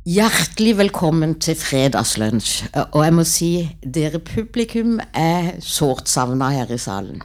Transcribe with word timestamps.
Hjertelig 0.06 0.78
velkommen 0.78 1.40
til 1.42 1.56
fredagslunsj. 1.58 2.70
Og 2.92 3.02
jeg 3.02 3.16
må 3.18 3.24
si 3.26 3.68
dere 3.82 4.22
publikum 4.22 5.00
er 5.10 5.58
sårt 5.58 6.06
savna 6.06 6.54
her 6.54 6.70
i 6.70 6.78
salen. 6.78 7.18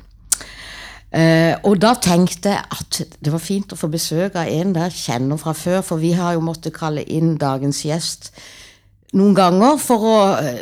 Uh, 1.14 1.54
og 1.70 1.78
da 1.86 1.94
tenkte 2.02 2.50
jeg 2.50 2.66
at 2.66 3.02
det 3.22 3.30
var 3.30 3.46
fint 3.46 3.70
å 3.70 3.78
få 3.78 3.88
besøk 3.94 4.42
av 4.42 4.50
en 4.50 4.74
der 4.74 4.90
kjenner 4.90 5.38
fra 5.38 5.54
før, 5.54 5.86
for 5.86 6.02
vi 6.02 6.18
har 6.18 6.34
jo 6.34 6.42
måttet 6.50 6.74
kalle 6.82 7.06
inn 7.06 7.38
dagens 7.38 7.86
gjest 7.86 8.34
noen 9.16 9.36
ganger 9.38 9.80
for 9.82 10.10
å 10.10 10.18
eh, 10.40 10.60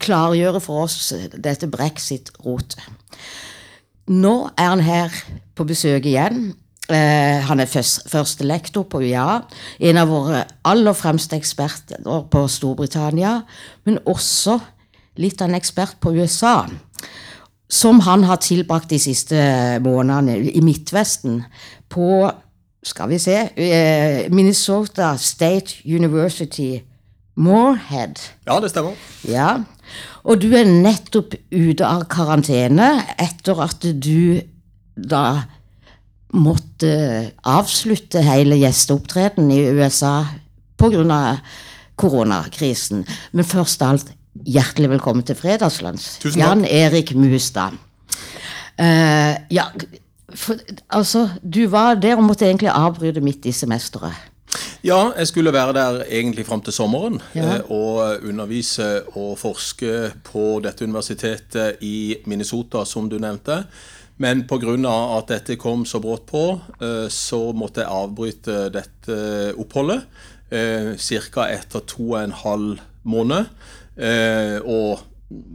klargjøre 0.00 0.62
for 0.62 0.86
oss 0.86 1.12
dette 1.34 1.68
brexit-rotet. 1.70 2.80
Nå 4.08 4.34
er 4.56 4.70
han 4.72 4.82
her 4.84 5.12
på 5.58 5.66
besøk 5.68 6.06
igjen. 6.08 6.52
Eh, 6.88 7.44
han 7.44 7.60
er 7.60 7.68
først, 7.68 8.06
førstelektor 8.08 8.86
på 8.88 9.02
UiA, 9.04 9.42
en 9.90 10.00
av 10.00 10.08
våre 10.08 10.44
aller 10.64 10.96
fremste 10.96 11.36
eksperter 11.36 12.00
på 12.32 12.44
Storbritannia, 12.48 13.42
men 13.84 14.00
også 14.08 14.56
litt 15.20 15.42
av 15.42 15.50
en 15.50 15.58
ekspert 15.58 15.98
på 16.00 16.14
USA. 16.16 16.62
Som 17.68 18.00
han 18.06 18.24
har 18.24 18.40
tilbrakt 18.40 18.88
de 18.88 19.00
siste 19.02 19.36
månedene 19.84 20.38
i 20.48 20.62
Midtvesten 20.64 21.42
på 21.92 22.30
skal 22.88 23.10
vi 23.10 23.18
se 23.20 23.36
eh, 23.52 24.30
Minnesota 24.32 25.10
State 25.20 25.82
University 25.84 26.78
Moorhead. 27.38 28.18
Ja, 28.48 28.58
det 28.60 28.72
stemmer. 28.72 28.98
Ja, 29.28 29.50
og 30.28 30.42
du 30.42 30.50
er 30.58 30.66
nettopp 30.68 31.36
ute 31.54 31.86
av 31.86 32.04
karantene 32.10 32.90
etter 33.20 33.62
at 33.64 33.86
du 34.02 34.40
da 34.98 35.24
måtte 36.34 36.90
avslutte 37.48 38.20
hele 38.26 38.58
gjesteopptreden 38.60 39.48
i 39.54 39.62
USA 39.70 40.26
pga. 40.78 41.38
koronakrisen. 41.98 43.06
Men 43.32 43.44
først 43.44 43.82
av 43.82 43.94
alt, 43.94 44.10
hjertelig 44.46 44.90
velkommen 44.90 45.24
til 45.26 45.34
takk. 45.34 46.36
Jan 46.36 46.64
Erik 46.64 47.14
Mustad. 47.14 47.74
Uh, 48.78 49.34
ja, 49.50 49.64
for, 50.34 50.60
altså, 50.88 51.28
du 51.42 51.66
var 51.66 51.94
der 51.98 52.16
og 52.16 52.28
måtte 52.28 52.46
egentlig 52.46 52.70
avbryte 52.70 53.20
midt 53.20 53.46
i 53.46 53.52
semesteret. 53.52 54.14
Ja, 54.86 55.12
jeg 55.18 55.26
skulle 55.28 55.52
være 55.52 55.72
der 55.76 55.98
egentlig 56.08 56.46
fram 56.46 56.60
til 56.64 56.72
sommeren 56.72 57.20
Ja. 57.34 57.56
eh, 57.58 57.70
og 57.70 58.22
undervise 58.24 59.02
og 59.16 59.36
forske 59.38 60.12
på 60.24 60.60
dette 60.64 60.84
universitetet 60.84 61.76
i 61.84 62.16
Minnesota, 62.26 62.84
som 62.84 63.08
du 63.08 63.18
nevnte. 63.18 63.64
Men 64.18 64.46
pga. 64.48 65.18
at 65.18 65.28
dette 65.28 65.56
kom 65.56 65.84
så 65.84 66.00
brått 66.00 66.26
på, 66.26 66.60
eh, 66.80 67.08
så 67.08 67.52
måtte 67.54 67.82
jeg 67.82 67.90
avbryte 67.90 68.70
dette 68.72 69.54
oppholdet. 69.58 70.02
Ca. 70.50 71.44
etter 71.52 71.80
to 71.86 72.12
og 72.14 72.22
en 72.24 72.32
halv 72.32 72.78
måned. 73.04 73.46
Eh, 73.98 74.58
Og 74.64 75.00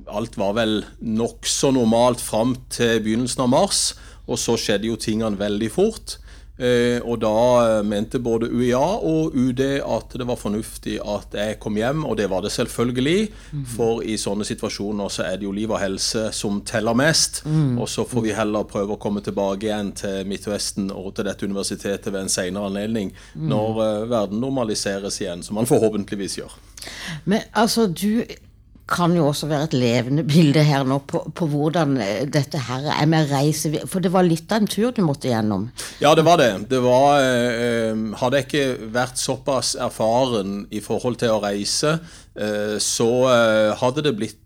alt 0.07 0.37
var 0.37 0.53
vel 0.53 0.83
nokså 1.01 1.71
normalt 1.73 2.21
fram 2.21 2.55
til 2.69 2.99
begynnelsen 3.01 3.41
av 3.41 3.49
mars. 3.49 3.95
Og 4.27 4.37
så 4.37 4.55
skjedde 4.55 4.85
jo 4.87 4.95
tingene 4.95 5.35
veldig 5.39 5.71
fort. 5.71 6.17
Eh, 6.53 6.99
og 7.01 7.17
da 7.23 7.33
eh, 7.63 7.79
mente 7.87 8.19
både 8.21 8.45
UiA 8.53 8.77
og 8.77 9.33
UD 9.33 9.61
at 9.81 10.13
det 10.19 10.27
var 10.29 10.37
fornuftig 10.37 10.99
at 11.01 11.33
jeg 11.33 11.57
kom 11.63 11.79
hjem, 11.79 12.03
og 12.05 12.19
det 12.19 12.27
var 12.29 12.45
det 12.45 12.53
selvfølgelig. 12.53 13.31
For 13.73 14.03
i 14.05 14.19
sånne 14.21 14.45
situasjoner 14.45 15.09
så 15.13 15.25
er 15.25 15.39
det 15.41 15.47
jo 15.47 15.55
liv 15.55 15.73
og 15.73 15.81
helse 15.81 16.27
som 16.35 16.61
teller 16.67 16.97
mest. 16.97 17.41
Og 17.49 17.89
så 17.89 18.05
får 18.05 18.27
vi 18.27 18.37
heller 18.37 18.69
prøve 18.69 18.95
å 18.95 19.01
komme 19.01 19.23
tilbake 19.25 19.69
igjen 19.69 19.93
til 19.97 20.29
Midtvesten 20.29 20.91
og 20.93 21.15
til 21.17 21.27
dette 21.27 21.49
universitetet 21.49 22.13
ved 22.13 22.27
en 22.27 22.33
senere 22.33 22.69
anledning, 22.69 23.13
når 23.33 23.83
eh, 23.87 24.07
verden 24.13 24.43
normaliseres 24.43 25.21
igjen, 25.23 25.43
som 25.45 25.57
man 25.57 25.69
forhåpentligvis 25.69 26.37
gjør. 26.43 26.57
Men 27.25 27.47
altså, 27.57 27.87
du 27.87 28.23
kan 28.89 29.13
jo 29.15 29.29
også 29.29 29.47
være 29.47 29.69
et 29.69 29.75
levende 29.79 30.25
bilde 30.27 30.63
her 30.67 30.83
nå 30.87 30.97
på, 31.07 31.21
på 31.35 31.47
hvordan 31.47 31.95
eh, 32.03 32.25
dette 32.27 32.59
her 32.67 32.89
er 32.91 33.07
med 33.09 33.31
reise. 33.31 33.71
For 33.89 34.03
det 34.03 34.11
var 34.13 34.27
litt 34.27 34.51
av 34.51 34.63
en 34.63 34.69
tur 34.69 34.91
du 34.91 35.01
måtte 35.05 35.31
gjennom. 35.31 35.69
Ja, 36.03 36.11
det 36.17 36.25
var 36.27 36.41
det. 36.41 36.51
det 36.71 36.81
var, 36.83 37.23
eh, 37.23 37.63
eh, 37.63 38.03
hadde 38.19 38.41
jeg 38.41 38.49
ikke 38.49 38.91
vært 38.93 39.21
såpass 39.21 39.73
erfaren 39.79 40.65
i 40.71 40.83
forhold 40.83 41.21
til 41.23 41.31
å 41.31 41.41
reise, 41.43 41.97
eh, 42.35 42.75
så 42.83 43.11
eh, 43.31 43.71
hadde 43.79 44.03
det 44.09 44.17
blitt 44.19 44.42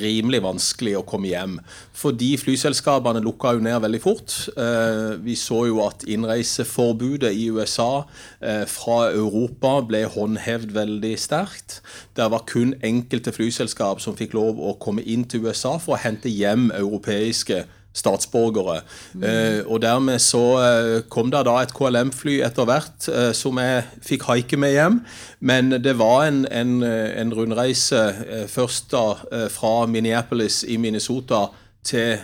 rimelig 0.00 0.40
vanskelig 0.44 0.96
å 0.98 1.04
komme 1.06 1.30
hjem. 1.30 1.58
Fordi 1.94 2.32
flyselskapene 2.40 3.22
lukka 3.24 3.54
jo 3.54 3.62
ned 3.64 3.78
veldig 3.84 4.00
fort. 4.02 4.34
Eh, 4.56 5.14
Vi 5.24 5.36
så 5.38 5.66
jo 5.68 5.80
at 5.84 6.04
innreiseforbudet 6.08 7.32
i 7.32 7.50
USA 7.54 8.04
eh, 8.40 8.64
fra 8.66 9.12
Europa 9.12 9.76
ble 9.86 10.04
håndhevd 10.10 10.74
veldig 10.74 11.14
sterkt. 11.18 11.80
Det 12.16 12.30
var 12.30 12.46
kun 12.50 12.74
enkelte 12.82 13.32
flyselskap 13.32 14.00
som 14.00 14.16
fikk 14.16 14.34
lov 14.34 14.58
å 14.58 14.74
komme 14.80 15.02
inn 15.02 15.24
til 15.24 15.46
USA 15.46 15.78
for 15.78 15.94
å 15.94 16.02
hente 16.02 16.32
hjem 16.32 16.70
europeiske 16.74 17.64
statsborgere. 17.94 18.80
Eh, 19.22 19.60
og 19.66 19.82
dermed 19.84 20.18
så 20.22 20.44
eh, 20.60 21.02
kom 21.10 21.30
det 21.32 21.44
da 21.46 21.60
et 21.62 21.74
KLM-fly 21.76 22.40
etter 22.46 22.66
hvert 22.68 23.08
eh, 23.10 23.30
som 23.36 23.60
jeg 23.62 23.84
fikk 24.04 24.26
haike 24.30 24.58
med 24.60 24.74
hjem. 24.74 25.02
Men 25.44 25.76
det 25.84 25.96
var 26.00 26.26
en, 26.28 26.44
en, 26.50 26.80
eh, 26.82 27.12
en 27.20 27.34
rundreise 27.36 28.02
eh, 28.24 28.48
først 28.50 28.90
da 28.94 29.04
fra 29.52 29.84
Minneapolis 29.90 30.62
i 30.68 30.78
Minnesota 30.80 31.46
til 31.84 32.18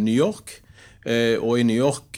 New 0.00 0.14
York. 0.14 0.60
Eh, 1.04 1.36
og 1.36 1.60
i 1.60 1.64
New 1.68 1.76
York 1.76 2.16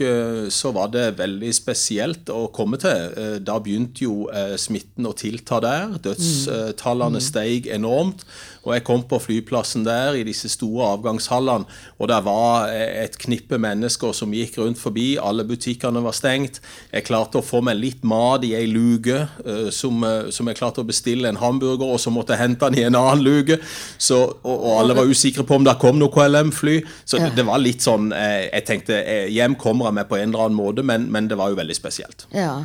så 0.55 0.71
var 0.75 0.93
det 0.95 1.17
veldig 1.19 1.51
spesielt 1.55 2.31
å 2.31 2.47
komme 2.55 2.79
til. 2.81 3.41
Da 3.45 3.59
begynte 3.63 4.07
jo 4.07 4.29
smitten 4.61 5.09
å 5.09 5.15
tilta 5.19 5.59
der. 5.65 5.97
Dødstallene 6.07 7.23
steg 7.25 7.67
enormt. 7.75 8.25
Og 8.67 8.75
jeg 8.75 8.85
kom 8.87 9.05
på 9.07 9.21
flyplassen 9.23 9.85
der 9.87 10.17
i 10.19 10.25
disse 10.27 10.51
store 10.51 10.91
avgangshallene, 10.97 11.67
og 12.01 12.11
det 12.11 12.19
var 12.27 12.73
eh, 12.73 13.05
et 13.05 13.17
knippe 13.23 13.59
mennesker 13.63 14.15
som 14.17 14.35
gikk 14.35 14.59
rundt 14.59 14.81
forbi. 14.81 15.07
Alle 15.23 15.47
butikkene 15.47 16.03
var 16.05 16.17
stengt. 16.17 16.61
Jeg 16.91 17.07
klarte 17.07 17.41
å 17.41 17.47
få 17.47 17.63
meg 17.65 17.79
litt 17.79 18.05
mat 18.07 18.45
i 18.47 18.55
ei 18.59 18.67
luke, 18.71 19.23
eh, 19.47 19.69
som, 19.75 20.03
eh, 20.05 20.31
som 20.35 20.51
jeg 20.51 20.59
klarte 20.59 20.83
å 20.83 20.89
bestille 20.89 21.31
en 21.31 21.41
hamburger, 21.41 21.87
og 21.87 22.03
så 22.03 22.13
måtte 22.15 22.35
jeg 22.35 22.43
hente 22.43 22.71
den 22.71 22.81
i 22.83 22.87
en 22.89 22.99
annen 22.99 23.23
luke. 23.25 23.61
Så, 23.99 24.19
og, 24.43 24.57
og 24.57 24.81
alle 24.81 24.99
var 24.99 25.11
usikre 25.11 25.47
på 25.47 25.61
om 25.61 25.67
det 25.67 25.77
kom 25.83 26.01
noe 26.01 26.13
KLM-fly. 26.13 26.81
Så 27.07 27.23
det, 27.23 27.33
det 27.39 27.47
var 27.47 27.63
litt 27.63 27.85
sånn 27.85 28.11
Jeg 28.13 28.65
tenkte 28.67 28.97
hjem 29.33 29.55
kommer 29.61 29.89
jeg 29.89 29.97
meg 29.99 30.09
på 30.11 30.19
en 30.19 30.31
eller 30.31 30.49
annen 30.49 30.59
måte, 30.59 30.85
men, 30.87 31.07
men 31.13 31.31
det 31.31 31.39
var 31.39 31.53
jo 31.53 31.59
veldig 31.59 31.77
spesielt. 31.77 32.27
Ja. 32.35 32.65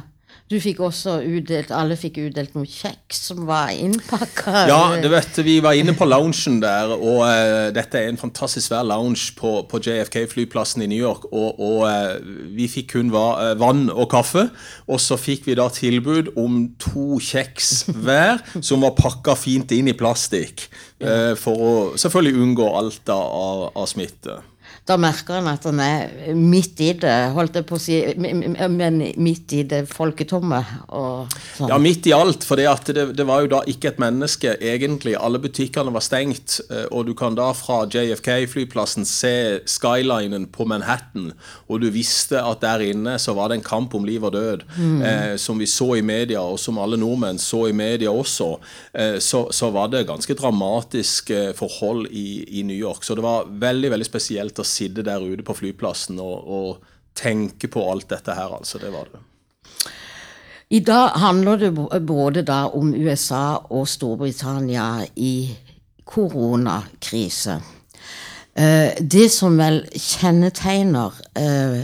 Du 0.51 0.57
fikk 0.59 0.81
også 0.83 1.13
udelt 1.23 1.69
alle 1.71 1.95
fikk 1.95 2.17
utdelt 2.25 2.57
noe 2.57 2.67
kjeks 2.67 3.21
som 3.29 3.45
var 3.47 3.69
innpakka. 3.71 4.65
Ja, 4.67 4.79
du 4.99 5.07
vet, 5.13 5.37
vi 5.47 5.53
var 5.63 5.77
inne 5.79 5.93
på 5.95 6.03
loungen 6.09 6.57
der, 6.59 6.91
og 6.91 7.23
uh, 7.23 7.69
dette 7.71 8.01
er 8.01 8.09
en 8.11 8.19
fantastisk 8.19 8.67
svær 8.67 8.83
lounge 8.83 9.31
på, 9.37 9.53
på 9.71 9.79
JFK-flyplassen 9.79 10.83
i 10.83 10.89
New 10.91 10.99
York. 10.99 11.29
Og, 11.31 11.55
og 11.55 11.87
uh, 11.87 12.19
vi 12.57 12.67
fikk 12.71 12.91
kun 12.97 13.13
va, 13.13 13.25
eh, 13.45 13.55
vann 13.61 13.85
og 13.93 14.09
kaffe, 14.11 14.49
og 14.91 14.99
så 14.99 15.15
fikk 15.15 15.47
vi 15.47 15.55
da 15.55 15.69
tilbud 15.71 16.33
om 16.41 16.65
to 16.81 17.21
kjeks 17.23 17.71
hver, 18.03 18.43
som 18.59 18.83
var 18.83 18.97
pakka 18.99 19.37
fint 19.39 19.71
inn 19.71 19.87
i 19.87 19.95
plastikk. 19.95 20.67
Uh, 20.99 21.31
for 21.39 21.63
å 21.63 21.73
selvfølgelig 21.95 22.43
unngå 22.43 22.71
alt 22.81 23.05
da 23.07 23.15
av, 23.15 23.69
av 23.71 23.87
smitte. 23.87 24.41
Da 24.89 24.95
merker 24.97 25.37
en 25.37 25.45
at 25.51 25.65
en 25.69 25.79
er 25.83 26.33
midt 26.33 26.79
i 26.81 26.87
det, 26.97 27.13
holdt 27.35 27.59
jeg 27.59 27.65
på 27.69 27.77
å 27.77 27.81
si, 27.81 27.97
men 28.17 28.95
midt 29.21 29.53
i 29.53 29.59
det 29.69 29.83
folketomme. 29.91 30.57
Og 30.97 31.29
sånn. 31.29 31.69
Ja, 31.69 31.77
midt 31.77 32.07
i 32.09 32.15
alt, 32.17 32.41
for 32.47 32.57
det, 32.57 32.65
det, 32.89 33.03
det 33.13 33.25
var 33.29 33.43
jo 33.43 33.51
da 33.51 33.59
ikke 33.69 33.91
et 33.91 34.01
menneske 34.01 34.55
egentlig. 34.57 35.13
Alle 35.13 35.37
butikkene 35.43 35.93
var 35.93 36.01
stengt, 36.01 36.57
eh, 36.73 36.87
og 36.89 37.05
du 37.05 37.13
kan 37.17 37.37
da 37.37 37.51
fra 37.53 37.83
JFK-flyplassen 37.93 39.05
se 39.05 39.33
skylinen 39.69 40.47
på 40.49 40.65
Manhattan, 40.65 41.29
og 41.69 41.85
du 41.85 41.91
visste 41.93 42.41
at 42.41 42.65
der 42.65 42.81
inne 42.89 43.19
så 43.21 43.37
var 43.37 43.51
det 43.51 43.59
en 43.59 43.67
kamp 43.67 43.93
om 43.97 44.09
liv 44.09 44.25
og 44.25 44.33
død, 44.33 44.65
eh, 45.05 45.37
som 45.37 45.61
vi 45.61 45.69
så 45.69 45.91
i 45.99 46.03
media, 46.05 46.41
og 46.41 46.57
som 46.59 46.81
alle 46.81 46.97
nordmenn 46.97 47.37
så 47.41 47.67
i 47.69 47.77
media 47.77 48.09
også. 48.09 48.49
Eh, 48.97 49.19
så, 49.21 49.45
så 49.53 49.69
var 49.77 49.93
det 49.93 50.07
ganske 50.09 50.39
dramatiske 50.41 51.51
forhold 51.61 52.09
i, 52.09 52.27
i 52.57 52.65
New 52.65 52.81
York. 52.81 53.05
Så 53.05 53.13
det 53.13 53.27
var 53.29 53.45
veldig, 53.45 53.93
veldig 53.93 54.09
spesielt 54.09 54.57
å 54.57 54.70
sitte 54.71 55.03
der 55.05 55.23
ute 55.23 55.45
på 55.45 55.55
flyplassen 55.57 56.19
og, 56.23 56.47
og 56.47 57.17
tenke 57.17 57.67
på 57.71 57.83
alt 57.91 58.09
dette 58.13 58.35
her, 58.35 58.55
altså. 58.57 58.79
Det 58.81 58.91
var 58.93 59.11
det. 59.11 59.21
I 60.71 60.79
dag 60.79 61.17
handler 61.19 61.57
det 61.59 61.71
både 62.07 62.45
da 62.47 62.63
om 62.71 62.93
USA 62.95 63.59
og 63.75 63.89
Storbritannia 63.91 65.03
i 65.19 65.51
koronakrise. 66.07 67.57
Eh, 68.55 68.95
Det 69.01 69.27
som 69.31 69.57
vel 69.59 69.83
kjennetegner 69.91 71.19
eh, 71.35 71.83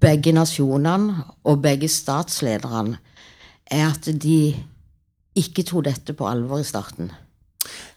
begge 0.00 0.32
nasjonene 0.36 1.24
og 1.44 1.62
begge 1.64 1.88
statslederne, 1.88 3.00
er 3.66 3.88
at 3.88 4.08
de 4.22 4.54
ikke 5.34 5.64
tok 5.64 5.86
dette 5.88 6.12
på 6.12 6.28
alvor 6.28 6.60
i 6.60 6.68
starten. 6.68 7.08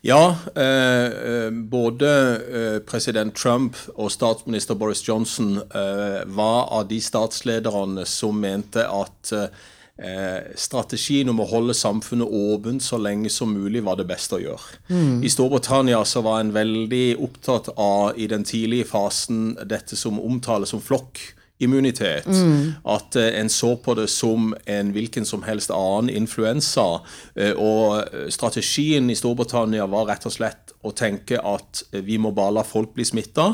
Ja, 0.08 0.38
eh, 0.56 1.52
både 1.52 2.10
eh, 2.54 2.80
president 2.80 3.36
Trump 3.36 3.76
og 3.96 4.08
statsminister 4.12 4.78
Boris 4.80 5.02
Johnson 5.04 5.58
eh, 5.60 6.22
var 6.32 6.70
av 6.72 6.86
de 6.88 7.02
statslederne 7.04 8.06
som 8.08 8.40
mente 8.40 8.86
at 8.88 9.34
eh, 9.36 10.46
strategien 10.56 11.28
om 11.28 11.44
å 11.44 11.50
holde 11.52 11.76
samfunnet 11.76 12.24
åpent 12.40 12.88
så 12.88 13.02
lenge 13.04 13.28
som 13.28 13.52
mulig 13.52 13.84
var 13.84 14.00
det 14.00 14.08
beste 14.08 14.40
å 14.40 14.42
gjøre. 14.46 14.80
Mm. 14.88 15.26
I 15.28 15.34
Storbritannia 15.34 16.00
så 16.08 16.24
var 16.24 16.40
en 16.40 16.56
veldig 16.56 17.18
opptatt 17.28 17.74
av 17.76 18.16
i 18.16 18.30
den 18.32 18.48
tidlige 18.48 18.88
fasen 18.88 19.58
dette 19.68 20.00
som 20.00 20.24
omtales 20.24 20.72
som 20.72 20.80
flokk 20.80 21.20
immunitet. 21.60 22.28
Mm. 22.28 22.78
At 22.86 23.18
uh, 23.18 23.28
en 23.40 23.50
så 23.50 23.76
på 23.76 23.96
det 23.98 24.08
som 24.14 24.54
en 24.66 24.94
hvilken 24.96 25.26
som 25.26 25.44
helst 25.48 25.74
annen 25.74 26.12
influensa. 26.14 27.02
Uh, 27.38 27.54
og 27.58 28.32
strategien 28.34 29.10
i 29.10 29.18
Storbritannia 29.18 29.88
var 29.90 30.10
rett 30.12 30.28
og 30.30 30.36
slett 30.38 30.74
å 30.86 30.94
tenke 30.96 31.40
at 31.42 31.82
vi 32.06 32.20
må 32.22 32.32
bare 32.32 32.60
la 32.60 32.64
folk 32.64 32.94
bli 32.96 33.04
smitta. 33.04 33.48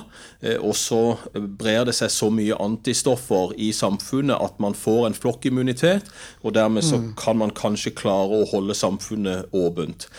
Og 0.60 0.76
så 0.78 1.16
brer 1.34 1.88
det 1.88 1.96
seg 1.98 2.12
så 2.12 2.28
mye 2.30 2.58
antistoffer 2.62 3.56
i 3.58 3.72
samfunnet 3.74 4.38
at 4.44 4.60
man 4.62 4.76
får 4.78 5.08
en 5.08 5.16
flokkimmunitet. 5.18 6.12
Og 6.44 6.54
dermed 6.54 6.86
så 6.86 7.00
mm. 7.00 7.08
kan 7.18 7.40
man 7.40 7.56
kanskje 7.56 7.96
klare 7.98 8.44
å 8.44 8.50
holde 8.52 8.76
samfunnet 8.78 9.56
åpent. 9.56 10.10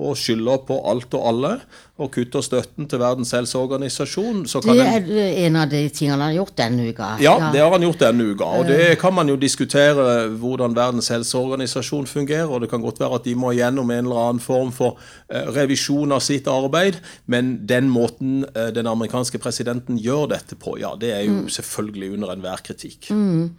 og 0.00 0.18
skylder 0.18 0.64
på 0.68 0.80
alt 0.90 1.14
og 1.18 1.28
alle 1.30 1.54
og 2.00 2.08
kutter 2.14 2.40
støtten 2.44 2.86
til 2.88 3.00
Verdens 3.02 3.32
helseorganisasjon. 3.36 4.44
det 4.64 4.76
er 4.80 5.08
en 5.44 5.58
av 5.60 5.68
de 5.68 5.82
tingene 5.92 6.16
han 6.16 6.22
har 6.24 6.36
gjort 6.38 6.54
denne 6.56 6.86
uka. 6.88 7.08
Ja, 7.20 7.34
ja, 7.36 7.50
det 7.52 7.60
har 7.60 7.74
han 7.74 7.84
gjort 7.84 8.00
denne 8.00 8.28
uka. 8.32 8.48
Og 8.60 8.70
det 8.70 8.94
kan 9.02 9.12
man 9.14 9.28
jo 9.28 9.36
diskutere 9.40 10.06
hvordan 10.40 10.76
Verdens 10.76 11.10
helseorganisasjon 11.12 12.08
fungerer. 12.08 12.48
Og 12.48 12.64
det 12.64 12.70
kan 12.72 12.80
godt 12.80 13.02
være 13.02 13.20
at 13.20 13.28
de 13.28 13.34
må 13.36 13.52
gjennom 13.56 13.92
en 13.92 14.08
eller 14.08 14.22
annen 14.22 14.40
form 14.40 14.72
for 14.72 14.96
eh, 15.28 15.44
revisjon 15.52 16.16
av 16.16 16.24
sitt 16.24 16.48
arbeid. 16.48 17.02
Men 17.28 17.58
den 17.68 17.92
måten 17.92 18.46
eh, 18.54 18.72
den 18.72 18.88
amerikanske 18.88 19.42
presidenten 19.42 20.00
gjør 20.00 20.30
dette 20.32 20.56
på, 20.56 20.78
ja, 20.80 20.94
det 20.96 21.12
er 21.18 21.26
jo 21.28 21.42
mm. 21.42 21.52
selvfølgelig 21.52 22.14
under 22.16 22.32
enhver 22.32 22.64
kritikk. 22.64 23.12
Mm. 23.12 23.50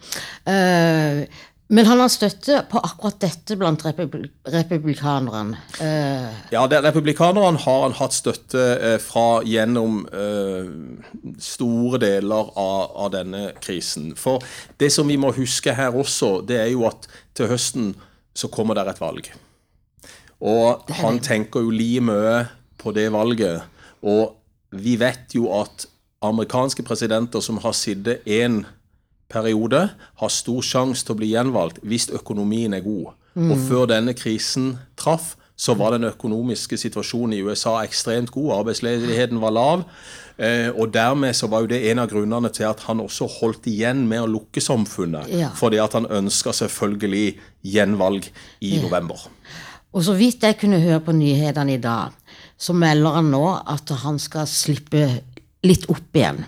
Uh, 0.50 1.26
men 1.72 1.88
han 1.88 2.02
har 2.04 2.10
støtte 2.12 2.58
på 2.68 2.80
akkurat 2.84 3.22
dette 3.24 3.56
blant 3.56 3.86
republikanerne? 3.88 5.60
Uh. 5.80 6.28
Ja, 6.52 6.66
det, 6.68 6.82
republikanerne 6.84 7.62
har 7.64 7.86
han 7.86 7.96
hatt 7.96 8.16
støtte 8.18 8.66
uh, 8.82 8.98
fra 9.00 9.40
gjennom 9.48 10.02
uh, 10.12 10.68
store 11.40 12.02
deler 12.04 12.52
av, 12.60 12.92
av, 12.92 13.14
denne 13.16 13.46
krisen. 13.64 14.12
For 14.20 14.44
det 14.84 14.92
som 14.92 15.08
vi 15.08 15.16
må 15.22 15.32
huske 15.38 15.76
her 15.78 15.96
også, 15.96 16.42
det 16.44 16.60
er 16.60 16.74
jo 16.74 16.84
at 16.90 17.08
til 17.40 17.48
høsten 17.54 17.94
så 18.36 18.52
kommer 18.52 18.76
det 18.76 18.90
et 18.92 19.00
valg. 19.00 19.32
Og 20.44 20.92
han 21.00 21.22
tenker 21.24 21.64
jo 21.64 21.72
like 21.72 22.04
mye 22.04 22.36
på 22.82 22.92
det 22.96 23.08
valget. 23.14 23.64
Og 24.04 24.36
vi 24.76 24.98
vet 25.00 25.36
jo 25.38 25.48
at 25.56 25.88
amerikanske 26.22 26.84
presidenter 26.84 27.40
som 27.40 27.64
har 27.64 27.76
sittet 27.78 28.28
én 28.28 28.64
periode 29.32 29.88
har 30.22 30.34
stor 30.34 30.62
sjanse 30.66 31.06
til 31.06 31.16
å 31.16 31.22
bli 31.22 31.32
gjenvalgt 31.34 31.82
hvis 31.88 32.10
økonomien 32.14 32.76
er 32.78 32.84
god. 32.86 33.14
Mm. 33.34 33.54
Og 33.54 33.62
før 33.70 33.88
denne 33.94 34.16
krisen 34.18 34.76
traff, 35.00 35.36
så 35.62 35.76
var 35.78 35.94
den 35.94 36.10
økonomiske 36.10 36.78
situasjonen 36.80 37.36
i 37.38 37.44
USA 37.46 37.78
ekstremt 37.86 38.32
god. 38.34 38.56
Arbeidsledigheten 38.62 39.42
var 39.44 39.54
lav. 39.54 39.84
Eh, 40.42 40.72
og 40.74 40.90
dermed 40.94 41.36
så 41.38 41.50
var 41.52 41.62
jo 41.62 41.70
det 41.70 41.84
en 41.92 42.02
av 42.02 42.10
grunnene 42.10 42.50
til 42.54 42.66
at 42.66 42.82
han 42.88 43.04
også 43.04 43.28
holdt 43.30 43.68
igjen 43.70 44.08
med 44.10 44.24
å 44.24 44.30
lukke 44.32 44.64
samfunnet. 44.64 45.30
Ja. 45.30 45.52
Fordi 45.58 45.78
at 45.84 45.94
han 45.98 46.10
ønska 46.10 46.54
selvfølgelig 46.58 47.36
gjenvalg 47.62 48.26
i 48.60 48.78
ja. 48.78 48.82
november. 48.88 49.28
Og 49.92 50.08
så 50.08 50.16
vidt 50.18 50.48
jeg 50.48 50.58
kunne 50.58 50.82
høre 50.82 51.04
på 51.06 51.14
nyhetene 51.14 51.76
i 51.76 51.84
dag, 51.84 52.16
så 52.58 52.74
melder 52.74 53.20
han 53.20 53.30
nå 53.34 53.46
at 53.60 53.92
han 54.02 54.18
skal 54.22 54.50
slippe 54.50 55.04
litt 55.68 55.86
opp 55.92 56.18
igjen. 56.18 56.42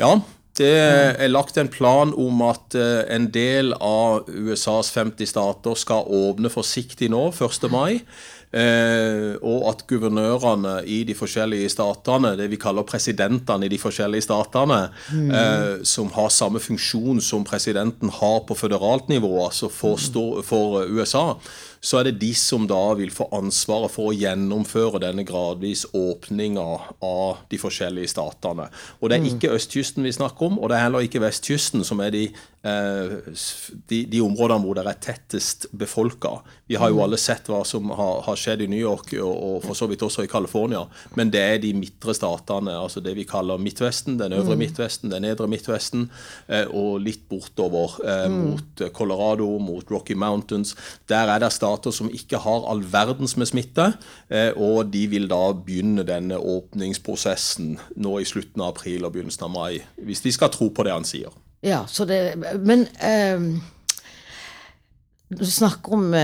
Ja, 0.00 0.16
det 0.58 0.74
er 1.18 1.30
lagt 1.30 1.58
en 1.60 1.70
plan 1.70 2.14
om 2.18 2.42
at 2.46 2.74
eh, 2.78 3.04
en 3.14 3.28
del 3.34 3.72
av 3.78 4.28
USAs 4.28 4.90
50 4.94 5.30
stater 5.30 5.78
skal 5.78 6.08
åpne 6.08 6.50
forsiktig 6.52 7.10
nå, 7.14 7.28
1. 7.32 7.70
mai. 7.72 8.02
Eh, 8.48 9.34
og 9.44 9.66
at 9.68 9.82
guvernørene 9.90 10.78
i 10.88 11.02
de 11.04 11.12
forskjellige 11.16 11.68
statene, 11.74 12.32
det 12.38 12.46
vi 12.48 12.56
kaller 12.60 12.86
presidentene 12.88 13.66
i 13.66 13.72
de 13.74 13.80
forskjellige 13.80 14.24
statene, 14.24 14.86
mm. 15.12 15.30
eh, 15.36 15.72
som 15.84 16.08
har 16.14 16.32
samme 16.32 16.62
funksjon 16.64 17.20
som 17.20 17.44
presidenten 17.44 18.12
har 18.20 18.40
på 18.48 18.56
føderalt 18.56 19.10
nivå, 19.12 19.34
altså 19.44 19.68
for, 19.68 20.00
for 20.48 20.80
USA, 20.88 21.34
så 21.80 22.00
er 22.00 22.08
det 22.08 22.18
de 22.22 22.30
som 22.36 22.66
da 22.68 22.80
vil 22.98 23.12
få 23.14 23.28
ansvaret 23.36 23.92
for 23.92 24.10
å 24.10 24.16
gjennomføre 24.16 25.02
denne 25.02 25.24
gradvis 25.28 25.84
åpninga 25.96 26.66
av 27.04 27.44
de 27.50 27.60
forskjellige 27.60 28.12
statene. 28.14 28.68
Og 28.98 29.10
det 29.10 29.18
er 29.18 29.24
mm. 29.24 29.30
ikke 29.34 29.54
østkysten 29.56 30.06
vi 30.06 30.14
snakker 30.14 30.50
om, 30.50 30.58
og 30.58 30.70
det 30.70 30.78
er 30.78 30.86
heller 30.88 31.06
ikke 31.06 31.22
vestkysten, 31.22 31.86
som 31.86 32.02
er 32.04 32.14
de, 32.14 32.24
de, 32.62 33.98
de 34.10 34.20
områdene 34.20 34.64
hvor 34.64 34.74
det 34.76 34.82
er 34.90 35.00
tettest 35.00 35.68
befolka. 35.78 36.40
Vi 36.68 36.76
har 36.76 36.90
jo 36.90 36.98
mm. 36.98 37.02
alle 37.04 37.18
sett 37.20 37.46
hva 37.48 37.62
som 37.64 37.92
har, 37.94 38.22
har 38.26 38.36
skjedd 38.36 38.64
i 38.64 38.68
New 38.70 38.80
York, 38.80 39.14
og, 39.22 39.30
og, 39.30 39.58
for 39.64 39.78
så 39.78 39.86
vidt 39.88 40.02
også 40.04 40.26
i 40.26 40.30
California, 40.30 40.82
men 41.16 41.30
det 41.32 41.40
er 41.40 41.62
de 41.62 41.70
midtre 41.78 42.12
statene, 42.16 42.74
altså 42.74 43.00
det 43.04 43.14
vi 43.16 43.26
kaller 43.28 43.62
Midtvesten, 43.62 44.18
den 44.20 44.34
øvre 44.36 44.56
mm. 44.58 44.64
Midtvesten, 44.64 45.14
den 45.14 45.24
nedre 45.24 45.48
Midtvesten, 45.48 46.08
eh, 46.50 46.66
og 46.66 46.98
litt 47.06 47.24
bortover 47.30 47.96
eh, 48.02 48.26
mm. 48.26 48.38
mot 48.42 48.84
Colorado, 48.96 49.48
mot 49.62 49.94
Rocky 49.94 50.18
Mountains. 50.18 50.74
Der 51.08 51.30
er 51.30 51.40
det 51.42 51.54
stater 51.54 51.78
stater 51.78 51.94
som 51.94 52.10
ikke 52.12 52.40
har 52.42 52.66
all 52.68 52.82
verdens 52.82 53.36
med 53.36 53.48
smitte. 53.48 53.92
Eh, 54.28 54.52
og 54.56 54.90
de 54.92 55.06
vil 55.08 55.28
da 55.28 55.52
begynne 55.52 56.04
denne 56.06 56.38
åpningsprosessen 56.38 57.78
nå 57.96 58.18
i 58.20 58.28
slutten 58.28 58.62
av 58.62 58.74
april 58.74 59.04
og 59.04 59.14
begynnelsen 59.14 59.46
av 59.48 59.52
mai. 59.54 59.82
Hvis 59.96 60.22
de 60.24 60.32
skal 60.32 60.50
tro 60.50 60.70
på 60.70 60.84
det 60.84 60.92
han 60.92 61.06
sier. 61.06 61.32
Ja, 61.64 61.84
så 61.90 62.04
det, 62.06 62.36
Men 62.62 62.86
eh, 63.02 63.40
du 65.28 65.44
snakker 65.44 65.92
om 65.92 66.14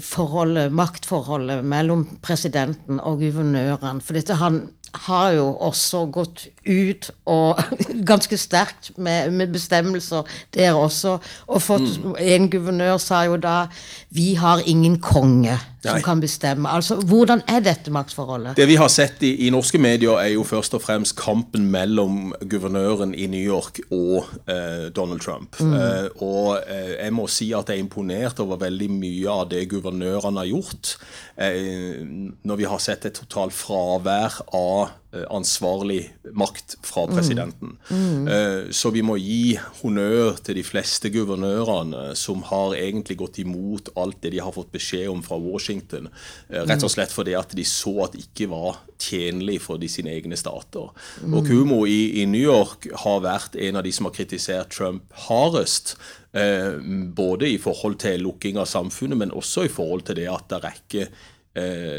forholdet, 0.00 0.72
maktforholdet 0.72 1.64
mellom 1.64 2.06
presidenten 2.22 3.00
og 3.00 3.20
guvernøren. 3.20 4.00
For 4.00 4.16
dette 4.16 4.38
han 4.40 4.62
har 5.04 5.30
jo 5.36 5.46
også 5.66 6.04
gått 6.12 6.46
ut 6.64 7.10
og 7.28 7.60
ganske 8.10 8.38
sterkt 8.40 8.92
med, 8.96 9.30
med 9.36 9.52
bestemmelser 9.54 10.26
der 10.54 10.76
også. 10.78 11.18
Og 11.46 11.62
fått, 11.62 11.88
mm. 12.02 12.16
en 12.18 12.50
guvernør 12.52 12.98
sa 13.02 13.24
jo 13.26 13.36
da 13.36 13.66
'vi 14.10 14.34
har 14.34 14.62
ingen 14.66 15.00
konge' 15.00 15.58
som 15.86 15.98
Nei. 15.98 16.04
kan 16.04 16.20
bestemme. 16.22 16.70
Altså, 16.70 16.96
Hvordan 16.96 17.42
er 17.48 17.62
dette 17.64 17.92
maktforholdet? 17.94 18.56
Det 18.58 18.66
vi 18.68 18.76
har 18.80 18.90
sett 18.92 19.22
i, 19.26 19.32
i, 19.46 19.50
norske 19.54 19.78
medier, 19.82 20.18
er 20.20 20.34
jo 20.34 20.44
først 20.46 20.76
og 20.78 20.82
fremst 20.84 21.16
kampen 21.18 21.68
mellom 21.72 22.34
guvernøren 22.50 23.14
i 23.14 23.28
New 23.30 23.42
York 23.42 23.80
og 23.94 24.26
eh, 24.50 24.88
Donald 24.96 25.22
Trump. 25.24 25.58
Mm. 25.60 25.74
Eh, 25.78 26.08
og 26.24 26.60
eh, 26.66 26.92
jeg 26.98 27.16
må 27.16 27.28
si 27.30 27.52
at 27.56 27.70
jeg 27.70 27.80
er 27.80 27.86
imponert 27.86 28.42
over 28.44 28.60
veldig 28.66 28.90
mye 28.92 29.38
av 29.38 29.48
det 29.52 29.64
guvernørene 29.70 30.42
har 30.42 30.50
gjort. 30.50 30.96
Eh, 31.36 32.02
når 32.46 32.62
vi 32.62 32.70
har 32.70 32.82
sett 32.82 33.08
et 33.08 33.16
totalt 33.16 33.54
fravær 33.56 34.42
av 34.56 34.94
ansvarlig 35.30 36.00
makt 36.36 36.76
fra 36.84 37.06
presidenten. 37.10 37.76
Mm. 37.90 38.26
Mm. 38.26 38.72
Så 38.74 38.90
vi 38.94 39.02
må 39.06 39.16
gi 39.20 39.56
honnør 39.80 40.38
til 40.44 40.58
de 40.58 40.64
fleste 40.66 41.10
guvernørene 41.14 42.10
som 42.18 42.42
har 42.50 42.76
egentlig 42.78 43.18
gått 43.20 43.40
imot 43.42 43.92
alt 43.96 44.20
det 44.22 44.34
de 44.34 44.42
har 44.42 44.54
fått 44.54 44.72
beskjed 44.74 45.08
om 45.10 45.22
fra 45.24 45.38
Washington. 45.40 46.08
Eh, 46.48 46.64
rett 46.66 46.84
og 46.84 46.92
slett 46.92 47.14
fordi 47.14 47.36
at 47.38 47.54
de 47.56 47.64
så 47.66 47.94
at 48.04 48.16
det 48.16 48.26
ikke 48.26 48.50
var 48.52 48.80
tjenlig 49.02 49.60
for 49.64 49.80
de 49.80 49.88
sine 49.90 50.12
egne 50.14 50.38
stater. 50.38 50.90
Mm. 51.22 51.36
Og 51.36 51.48
Kumo 51.48 51.80
i, 51.88 52.22
i, 52.22 52.26
New 52.30 52.42
York 52.42 52.88
har 53.04 53.24
vært 53.24 53.56
en 53.60 53.80
av 53.80 53.86
de 53.86 53.92
som 53.94 54.08
har 54.08 54.16
kritisert 54.16 54.72
Trump 54.74 55.06
hardest. 55.28 55.96
Eh, 56.36 56.76
både 57.16 57.50
i 57.52 57.60
forhold 57.62 58.00
til 58.02 58.26
lukking 58.26 58.60
av 58.60 58.68
samfunnet, 58.70 59.18
men 59.20 59.34
også 59.34 59.66
i 59.66 59.72
forhold 59.72 60.06
til 60.08 60.20
det 60.20 60.28
at 60.32 60.48
det 60.52 60.60
er 60.60 60.80
ikke 60.82 61.08
eh, 61.08 61.24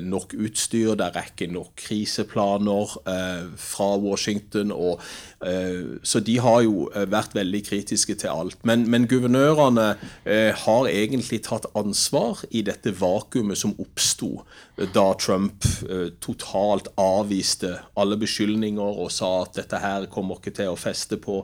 nok 0.03 0.35
utstyr, 0.37 0.93
det 0.99 1.07
er 1.07 1.29
ikke 1.31 1.47
nok 1.51 1.71
kriseplaner 1.79 2.93
eh, 3.09 3.47
fra 3.57 3.89
Washington. 3.97 4.71
Og, 4.71 5.01
eh, 5.45 5.97
så 6.03 6.19
de 6.19 6.37
har 6.43 6.61
jo 6.65 6.87
eh, 6.93 7.07
vært 7.09 7.35
veldig 7.37 7.63
kritiske 7.65 8.15
til 8.21 8.33
alt. 8.33 8.59
Men, 8.67 8.85
men 8.91 9.07
guvernørene 9.09 9.89
eh, 10.25 10.53
har 10.65 10.91
egentlig 10.91 11.41
tatt 11.47 11.69
ansvar 11.77 12.43
i 12.51 12.63
dette 12.67 12.93
vakuumet 13.01 13.57
som 13.57 13.75
oppsto 13.81 14.41
da 14.77 15.13
Trump 15.17 15.65
eh, 15.89 16.09
totalt 16.21 16.91
avviste 17.01 17.71
alle 17.97 18.17
beskyldninger 18.21 18.99
og 19.01 19.09
sa 19.11 19.29
at 19.41 19.57
dette 19.57 19.79
her 19.81 20.05
kommer 20.13 20.37
ikke 20.37 20.53
til 20.59 20.69
å 20.69 20.77
feste 20.77 21.17
på 21.21 21.39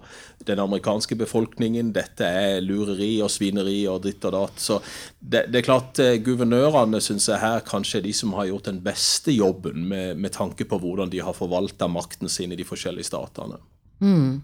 den 0.45 0.61
amerikanske 0.61 1.17
befolkningen. 1.17 1.89
Dette 1.95 2.29
er 2.29 2.61
lureri 2.61 3.15
og 3.25 3.31
svineri 3.33 3.79
og 3.89 4.03
dritt 4.05 4.27
og 4.29 4.35
datt. 4.37 4.61
Så 4.61 4.79
det, 5.19 5.47
det, 5.49 5.63
er 5.63 5.65
klart 5.65 6.01
Guvernørene 6.25 7.01
syns 7.01 7.29
jeg 7.31 7.41
her 7.41 7.65
kanskje 7.65 8.03
er 8.03 8.07
de 8.07 8.13
som 8.17 8.35
har 8.37 8.51
gjort 8.51 8.69
den 8.69 8.83
beste 8.85 9.33
jobben 9.33 9.87
med, 9.89 10.19
med 10.21 10.35
tanke 10.37 10.67
på 10.69 10.77
hvordan 10.83 11.09
de 11.13 11.23
har 11.25 11.37
forvalta 11.37 11.89
makten 11.89 12.29
sin 12.29 12.53
i 12.53 12.59
de 12.59 12.67
forskjellige 12.67 13.09
statene. 13.09 13.57
Mm. 14.03 14.43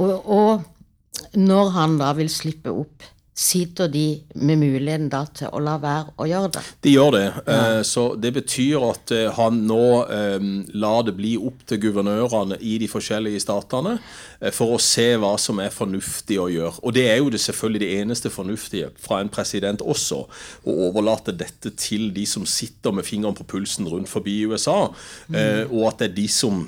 Og, 0.00 0.14
og 0.24 1.36
når 1.36 1.74
han 1.76 1.98
da 2.00 2.14
vil 2.16 2.32
slippe 2.32 2.72
opp 2.72 3.04
sitter 3.34 3.88
de 3.88 4.22
med 4.34 4.58
muligheten 4.58 5.08
da 5.10 5.24
til 5.34 5.50
å 5.50 5.58
la 5.62 5.74
være 5.82 6.12
å 6.22 6.26
gjøre 6.28 6.52
det? 6.54 6.60
De 6.86 6.92
gjør 6.92 7.16
det. 7.16 7.24
Ja. 7.26 7.54
Eh, 7.54 7.80
så 7.86 8.04
det 8.14 8.30
betyr 8.36 8.84
at 8.86 9.10
eh, 9.14 9.30
han 9.34 9.58
nå 9.66 9.86
eh, 10.06 10.44
lar 10.78 11.02
det 11.08 11.16
bli 11.18 11.32
opp 11.42 11.64
til 11.66 11.80
guvernørene 11.82 12.60
i 12.62 12.76
de 12.78 12.88
forskjellige 12.90 13.42
statene 13.42 13.96
for 14.54 14.76
å 14.76 14.82
se 14.82 15.06
hva 15.18 15.32
som 15.40 15.58
er 15.64 15.74
fornuftig 15.74 16.38
å 16.38 16.46
gjøre. 16.52 16.78
Og 16.86 16.94
det 16.94 17.08
er 17.10 17.18
jo 17.18 17.32
det 17.32 17.42
selvfølgelig 17.42 17.82
det 17.82 17.90
eneste 18.04 18.30
fornuftige 18.30 18.92
fra 19.02 19.18
en 19.22 19.32
president 19.32 19.82
også, 19.82 20.20
å 20.68 20.78
overlate 20.90 21.34
dette 21.34 21.72
til 21.80 22.10
de 22.14 22.26
som 22.28 22.46
sitter 22.46 22.94
med 22.94 23.08
fingeren 23.08 23.34
på 23.34 23.46
pulsen 23.56 23.88
rundt 23.90 24.10
forbi 24.10 24.42
USA, 24.44 24.92
mm. 25.32 25.72
og 25.72 25.88
at 25.88 26.02
det 26.02 26.10
er 26.10 26.16
de 26.18 26.28
som 26.30 26.66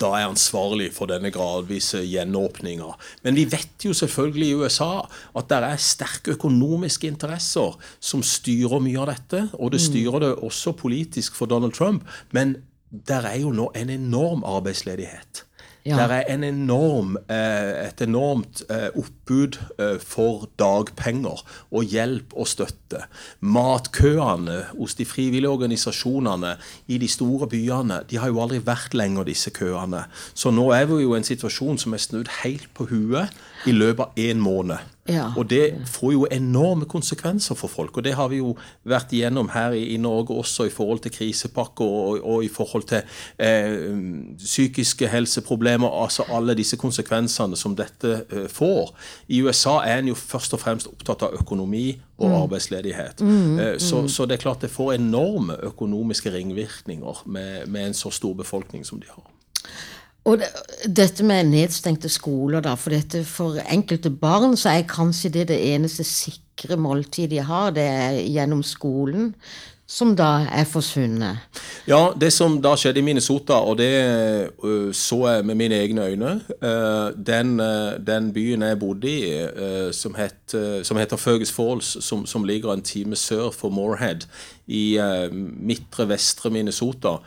da 0.00 0.14
er 0.16 0.30
ansvarlig 0.30 0.88
for 0.96 1.10
denne 1.10 1.28
gradvise 1.32 2.00
gjenåpninga. 2.08 2.88
Men 3.26 3.36
vi 3.36 3.44
vet 3.52 3.84
jo 3.84 3.92
selvfølgelig 3.92 4.48
i 4.48 4.58
USA 4.64 4.92
at 5.36 5.50
det 5.50 5.58
er 5.60 5.82
sterke 5.82 6.36
økonomiske 6.38 7.10
interesser 7.10 7.76
som 8.00 8.24
styrer 8.24 8.80
mye 8.80 9.02
av 9.02 9.10
dette. 9.12 9.42
Og 9.58 9.74
det 9.74 9.82
mm. 9.82 9.86
styrer 9.90 10.24
det 10.24 10.32
også 10.48 10.72
politisk 10.80 11.36
for 11.36 11.52
Donald 11.52 11.76
Trump. 11.76 12.08
Men 12.32 12.56
der 12.88 13.28
er 13.28 13.42
jo 13.42 13.52
nå 13.52 13.68
en 13.76 13.92
enorm 13.92 14.44
arbeidsledighet. 14.46 15.44
Ja. 15.84 15.98
Det 16.00 16.16
er 16.16 16.30
en 16.32 16.44
enorm, 16.44 17.18
eh, 17.28 17.88
et 17.88 18.00
enormt 18.00 18.62
eh, 18.72 18.88
oppbud 18.96 19.58
eh, 19.76 19.98
for 20.00 20.46
dagpenger 20.56 21.42
og 21.44 21.84
hjelp 21.84 22.32
og 22.32 22.48
støtte. 22.48 23.02
Matkøene 23.44 24.62
hos 24.70 24.96
de 24.96 25.04
frivillige 25.04 25.52
organisasjonene 25.52 26.54
i 26.88 26.96
de 27.02 27.08
store 27.08 27.50
byene 27.52 28.00
de 28.08 28.16
har 28.16 28.32
jo 28.32 28.40
aldri 28.40 28.62
vært 28.64 28.96
lenger, 28.96 29.28
disse 29.28 29.52
køene. 29.52 30.06
Så 30.32 30.54
nå 30.56 30.70
er 30.72 30.88
vi 30.88 31.02
jo 31.02 31.12
i 31.12 31.20
en 31.20 31.28
situasjon 31.28 31.76
som 31.84 31.92
er 31.92 32.00
snudd 32.00 32.32
helt 32.40 32.72
på 32.72 32.88
huet 32.88 33.36
i 33.66 33.72
løpet 33.72 34.04
av 34.04 34.18
én 34.20 34.42
måned. 34.42 34.94
Ja. 35.08 35.26
Og 35.36 35.50
det 35.50 35.74
får 35.86 36.12
jo 36.14 36.26
enorme 36.32 36.86
konsekvenser 36.88 37.56
for 37.58 37.68
folk. 37.68 37.96
Og 37.96 38.04
det 38.04 38.14
har 38.16 38.30
vi 38.32 38.38
jo 38.40 38.54
vært 38.88 39.12
igjennom 39.12 39.50
her 39.52 39.76
i, 39.76 39.82
i 39.92 39.98
Norge 40.00 40.32
også 40.32 40.64
i 40.64 40.72
forhold 40.72 41.02
til 41.04 41.12
krisepakker 41.12 41.84
og, 41.84 42.22
og, 42.22 42.44
i 42.44 42.48
forhold 42.48 42.86
til 42.88 43.02
eh, 43.36 43.92
psykiske 44.40 45.08
helseproblemer. 45.12 45.92
Altså 46.04 46.24
alle 46.32 46.56
disse 46.56 46.80
konsekvensene 46.80 47.56
som 47.56 47.76
dette 47.76 48.14
eh, 48.32 48.48
får. 48.48 48.94
I 49.28 49.42
USA 49.44 49.76
er 49.84 50.00
en 50.00 50.08
jo 50.14 50.16
først 50.16 50.56
og 50.56 50.64
fremst 50.64 50.88
opptatt 50.88 51.28
av 51.28 51.36
økonomi 51.36 51.90
og 52.16 52.30
mm. 52.30 52.38
arbeidsledighet. 52.40 53.20
Mm, 53.20 53.60
eh, 53.60 53.76
så, 53.78 54.00
mm. 54.00 54.08
så, 54.08 54.24
det 54.24 54.38
er 54.38 54.46
klart 54.46 54.64
det 54.64 54.72
får 54.72 54.96
enorme 54.96 55.60
økonomiske 55.68 56.32
ringvirkninger 56.32 57.24
med, 57.26 57.68
med 57.68 57.90
en 57.90 58.00
så 58.00 58.10
stor 58.10 58.32
befolkning 58.40 58.88
som 58.88 59.04
de 59.04 59.12
har. 59.12 59.33
Og 60.24 60.40
det, 60.40 60.48
dette 60.88 61.24
med 61.26 61.50
nedstengte 61.50 62.08
skoler, 62.08 62.64
da, 62.64 62.74
for 62.80 62.94
dette 62.96 63.24
for 63.28 63.60
enkelte 63.68 64.10
barn 64.10 64.56
så 64.56 64.72
er 64.72 64.88
kanskje 64.88 65.32
det 65.34 65.48
det 65.52 65.60
eneste 65.74 66.06
sikre 66.08 66.78
måltidet 66.80 67.34
de 67.34 67.44
har, 67.44 67.74
det 67.76 67.84
er 67.84 68.20
gjennom 68.22 68.62
skolen 68.64 69.34
som 69.86 70.14
da 70.16 70.46
er 70.48 70.64
forsvunnet? 70.64 71.60
Ja, 71.84 72.14
det 72.16 72.30
som 72.32 72.56
da 72.64 72.72
skjedde 72.80 73.02
i 73.02 73.04
Minnesota, 73.04 73.58
og 73.60 73.76
det 73.78 73.90
så 74.96 75.18
jeg 75.28 75.44
med 75.44 75.58
mine 75.60 75.76
egne 75.76 76.06
øyne 76.08 76.32
den, 77.20 77.58
den, 78.06 78.30
byen 78.32 78.64
jeg 78.64 78.78
bodde 78.80 79.10
i, 79.10 79.92
som, 79.92 80.16
het, 80.16 80.56
som, 80.82 80.96
heter 80.96 81.20
Fergus 81.20 81.52
Falls, 81.52 81.96
som, 82.00 82.24
som, 82.26 82.44
ligger 82.44 82.72
en 82.72 82.82
time 82.82 83.16
sør 83.16 83.50
for 83.52 83.68
Moorhead 83.68 84.24
i 84.66 84.96
midtre, 85.36 86.08
vestre 86.08 86.50
Minnesota 86.50 87.18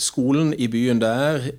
Skolen 0.00 0.54
i 0.56 0.68
byen 0.72 1.04
der 1.04 1.50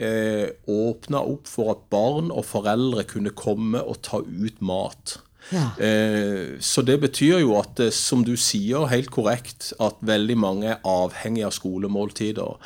åpna 0.66 1.22
opp 1.22 1.48
for 1.48 1.76
at 1.76 1.88
barn 1.94 2.34
og 2.34 2.46
foreldre 2.50 3.06
kunne 3.06 3.34
komme 3.38 3.82
og 3.86 4.02
ta 4.02 4.24
ut 4.26 4.62
mat. 4.66 5.20
Ja. 5.50 5.72
Eh, 5.84 6.60
så 6.60 6.82
det 6.86 7.00
betyr 7.02 7.40
jo 7.42 7.56
at, 7.60 7.80
eh, 7.80 7.94
som 7.94 8.24
du 8.26 8.36
sier 8.38 8.90
helt 8.92 9.10
korrekt, 9.14 9.72
at 9.82 9.98
veldig 10.06 10.38
mange 10.38 10.70
er 10.76 10.86
avhengig 10.86 11.46
av 11.48 11.56
skolemåltider. 11.56 12.58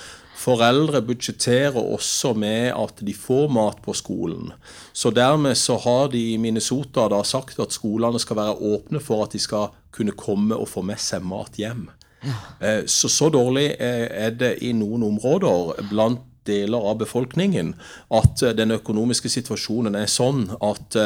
Foreldre 0.43 0.99
budsjetterer 1.05 1.77
også 1.79 2.33
med 2.35 2.73
at 2.75 2.99
de 3.05 3.13
får 3.15 3.47
mat 3.53 3.79
på 3.85 3.93
skolen. 3.95 4.51
Så 4.91 5.13
dermed 5.15 5.55
så 5.55 5.77
har 5.79 6.09
de 6.11 6.33
i 6.33 6.37
Minnesota 6.37 7.07
da 7.07 7.21
sagt 7.23 7.61
at 7.63 7.71
skolene 7.71 8.19
skal 8.19 8.41
være 8.41 8.59
åpne 8.73 8.99
for 8.99 9.23
at 9.23 9.31
de 9.31 9.39
skal 9.39 9.71
kunne 9.93 10.11
komme 10.17 10.57
og 10.57 10.67
få 10.67 10.83
med 10.83 10.99
seg 10.99 11.23
mat 11.23 11.55
hjem. 11.61 11.87
Ja. 12.23 12.35
Eh, 12.59 12.83
så 12.87 13.07
så 13.11 13.29
dårlig 13.31 13.75
er 13.79 14.35
det 14.35 14.57
i 14.63 14.73
noen 14.75 15.03
områder 15.03 15.79
blant 15.89 16.25
deler 16.43 16.89
av 16.89 16.97
befolkningen 16.99 17.69
at 18.11 18.41
den 18.57 18.75
økonomiske 18.75 19.29
situasjonen 19.31 19.95
er 19.95 20.09
sånn 20.11 20.49
at 20.59 20.97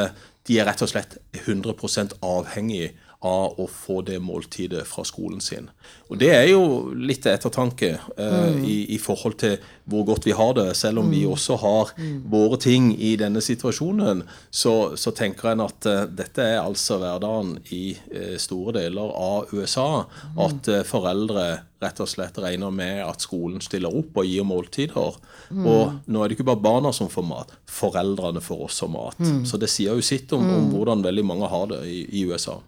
de 0.47 0.59
er 0.59 0.67
rett 0.69 0.81
og 0.83 0.91
slett 0.91 1.17
100% 1.35 2.17
avhengig 2.25 2.93
av 3.25 3.57
å 3.57 3.65
få 3.65 4.01
det 4.05 4.19
måltidet 4.21 4.83
fra 4.85 5.01
skolen 5.07 5.41
sin. 5.41 5.71
Og 6.11 6.19
det 6.21 6.29
er 6.35 6.45
jo 6.51 6.93
litt 6.93 7.23
til 7.25 7.33
ettertanke 7.33 7.89
eh, 7.97 8.35
mm. 8.53 8.59
i, 8.61 8.75
i, 8.93 8.99
forhold 9.01 9.39
til 9.41 9.55
hvor 9.89 10.05
godt 10.05 10.27
vi 10.27 10.35
har 10.37 10.53
det. 10.53 10.67
Selv 10.77 11.01
om 11.01 11.09
mm. 11.09 11.15
vi 11.15 11.23
også 11.25 11.57
har 11.63 11.93
mm. 11.97 12.19
våre 12.29 12.59
ting 12.61 12.91
i 12.93 13.15
denne 13.17 13.41
situasjonen, 13.41 14.21
så, 14.51 14.75
så 14.99 15.15
tenker 15.17 15.51
en 15.51 15.65
at 15.65 15.89
uh, 15.89 16.03
dette 16.05 16.45
er 16.45 16.61
altså 16.61 16.99
hverdagen 17.01 17.55
i 17.73 17.97
uh, 18.13 18.37
store 18.37 18.77
deler 18.77 19.09
av 19.09 19.49
USA. 19.55 20.05
Mm. 20.05 20.39
At 20.45 20.71
uh, 20.75 20.83
foreldre 20.85 21.47
rett 21.81 21.99
og 22.01 22.09
slett 22.09 22.37
regner 22.41 22.73
med 22.73 23.01
at 23.05 23.25
skolen 23.25 23.61
stiller 23.65 23.93
opp 23.97 24.21
og 24.21 24.29
gir 24.29 24.45
måltider. 24.45 25.17
Mm. 25.49 25.65
Og 25.65 25.99
nå 26.05 26.21
er 26.21 26.29
det 26.29 26.37
ikke 26.37 26.49
bare 26.53 26.65
barna 26.69 26.93
som 26.93 27.09
får 27.09 27.25
mat, 27.25 27.57
foreldrene 27.69 28.45
får 28.45 28.65
også 28.69 28.93
mat. 28.93 29.19
Mm. 29.21 29.43
Så 29.49 29.57
det 29.61 29.73
sier 29.73 29.97
jo 29.97 30.05
sitt 30.05 30.31
om, 30.37 30.45
om, 30.45 30.65
mm. 30.67 30.73
hvordan 30.73 31.05
veldig 31.05 31.25
mange 31.25 31.49
har 31.49 31.69
det 31.73 31.83
i, 31.89 32.01
i 32.21 32.25
USA. 32.29 32.59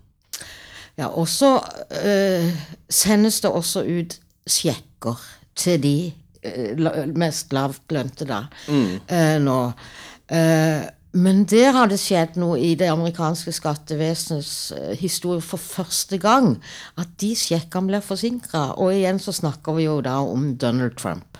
Ja, 1.00 1.08
og 1.08 1.28
så 1.32 1.56
øh, 2.06 2.50
sendes 2.90 3.40
det 3.42 3.52
også 3.52 3.86
ut 3.88 4.18
sjekker 4.48 5.22
til 5.56 5.84
de 5.84 6.12
øh, 6.44 7.16
mest 7.16 7.54
lavtlønte 7.56 8.28
da, 8.28 8.42
mm. 8.68 9.00
øh, 9.12 9.42
nå. 9.42 9.72
men 11.12 11.44
der 11.50 11.72
har 11.74 11.88
det 11.90 11.98
skjedd 11.98 12.36
noe 12.38 12.60
i 12.62 12.76
det 12.78 12.86
amerikanske 12.92 13.52
skattevesenets 13.52 14.74
historie 15.00 15.42
for 15.42 15.58
første 15.58 16.20
gang. 16.22 16.60
At 17.02 17.16
de 17.22 17.32
sjekkene 17.36 17.90
blir 17.90 18.06
forsinka. 18.06 18.76
Og 18.78 18.94
igjen 18.94 19.18
så 19.20 19.34
snakker 19.34 19.74
vi 19.74 19.88
jo 19.88 20.02
da 20.06 20.20
om 20.22 20.52
Donald 20.62 21.00
Trump. 21.02 21.40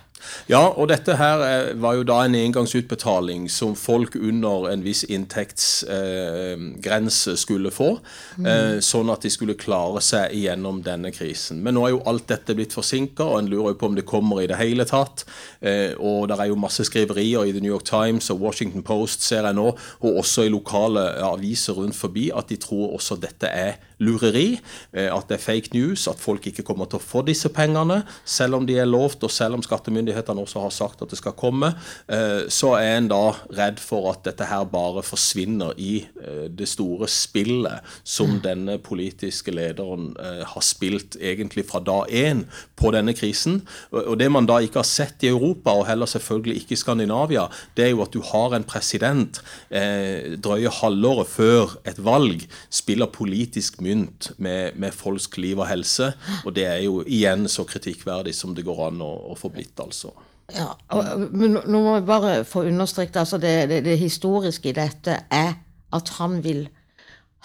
Ja, 0.50 0.68
og 0.68 0.88
dette 0.90 1.16
her 1.18 1.42
eh, 1.46 1.78
var 1.80 1.94
jo 1.98 2.04
da 2.08 2.18
en 2.24 2.34
engangsutbetaling 2.38 3.42
som 3.52 3.76
folk 3.78 4.16
under 4.18 4.70
en 4.70 4.84
viss 4.84 5.04
inntektsgrense 5.08 7.30
eh, 7.34 7.40
skulle 7.40 7.70
få. 7.74 7.90
Mm. 8.38 8.46
Eh, 8.46 8.78
sånn 8.84 9.10
at 9.12 9.22
de 9.24 9.30
skulle 9.32 9.60
klare 9.60 10.00
seg 10.04 10.32
gjennom 10.36 10.82
denne 10.86 11.10
krisen. 11.14 11.62
Men 11.64 11.74
nå 11.76 11.82
er 11.86 11.92
jo 11.94 12.06
alt 12.10 12.26
dette 12.30 12.56
blitt 12.58 12.76
forsinka, 12.76 13.22
og 13.24 13.36
en 13.40 13.50
lurer 13.52 13.70
jo 13.74 13.80
på 13.80 13.88
om 13.90 13.96
det 13.98 14.08
kommer 14.08 14.36
i 14.42 14.50
det 14.50 14.60
hele 14.60 14.84
tatt. 14.88 15.18
Eh, 15.60 15.92
og 15.98 16.28
det 16.30 16.36
er 16.38 16.48
jo 16.52 16.56
masse 16.60 16.82
skriverier 16.88 17.42
i 17.46 17.54
The 17.56 17.62
New 17.64 17.72
York 17.72 17.88
Times 17.88 18.24
og 18.32 18.42
Washington 18.44 18.82
Post, 18.86 19.18
ser 19.26 19.42
jeg 19.48 19.56
nå, 19.58 19.68
og 20.00 20.10
også 20.24 20.40
i 20.46 20.52
lokale 20.52 21.02
aviser 21.30 21.74
rundt 21.78 21.98
forbi, 21.98 22.24
at 22.34 22.46
de 22.50 22.56
tror 22.60 22.86
også 22.96 23.14
dette 23.20 23.46
er 23.48 23.72
lureri, 24.00 24.58
eh, 24.92 25.08
at 25.12 25.28
det 25.28 25.36
er 25.36 25.44
fake 25.44 25.74
news, 25.76 26.06
at 26.08 26.20
folk 26.20 26.46
ikke 26.48 26.64
kommer 26.66 26.88
til 26.90 27.00
å 27.00 27.04
få 27.04 27.22
disse 27.26 27.50
pengene, 27.52 28.00
selv 28.24 28.60
om 28.60 28.66
de 28.68 28.78
er 28.80 28.88
lovt, 28.88 29.22
og 29.26 29.32
selv 29.32 29.58
om 29.58 29.64
skattemyndighetene 29.64 30.44
også 30.44 30.64
har 30.64 30.74
sagt 30.74 31.04
at 31.04 31.12
det 31.12 31.20
skal 31.20 31.36
komme, 31.38 31.74
eh, 32.08 32.48
så 32.48 32.74
er 32.78 32.96
en 32.96 33.10
da 33.12 33.22
redd 33.56 33.80
for 33.82 34.10
at 34.12 34.24
dette 34.24 34.48
her 34.48 34.64
bare 34.70 35.04
forsvinner 35.06 35.76
i 35.76 36.06
eh, 36.22 36.46
det 36.48 36.68
store 36.70 37.08
spillet 37.10 37.84
som 38.04 38.38
denne 38.44 38.78
politiske 38.80 39.52
lederen 39.52 40.12
har 40.20 40.62
spilt 40.64 41.16
egentlig 41.20 41.64
fra 41.68 41.80
dag 41.84 42.08
én 42.14 42.42
på 42.78 42.90
denne 42.94 43.12
krisen. 43.16 43.60
Og 43.92 44.16
det 44.20 44.28
man 44.32 44.46
da 44.48 44.58
ikke 44.62 44.80
har 44.80 44.88
sett 44.88 45.22
i 45.24 45.30
Europa, 45.30 45.72
og 45.76 45.86
heller 45.88 46.08
selvfølgelig 46.08 46.62
ikke 46.62 46.74
i 46.74 46.80
Skandinavia, 46.80 47.46
det 47.76 47.86
er 47.86 47.92
jo 47.92 48.02
at 48.04 48.14
du 48.14 48.20
har 48.24 48.54
en 48.56 48.66
president 48.66 49.40
drøye 49.70 50.72
halvåret 50.80 51.30
før 51.30 51.74
et 51.88 52.00
valg 52.04 52.46
spiller 52.72 53.10
politisk 53.12 53.80
mynt 53.90 54.30
med, 54.38 54.78
med 54.80 54.96
folks 54.96 55.28
liv 55.36 55.58
og 55.58 55.68
helse. 55.68 56.12
Og 56.46 56.54
det 56.56 56.66
er 56.70 56.80
jo 56.86 57.02
igjen 57.04 57.48
så 57.50 57.66
kritikkverdig 57.68 58.34
som 58.36 58.54
det 58.56 58.64
går 58.66 58.86
an 58.88 59.04
å, 59.04 59.12
å 59.34 59.38
få 59.38 59.52
blitt, 59.52 59.74
altså. 59.82 60.14
Ja, 60.54 60.72
og, 60.90 61.28
men 61.30 61.60
nå 61.60 61.80
må 61.84 61.94
vi 61.98 62.06
bare 62.08 62.32
få 62.48 62.64
understreket 62.66 63.20
altså 63.20 63.38
det, 63.38 63.68
det, 63.70 63.84
det 63.86 63.98
historiske 64.00 64.72
i 64.72 64.74
dette 64.74 65.20
er 65.30 65.52
at 65.94 66.10
han 66.18 66.40
vil 66.42 66.64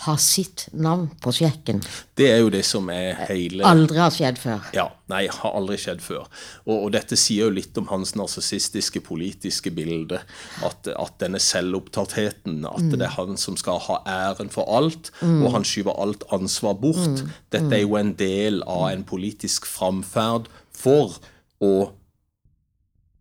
ha 0.03 0.17
sitt 0.19 0.65
navn 0.75 1.07
på 1.23 1.31
sjekken. 1.31 1.79
Det 2.19 2.27
er 2.27 2.41
jo 2.43 2.49
det 2.51 2.65
som 2.67 2.89
er 2.91 3.15
hele 3.29 3.63
Aldri 3.63 4.01
har 4.01 4.11
skjedd 4.11 4.39
før. 4.41 4.65
Ja, 4.75 4.89
Nei, 5.07 5.21
har 5.29 5.53
aldri 5.53 5.77
skjedd 5.79 6.01
før. 6.01 6.25
Og, 6.65 6.73
og 6.73 6.87
dette 6.95 7.15
sier 7.19 7.45
jo 7.45 7.53
litt 7.53 7.77
om 7.77 7.87
hans 7.91 8.15
narsissistiske 8.17 9.03
politiske 9.05 9.71
bilde. 9.75 10.19
At, 10.65 10.89
at 10.89 11.19
denne 11.21 11.39
selvopptattheten, 11.39 12.63
at 12.67 12.89
det 12.91 13.05
er 13.05 13.13
han 13.15 13.37
som 13.39 13.55
skal 13.59 13.79
ha 13.85 13.99
æren 14.09 14.49
for 14.53 14.67
alt, 14.73 15.13
og 15.21 15.47
han 15.53 15.67
skyver 15.67 15.95
alt 16.01 16.25
ansvar 16.35 16.75
bort. 16.81 17.23
Dette 17.53 17.69
er 17.77 17.85
jo 17.85 17.99
en 17.99 18.15
del 18.17 18.63
av 18.65 18.89
en 18.89 19.05
politisk 19.07 19.69
framferd 19.69 20.49
for 20.75 21.19
å 21.63 21.73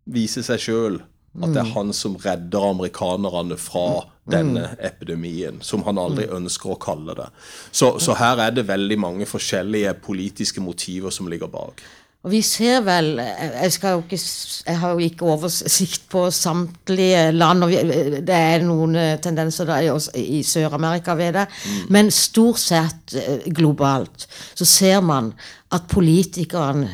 vise 0.05 0.43
seg 0.45 0.61
sjøl 0.61 0.99
at 1.43 1.51
det 1.51 1.61
er 1.61 1.71
han 1.75 1.91
som 1.95 2.15
redder 2.21 2.69
amerikanerne 2.71 3.57
fra 3.59 4.05
denne 4.31 4.71
epidemien, 4.81 5.59
som 5.61 5.83
han 5.85 5.99
aldri 6.01 6.25
ønsker 6.33 6.73
å 6.73 6.79
kalle 6.81 7.13
det. 7.17 7.27
Så, 7.69 7.95
så 8.01 8.15
her 8.17 8.41
er 8.47 8.55
det 8.55 8.65
veldig 8.67 8.97
mange 9.01 9.27
forskjellige 9.29 9.93
politiske 10.05 10.63
motiver 10.63 11.13
som 11.13 11.29
ligger 11.29 11.51
bak. 11.51 11.83
Og 12.25 12.31
vi 12.33 12.41
ser 12.41 12.79
vel 12.81 13.19
Jeg, 13.21 13.73
jo 13.83 14.01
ikke, 14.01 14.17
jeg 14.17 14.79
har 14.81 14.93
jo 14.95 15.05
ikke 15.05 15.27
oversikt 15.29 16.07
på 16.09 16.23
samtlige 16.33 17.29
land, 17.35 17.63
og 17.63 17.69
vi, 17.69 18.21
det 18.25 18.39
er 18.39 18.65
noen 18.65 18.97
eh, 18.97 19.19
tendenser 19.21 19.69
der 19.69 19.85
i, 19.85 20.39
i 20.39 20.41
Sør-Amerika 20.41 21.13
ved 21.19 21.37
det, 21.37 21.45
men 21.93 22.09
stort 22.09 22.63
sett 22.63 23.13
eh, 23.19 23.45
globalt 23.53 24.25
så 24.57 24.65
ser 24.65 25.05
man 25.05 25.35
at 25.75 25.85
politikerne, 25.91 26.89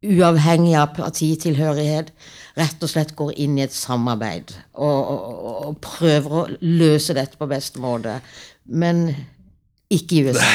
uavhengig 0.00 0.78
av 0.80 0.94
partitilhørighet, 0.96 2.14
rett 2.58 2.82
og 2.82 2.90
slett 2.90 3.14
går 3.18 3.34
inn 3.42 3.58
i 3.58 3.64
et 3.66 3.74
samarbeid 3.74 4.54
og, 4.74 4.98
og, 4.98 5.42
og 5.68 5.76
prøver 5.84 6.36
å 6.36 6.46
løse 6.62 7.14
dette 7.16 7.38
på 7.38 7.48
beste 7.50 7.82
måte. 7.82 8.18
Men 8.64 9.10
ikke 9.90 10.20
i 10.20 10.22
USA. 10.28 10.46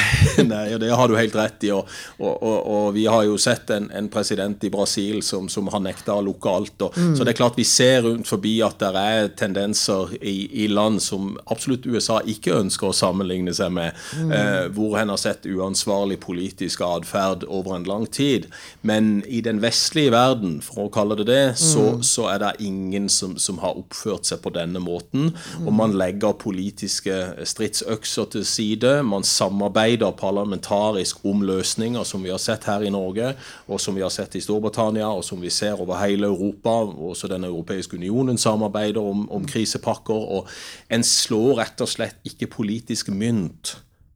Nei, 0.47 0.69
og 0.75 0.79
det 0.79 0.91
har 0.95 1.09
du 1.11 1.17
helt 1.17 1.35
rett 1.35 1.65
i. 1.67 1.71
Og, 1.75 1.89
og, 2.21 2.35
og, 2.39 2.59
og 2.71 2.85
vi 2.95 3.03
har 3.11 3.25
jo 3.27 3.35
sett 3.41 3.71
en, 3.75 3.89
en 3.91 4.07
president 4.11 4.63
i 4.63 4.71
Brasil 4.71 5.19
som, 5.27 5.49
som 5.51 5.67
har 5.73 5.83
nekta 5.83 6.15
å 6.15 6.23
lukke 6.23 6.51
alt. 6.51 6.85
Så 6.95 7.25
det 7.25 7.33
er 7.33 7.39
klart 7.39 7.59
vi 7.59 7.65
ser 7.67 8.05
rundt 8.05 8.29
forbi 8.29 8.53
at 8.63 8.79
det 8.79 8.91
er 8.95 9.27
tendenser 9.35 10.13
i, 10.21 10.63
i 10.63 10.69
land 10.71 11.01
som 11.03 11.33
absolutt 11.51 11.87
USA 11.87 12.21
ikke 12.23 12.55
ønsker 12.61 12.89
å 12.89 12.95
sammenligne 12.95 13.51
seg 13.55 13.73
med, 13.75 13.97
eh, 14.23 14.69
hvor 14.75 14.95
en 15.01 15.11
har 15.11 15.19
sett 15.19 15.47
uansvarlig 15.47 16.21
politisk 16.23 16.85
atferd 16.87 17.43
over 17.47 17.75
en 17.75 17.89
lang 17.89 18.07
tid. 18.07 18.47
Men 18.87 19.19
i 19.27 19.41
den 19.43 19.59
vestlige 19.63 20.13
verden, 20.15 20.61
for 20.63 20.85
å 20.85 20.93
kalle 20.93 21.19
det 21.19 21.27
det, 21.27 21.43
så, 21.59 21.97
så 22.05 22.29
er 22.31 22.41
det 22.45 22.53
ingen 22.69 23.09
som, 23.11 23.35
som 23.41 23.59
har 23.63 23.75
oppført 23.83 24.27
seg 24.31 24.39
på 24.45 24.53
denne 24.55 24.79
måten. 24.83 25.33
Og 25.65 25.73
man 25.75 25.95
legger 25.99 26.37
politiske 26.39 27.19
stridsøkser 27.43 28.31
til 28.31 28.47
side. 28.47 28.95
Man 29.03 29.24
samarbeider 29.25 30.11
parlamentarisk 30.17 31.25
om 31.25 31.41
løsninger, 31.45 32.03
som 32.03 32.23
vi 32.23 32.31
har 32.33 32.41
sett 32.41 32.67
her 32.69 32.85
i 32.85 32.91
Norge, 32.93 33.33
og 33.67 33.81
som 33.81 33.95
vi 33.97 34.03
har 34.05 34.13
sett 34.13 34.37
i 34.37 34.43
Storbritannia, 34.43 35.07
og 35.09 35.23
som 35.25 35.41
vi 35.41 35.49
ser 35.53 35.81
over 35.81 35.99
hele 36.03 36.29
Europa. 36.29 36.77
Også 37.09 37.27
Den 37.27 37.43
europeiske 37.43 37.97
unionen 37.97 38.37
samarbeider 38.37 39.01
om, 39.01 39.25
om 39.31 39.45
krisepakker. 39.45 40.13
Og 40.37 40.47
en 40.89 41.03
slår 41.03 41.59
rett 41.61 41.81
og 41.81 41.89
slett 41.89 42.21
ikke 42.23 42.47
politisk 42.47 43.09
mynt 43.09 43.75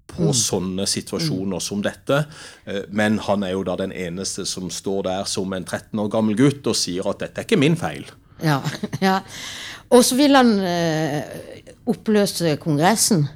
på 0.09 0.31
sånne 0.33 0.87
situasjoner 0.89 1.61
som 1.63 1.83
dette. 1.85 2.23
Eh, 2.65 2.83
Men 2.89 3.19
han 3.25 3.45
er 3.45 3.53
jo 3.55 3.63
da 3.67 3.77
den 3.79 3.93
eneste 3.93 4.45
som 4.49 4.69
står 4.73 5.03
der 5.09 5.29
som 5.29 5.53
en 5.53 5.65
13 5.65 5.99
år 5.99 6.09
gammel 6.13 6.37
gutt 6.39 6.67
og 6.67 6.77
sier 6.77 7.07
at 7.09 7.21
dette 7.23 7.41
er 7.41 7.49
ikke 7.49 7.61
min 7.61 7.77
feil. 7.79 8.09
Ja, 8.43 8.61
ja. 9.07 9.19
Og 9.89 10.05
så 10.05 10.17
vil 10.19 10.37
han 10.37 10.53
øh, 10.61 11.21
oppløse 11.89 12.57
Kongressen. 12.61 13.27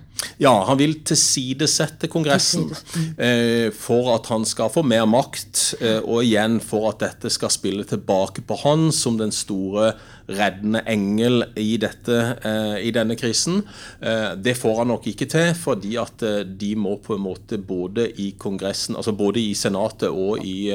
Ja, 0.41 0.53
han 0.67 0.79
vil 0.79 0.95
tilsidesette 1.05 2.09
Kongressen 2.11 2.69
eh, 3.17 3.69
for 3.75 4.13
at 4.15 4.29
han 4.31 4.47
skal 4.47 4.71
få 4.73 4.83
mer 4.87 5.05
makt, 5.09 5.61
eh, 5.81 5.99
og 5.99 6.23
igjen 6.23 6.59
for 6.63 6.91
at 6.91 7.01
dette 7.03 7.31
skal 7.33 7.53
spille 7.53 7.87
tilbake 7.87 8.45
på 8.47 8.59
han 8.63 8.89
som 8.95 9.19
den 9.19 9.33
store 9.35 9.93
reddende 10.29 10.81
engel 10.87 11.43
i, 11.59 11.75
dette, 11.81 12.17
eh, 12.43 12.77
i 12.87 12.91
denne 12.95 13.15
krisen. 13.19 13.61
Eh, 13.99 14.33
det 14.39 14.55
får 14.57 14.81
han 14.81 14.91
nok 14.93 15.07
ikke 15.11 15.27
til, 15.31 15.51
fordi 15.57 15.95
at 15.99 16.23
eh, 16.23 16.41
de 16.47 16.73
må 16.79 16.95
på 17.03 17.17
en 17.17 17.23
måte 17.25 17.59
både 17.59 18.07
i 18.21 18.29
Kongressen, 18.39 18.95
altså 18.95 19.15
både 19.17 19.41
i 19.41 19.53
Senatet 19.57 20.09
og 20.09 20.43
i 20.43 20.71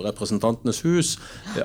Representantenes 0.00 0.80
hus 0.84 1.12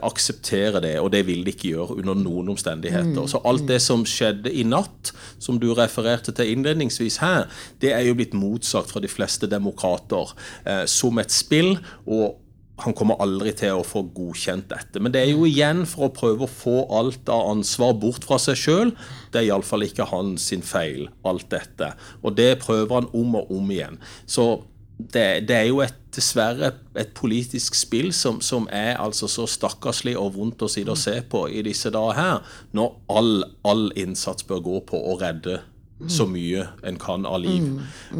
akseptere 0.04 0.82
det, 0.84 0.94
og 1.00 1.12
det 1.14 1.24
vil 1.28 1.44
de 1.46 1.54
ikke 1.54 1.72
gjøre 1.72 2.00
under 2.02 2.18
noen 2.20 2.52
omstendigheter. 2.54 3.28
Så 3.30 3.42
alt 3.48 3.66
det 3.70 3.80
som 3.84 4.06
skjedde 4.08 4.52
i 4.52 4.66
natt, 4.68 5.14
som 5.40 5.60
du 5.62 5.72
refererte 5.78 6.34
til 6.36 6.52
innledningsvis 6.54 7.20
her, 7.24 7.48
det 7.82 7.94
er 7.96 8.06
jo 8.08 8.16
blitt 8.18 8.36
motsagt 8.38 8.92
fra 8.92 9.02
de 9.04 9.12
fleste 9.12 9.50
demokrater 9.52 10.34
som 10.92 11.22
et 11.22 11.34
spill. 11.34 11.78
og 12.06 12.45
han 12.84 12.96
kommer 12.98 13.20
aldri 13.24 13.54
til 13.56 13.78
å 13.78 13.86
få 13.88 14.04
godkjent 14.16 14.68
dette. 14.72 15.00
Men 15.00 15.14
det 15.16 15.22
er 15.24 15.32
jo 15.32 15.48
igjen 15.48 15.86
for 15.88 16.10
å 16.10 16.14
prøve 16.16 16.44
å 16.44 16.52
få 16.52 16.76
alt 16.98 17.30
av 17.32 17.48
ansvar 17.54 17.96
bort 18.02 18.28
fra 18.28 18.40
seg 18.42 18.60
sjøl. 18.60 18.94
Det 19.32 19.42
er 19.42 19.50
iallfall 19.50 19.86
ikke 19.88 20.10
hans 20.12 20.50
sin 20.52 20.66
feil, 20.66 21.08
alt 21.28 21.48
dette. 21.54 21.94
Og 22.22 22.36
det 22.36 22.58
prøver 22.64 23.00
han 23.00 23.12
om 23.16 23.38
og 23.40 23.54
om 23.56 23.72
igjen. 23.72 24.02
Så 24.28 24.66
det, 24.98 25.48
det 25.48 25.56
er 25.56 25.70
jo 25.70 25.82
et, 25.84 25.96
dessverre 26.16 26.72
et 26.96 27.12
politisk 27.16 27.76
spill 27.76 28.14
som, 28.16 28.42
som 28.44 28.68
er 28.72 28.96
altså 29.02 29.28
så 29.32 29.48
stakkarslig 29.52 30.16
og 30.20 30.36
vondt 30.38 30.64
å 30.64 30.72
sitte 30.72 30.94
og 30.94 31.00
se 31.00 31.18
på 31.32 31.46
i 31.52 31.64
disse 31.66 31.92
dager 31.92 32.20
her, 32.20 32.60
når 32.76 32.94
all, 33.12 33.34
all 33.68 33.90
innsats 34.00 34.48
bør 34.48 34.64
gå 34.68 34.82
på 34.92 35.02
å 35.12 35.18
redde 35.20 35.60
så 36.12 36.26
mye 36.28 36.66
en 36.84 36.98
kan 37.00 37.24
av 37.24 37.40
liv. 37.40 37.70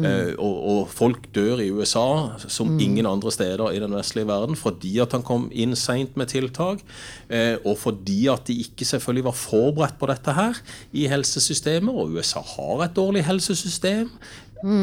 Eh, 0.00 0.32
og, 0.40 0.54
og 0.72 0.78
folk 0.88 1.26
dør 1.36 1.60
i 1.60 1.68
USA 1.68 2.38
som 2.48 2.78
ingen 2.80 3.06
andre 3.08 3.32
steder 3.34 3.74
i 3.76 3.82
den 3.82 3.92
vestlige 3.92 4.30
verden 4.30 4.56
fordi 4.56 4.94
at 5.04 5.12
han 5.12 5.24
kom 5.26 5.50
inn 5.52 5.76
seint 5.76 6.16
med 6.16 6.32
tiltak, 6.32 6.80
eh, 7.28 7.60
og 7.68 7.76
fordi 7.82 8.22
at 8.32 8.48
de 8.48 8.56
ikke 8.64 8.88
selvfølgelig 8.88 9.26
var 9.28 9.36
forberedt 9.36 10.00
på 10.00 10.08
dette 10.08 10.36
her 10.38 10.62
i 10.96 11.04
helsesystemet. 11.12 11.92
Og 11.92 12.16
USA 12.16 12.40
har 12.40 12.86
et 12.86 12.96
dårlig 12.96 13.26
helsesystem 13.28 14.10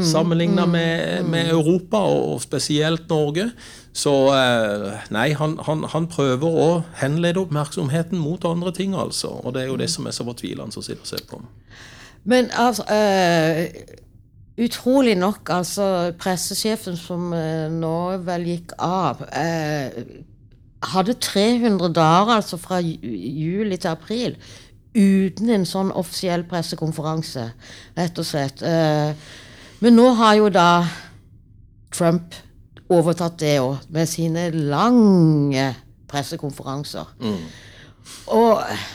sammenligna 0.06 0.67
med, 0.69 1.25
med 1.25 1.49
Europa, 1.49 1.97
og, 1.97 2.34
og 2.34 2.41
spesielt 2.41 3.10
Norge. 3.10 3.49
Så 3.93 4.13
eh, 4.34 5.01
nei, 5.13 5.32
han, 5.38 5.58
han, 5.65 5.84
han 5.89 6.08
prøver 6.10 6.62
å 6.62 6.69
henlede 7.01 7.41
oppmerksomheten 7.41 8.21
mot 8.21 8.45
andre 8.45 8.73
ting, 8.73 8.93
altså. 8.97 9.34
Og 9.41 9.53
det 9.58 9.65
er 9.65 9.73
jo 9.73 9.82
det 9.82 9.89
som 9.93 10.06
er 10.08 10.15
så 10.15 10.25
fortvilende 10.27 10.77
å 10.77 10.86
sitte 10.86 11.06
og 11.06 11.10
se 11.10 11.21
på. 11.29 11.41
Men 12.24 12.52
altså 12.52 12.84
uh, 12.88 13.66
Utrolig 14.64 15.16
nok, 15.18 15.50
altså 15.50 15.86
pressesjefen 16.22 16.98
som 16.98 17.32
uh, 17.34 17.72
nå 17.74 17.96
vel 18.22 18.44
gikk 18.46 18.76
av, 18.78 19.24
eh, 19.34 19.96
hadde 20.94 21.16
300 21.18 21.90
dager, 21.90 22.36
altså 22.36 22.60
fra 22.62 22.78
juli 22.78 23.80
til 23.82 23.90
april, 23.90 24.36
uten 24.94 25.50
en 25.50 25.66
sånn 25.66 25.90
offisiell 25.98 26.46
pressekonferanse, 26.46 27.48
rett 27.98 28.22
og 28.22 28.30
slett. 28.30 28.62
Men 29.82 29.98
nå 29.98 30.06
har 30.22 30.38
jo 30.38 30.54
da 30.54 30.68
Trump 31.90 32.38
overtatt 32.94 33.42
det 33.42 33.56
òg, 33.58 33.88
med 33.90 34.06
sine 34.12 34.52
lange 34.54 35.72
pressekonferanser. 36.14 37.10
Og 38.28 38.62
eh, 38.62 38.90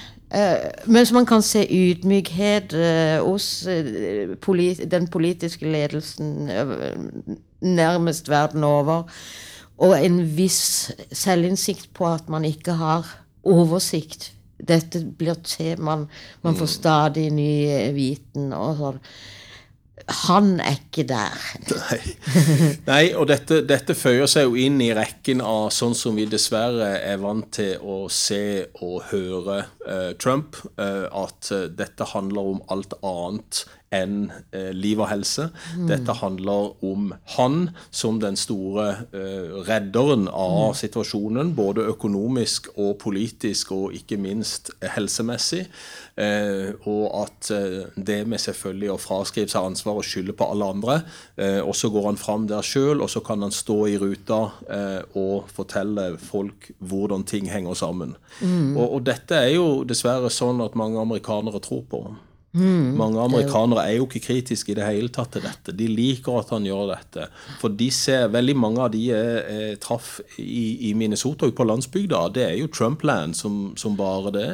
mens 0.87 1.13
man 1.13 1.27
kan 1.27 1.43
se 1.43 1.63
ydmykhet 1.65 2.75
eh, 2.77 3.19
hos 3.25 3.67
eh, 3.67 4.35
den 4.91 5.07
politiske 5.09 5.65
ledelsen 5.65 6.51
eh, 6.53 6.75
nærmest 7.61 8.29
verden 8.29 8.65
over, 8.65 9.09
og 9.79 9.95
en 10.05 10.21
viss 10.37 10.91
selvinnsikt 11.13 11.89
på 11.95 12.07
at 12.11 12.29
man 12.29 12.45
ikke 12.45 12.77
har 12.77 13.07
oversikt. 13.45 14.33
Dette 14.59 15.05
blir 15.19 15.39
til, 15.47 15.81
man, 15.81 16.09
man 16.43 16.57
får 16.59 16.67
stadig 16.67 17.29
ny 17.33 17.51
eh, 17.71 17.93
viten 17.95 18.53
og 18.53 18.77
sånn. 18.83 19.03
Han 20.09 20.57
er 20.61 20.79
ikke 20.79 21.05
der. 21.09 21.35
Nei, 21.69 21.99
Nei 22.87 23.03
og 23.19 23.29
dette, 23.29 23.61
dette 23.69 23.97
føyer 23.99 24.29
seg 24.31 24.49
jo 24.49 24.57
inn 24.59 24.81
i 24.81 24.91
rekken 24.97 25.43
av 25.45 25.69
sånn 25.75 25.97
som 25.99 26.17
vi 26.17 26.25
dessverre 26.31 26.95
er 27.05 27.21
vant 27.21 27.51
til 27.59 27.77
å 27.85 27.99
se 28.13 28.69
og 28.81 29.11
høre 29.11 29.61
uh, 29.85 30.13
Trump. 30.21 30.57
uh, 30.81 31.07
at 31.19 31.51
eh, 31.53 31.67
dette 31.73 32.07
handler 32.13 32.55
om 32.55 32.61
alt 32.73 32.95
annet 33.03 33.65
enn 33.95 34.31
eh, 34.53 34.71
liv 34.77 35.01
og 35.01 35.09
helse. 35.11 35.49
Dette 35.89 36.13
handler 36.21 36.75
om 36.85 37.13
han 37.37 37.71
som 37.91 38.19
den 38.21 38.37
store 38.37 38.89
eh, 39.17 39.55
redderen 39.69 40.27
av 40.29 40.75
situasjonen, 40.79 41.55
både 41.57 41.87
økonomisk 41.95 42.69
og 42.77 42.99
politisk, 43.01 43.73
og 43.73 43.97
ikke 43.97 44.21
minst 44.21 44.71
helsemessig. 44.97 45.65
Eh, 46.19 46.75
og 46.91 47.05
at 47.23 47.51
eh, 47.55 47.89
det 47.97 48.21
med 48.29 48.43
selvfølgelig 48.43 48.93
å 48.93 49.01
fraskrive 49.01 49.53
seg 49.53 49.71
ansvar 49.71 50.01
og 50.01 50.07
skylde 50.07 50.37
på 50.37 50.51
alle 50.53 50.69
andre, 50.75 51.01
eh, 51.41 51.61
og 51.63 51.77
så 51.79 51.93
går 51.95 52.11
han 52.11 52.21
fram 52.21 52.49
der 52.51 52.67
sjøl, 52.67 53.01
og 53.01 53.09
så 53.13 53.23
kan 53.25 53.45
han 53.47 53.55
stå 53.55 53.79
i 53.89 53.99
ruta 54.03 54.41
eh, 54.69 55.03
og 55.19 55.49
fortelle 55.55 56.11
folk 56.21 56.73
hvordan 56.79 57.25
ting 57.29 57.49
henger 57.49 57.79
sammen. 57.79 58.17
Og, 58.77 58.85
og 58.85 59.05
dette 59.07 59.37
er 59.39 59.55
jo 59.55 59.69
dessverre 59.89 60.31
sånn 60.33 60.61
at 60.65 60.77
mange 60.79 61.01
amerikanere 61.01 61.63
tror 61.65 61.85
på. 61.89 62.03
Mange 62.57 63.21
amerikanere 63.21 63.85
er 63.91 63.99
jo 63.99 64.07
ikke 64.07 64.23
kritiske 64.25 64.73
i 64.73 64.77
det 64.79 64.87
hele 64.87 65.11
tatt 65.13 65.35
til 65.35 65.45
dette. 65.45 65.75
De 65.77 65.89
liker 65.91 66.39
at 66.41 66.53
han 66.55 66.65
gjør 66.65 66.95
dette. 66.95 67.27
For 67.61 67.75
de 67.77 67.91
ser, 67.93 68.31
veldig 68.33 68.57
mange 68.57 68.81
av 68.87 68.93
de 68.95 69.03
jeg, 69.11 69.77
traff 69.85 70.17
i, 70.41 70.89
i 70.89 70.95
Minnesota 70.97 71.47
ute 71.49 71.57
på 71.59 71.69
landsbygda, 71.69 72.23
det 72.35 72.47
er 72.47 72.57
jo 72.57 72.71
Trump-land 72.73 73.37
som, 73.37 73.61
som 73.77 73.99
bare 74.01 74.33
det. 74.35 74.49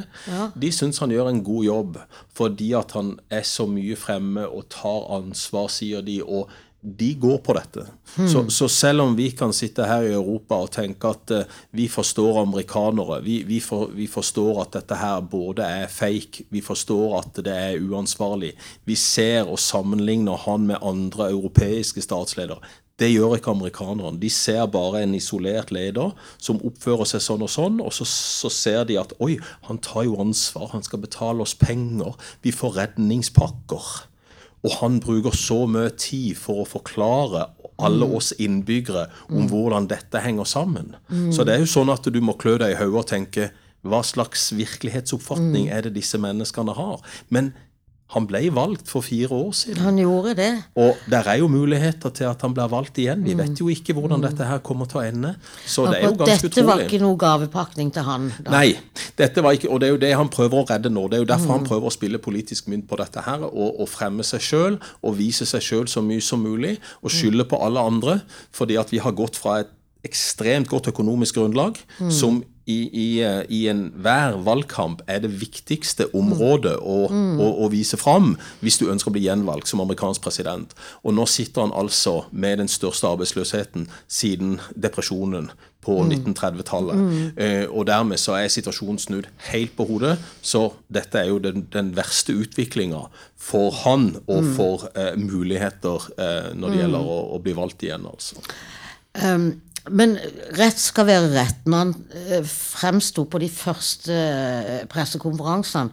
De 0.59 0.73
syns 0.75 0.99
han 1.05 1.15
gjør 1.15 1.31
en 1.31 1.43
god 1.47 1.65
jobb 1.71 1.99
fordi 2.35 2.73
at 2.75 2.97
han 2.99 3.15
er 3.31 3.45
så 3.47 3.69
mye 3.71 3.95
fremme 3.99 4.43
og 4.49 4.67
tar 4.75 5.07
ansvar, 5.15 5.71
sier 5.71 6.03
de. 6.03 6.19
og 6.25 6.51
de 6.85 7.15
går 7.17 7.39
på 7.41 7.55
dette. 7.57 7.87
Så, 8.29 8.43
så 8.53 8.69
selv 8.69 9.01
om 9.07 9.15
vi 9.17 9.31
kan 9.33 9.53
sitte 9.57 9.87
her 9.89 10.05
i 10.05 10.13
Europa 10.13 10.59
og 10.67 10.73
tenke 10.75 11.09
at 11.09 11.33
uh, 11.33 11.57
vi 11.73 11.87
forstår 11.89 12.43
amerikanere, 12.43 13.23
vi, 13.25 13.39
vi, 13.49 13.61
for, 13.65 13.89
vi 13.97 14.05
forstår 14.11 14.61
at 14.67 14.77
dette 14.77 14.99
her 15.01 15.25
både 15.25 15.65
er 15.65 15.89
fake, 15.89 16.45
vi 16.53 16.61
forstår 16.65 17.17
at 17.23 17.41
det 17.47 17.57
er 17.57 17.81
uansvarlig, 17.81 18.53
vi 18.85 18.99
ser 19.01 19.49
og 19.49 19.59
sammenligner 19.59 20.45
han 20.45 20.69
med 20.69 20.85
andre 20.85 21.31
europeiske 21.33 22.05
statsledere. 22.05 22.61
Det 23.01 23.09
gjør 23.11 23.39
ikke 23.41 23.51
amerikanerne. 23.51 24.21
De 24.23 24.29
ser 24.31 24.69
bare 24.71 25.03
en 25.03 25.17
isolert 25.19 25.73
leder 25.75 26.13
som 26.39 26.61
oppfører 26.63 27.09
seg 27.11 27.25
sånn 27.25 27.43
og 27.43 27.51
sånn, 27.51 27.81
og 27.83 27.91
så, 27.97 28.07
så 28.07 28.53
ser 28.53 28.85
de 28.87 29.01
at 29.01 29.17
oi, 29.25 29.35
han 29.67 29.81
tar 29.83 30.05
jo 30.07 30.21
ansvar, 30.23 30.71
han 30.77 30.85
skal 30.87 31.03
betale 31.03 31.43
oss 31.43 31.57
penger, 31.59 32.15
vi 32.45 32.55
får 32.55 32.77
redningspakker. 32.79 33.89
Og 34.65 34.79
han 34.81 35.01
bruker 35.05 35.35
så 35.37 35.65
mye 35.69 35.93
tid 36.01 36.39
for 36.41 36.63
å 36.63 36.69
forklare 36.69 37.49
alle 37.83 38.07
oss 38.17 38.31
innbyggere 38.39 39.09
om 39.35 39.49
hvordan 39.51 39.89
dette 39.91 40.23
henger 40.23 40.47
sammen. 40.49 40.95
Så 41.35 41.45
det 41.45 41.57
er 41.57 41.65
jo 41.65 41.73
sånn 41.73 41.93
at 41.93 42.07
du 42.07 42.21
må 42.23 42.37
klø 42.39 42.57
deg 42.63 42.75
i 42.75 42.79
hodet 42.79 43.01
og 43.03 43.11
tenke 43.11 43.51
hva 43.85 44.01
slags 44.07 44.49
virkelighetsoppfatning 44.57 45.69
er 45.75 45.85
det 45.85 45.97
disse 45.99 46.17
menneskene 46.21 46.73
har? 46.79 47.03
Men 47.29 47.53
han 48.13 48.27
ble 48.29 48.43
valgt 48.55 48.91
for 48.93 49.03
fire 49.03 49.33
år 49.33 49.53
siden. 49.57 49.81
Han 49.83 49.99
gjorde 49.99 50.35
det. 50.39 50.51
Og 50.79 51.01
der 51.11 51.27
er 51.33 51.41
jo 51.41 51.49
muligheter 51.51 52.13
til 52.15 52.29
at 52.29 52.43
han 52.45 52.53
blir 52.55 52.69
valgt 52.71 52.99
igjen. 53.01 53.25
Vi 53.25 53.35
vet 53.39 53.59
jo 53.59 53.71
ikke 53.73 53.97
hvordan 53.97 54.23
dette 54.23 54.47
her 54.47 54.61
kommer 54.63 54.87
til 54.91 55.01
å 55.01 55.05
ende. 55.09 55.33
Så 55.67 55.89
det 55.89 55.99
er 55.99 56.11
jo 56.11 56.13
ganske 56.21 56.35
ganske 56.35 56.51
dette 56.51 56.67
var 56.69 56.83
ikke 56.85 57.01
noe 57.03 57.19
gavepakning 57.21 57.93
til 57.95 58.07
han. 58.07 58.29
Da. 58.39 58.53
Nei, 58.55 58.77
dette 59.19 59.45
var 59.45 59.57
ikke, 59.57 59.71
og 59.73 59.81
det 59.81 59.89
er 59.89 59.95
jo 59.95 60.01
det 60.05 60.13
han 60.15 60.31
prøver 60.33 60.61
å 60.61 60.67
redde 60.69 60.93
nå. 60.93 61.07
Det 61.09 61.19
er 61.19 61.25
jo 61.25 61.31
derfor 61.33 61.57
han 61.57 61.67
prøver 61.67 61.91
å 61.91 61.95
spille 61.95 62.21
politisk 62.23 62.69
mynt 62.73 62.87
på 62.91 62.99
dette 63.01 63.25
her, 63.25 63.47
og, 63.49 63.81
og 63.81 63.91
fremme 63.91 64.27
seg 64.27 64.45
sjøl 64.45 64.79
og 65.03 65.19
vise 65.19 65.49
seg 65.49 65.65
sjøl 65.65 65.89
så 65.91 66.05
mye 66.05 66.23
som 66.25 66.45
mulig, 66.45 66.77
og 67.03 67.13
skylde 67.15 67.49
på 67.49 67.61
alle 67.65 67.83
andre, 67.83 68.21
fordi 68.55 68.79
at 68.81 68.93
vi 68.93 69.03
har 69.03 69.17
gått 69.17 69.41
fra 69.41 69.63
et 69.65 69.73
ekstremt 70.05 70.69
godt 70.69 70.91
økonomisk 70.93 71.39
grunnlag, 71.41 71.79
som 72.13 72.43
i, 72.67 72.79
i, 72.89 73.09
eh, 73.25 73.43
i 73.53 73.65
enhver 73.69 74.39
valgkamp 74.47 75.03
er 75.11 75.21
det 75.25 75.33
viktigste 75.41 76.09
området 76.17 76.77
å, 76.81 76.99
å, 77.11 77.51
å 77.65 77.69
vise 77.73 77.99
fram 78.01 78.35
hvis 78.65 78.81
du 78.81 78.89
ønsker 78.89 79.13
å 79.13 79.17
bli 79.17 79.27
gjenvalgt 79.27 79.71
som 79.71 79.83
amerikansk 79.85 80.25
president. 80.25 80.75
Og 81.05 81.17
nå 81.17 81.29
sitter 81.31 81.67
han 81.67 81.77
altså 81.77 82.23
med 82.33 82.63
den 82.63 82.73
største 82.73 83.11
arbeidsløsheten 83.11 83.89
siden 84.09 84.59
depresjonen 84.75 85.51
på 85.85 85.99
1930-tallet. 86.01 87.01
Eh, 87.37 87.65
og 87.69 87.87
dermed 87.89 88.21
så 88.21 88.39
er 88.39 88.53
situasjonen 88.53 89.01
snudd 89.01 89.29
helt 89.51 89.75
på 89.77 89.87
hodet. 89.89 90.17
Så 90.41 90.71
dette 90.93 91.21
er 91.21 91.29
jo 91.33 91.41
den, 91.45 91.67
den 91.75 91.93
verste 91.97 92.37
utviklinga 92.41 93.05
for 93.37 93.75
han 93.85 94.15
og 94.25 94.49
for 94.57 94.89
eh, 94.97 95.13
muligheter 95.21 96.09
eh, 96.17 96.55
når 96.57 96.73
det 96.73 96.81
gjelder 96.81 97.13
å, 97.13 97.19
å 97.37 97.43
bli 97.45 97.57
valgt 97.57 97.85
igjen, 97.85 98.09
altså. 98.09 98.41
Um, 99.15 99.53
men 99.93 100.17
rett 100.57 100.81
skal 100.81 101.09
være 101.09 101.33
rett. 101.35 101.65
Når 101.69 101.83
han 101.83 101.95
uh, 101.95 102.47
fremsto 102.49 103.27
på 103.29 103.41
de 103.43 103.51
første 103.53 104.15
eh, 104.15 104.85
pressekonferansene, 104.91 105.93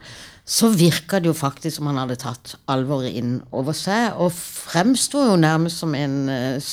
så 0.52 0.72
virka 0.74 1.20
det 1.22 1.30
jo 1.30 1.38
faktisk 1.38 1.78
som 1.78 1.88
han 1.92 2.00
hadde 2.02 2.18
tatt 2.20 2.56
alvoret 2.72 3.14
inn 3.16 3.38
over 3.56 3.76
seg, 3.78 4.18
og 4.20 4.34
fremsto 4.36 5.22
jo 5.30 5.38
nærmest 5.40 5.84
som 5.84 5.94
en 5.96 6.18
eh, 6.34 6.72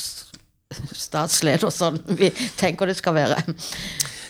statsleder, 0.99 1.71
sånn 1.73 2.01
vi 2.19 2.33
tenker 2.59 2.89
det 2.89 2.97
skal 2.99 3.17
være. 3.19 3.43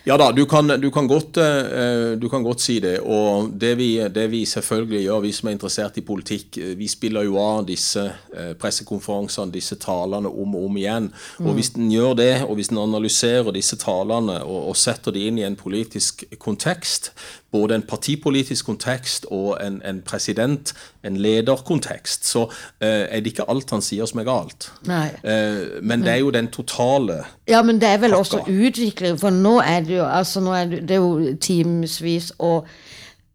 Ja 0.09 0.17
da, 0.17 0.31
du 0.33 0.47
kan, 0.47 0.69
du 0.81 0.91
kan, 0.91 1.07
godt, 1.07 1.37
eh, 1.37 2.17
du 2.17 2.29
kan 2.29 2.43
godt 2.43 2.63
si 2.65 2.79
det. 2.81 2.95
Og 3.05 3.51
det 3.53 3.75
vi, 3.77 3.91
det 4.09 4.25
vi 4.33 4.47
selvfølgelig 4.49 5.03
gjør, 5.03 5.19
vi 5.21 5.33
som 5.37 5.51
er 5.51 5.57
interessert 5.59 5.99
i 6.01 6.05
politikk, 6.07 6.57
eh, 6.57 6.71
vi 6.79 6.89
spiller 6.89 7.27
jo 7.27 7.37
av 7.43 7.67
disse 7.69 8.07
eh, 8.33 8.55
pressekonferansene, 8.57 9.53
disse 9.53 9.77
talene 9.77 10.33
om 10.33 10.57
og 10.57 10.65
om 10.71 10.79
igjen. 10.81 11.11
Og 11.45 11.53
hvis 11.59 11.75
en 11.77 11.93
gjør 11.93 12.17
det, 12.23 12.31
og 12.47 12.57
hvis 12.57 12.73
en 12.73 12.81
analyserer 12.87 13.53
disse 13.53 13.77
talene 13.83 14.39
og, 14.47 14.71
og 14.71 14.81
setter 14.81 15.13
de 15.13 15.27
inn 15.29 15.43
i 15.43 15.45
en 15.45 15.61
politisk 15.61 16.25
kontekst, 16.41 17.13
både 17.53 17.75
en 17.75 17.83
partipolitisk 17.83 18.67
kontekst 18.67 19.27
og 19.31 19.59
en, 19.65 19.81
en 19.85 20.03
president, 20.05 20.75
en 21.05 21.17
lederkontekst, 21.17 22.27
så 22.29 22.43
eh, 22.81 22.89
er 23.09 23.21
det 23.21 23.33
ikke 23.33 23.49
alt 23.49 23.71
han 23.73 23.85
sier 23.85 24.09
som 24.09 24.21
er 24.21 24.29
galt. 24.29 24.69
Eh, 24.89 25.81
men 25.83 26.05
det 26.05 26.13
er 26.13 26.21
jo 26.21 26.31
den 26.35 26.51
totale 26.53 27.23
Ja, 27.49 27.63
men 27.63 27.81
det 27.81 27.89
er 27.89 27.99
vel 28.05 28.11
Pakka. 28.11 28.19
også 28.19 28.45
utvikling, 28.49 29.19
for 29.21 29.31
nå 29.31 29.59
er 29.61 29.81
det 29.81 29.97
jo 29.97 30.05
altså 30.05 30.45
er 30.53 30.65
det, 30.65 30.83
det 30.89 30.99
er 30.99 31.03
jo 31.03 31.37
timevis 31.41 32.33
og 32.39 32.69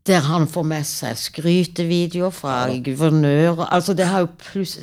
der 0.08 0.20
han 0.20 0.48
får 0.52 0.66
med 0.68 0.84
seg 0.84 1.16
skrytevideoer 1.18 2.34
fra 2.36 2.68
guvernører 2.84 3.70
Altså, 3.72 3.94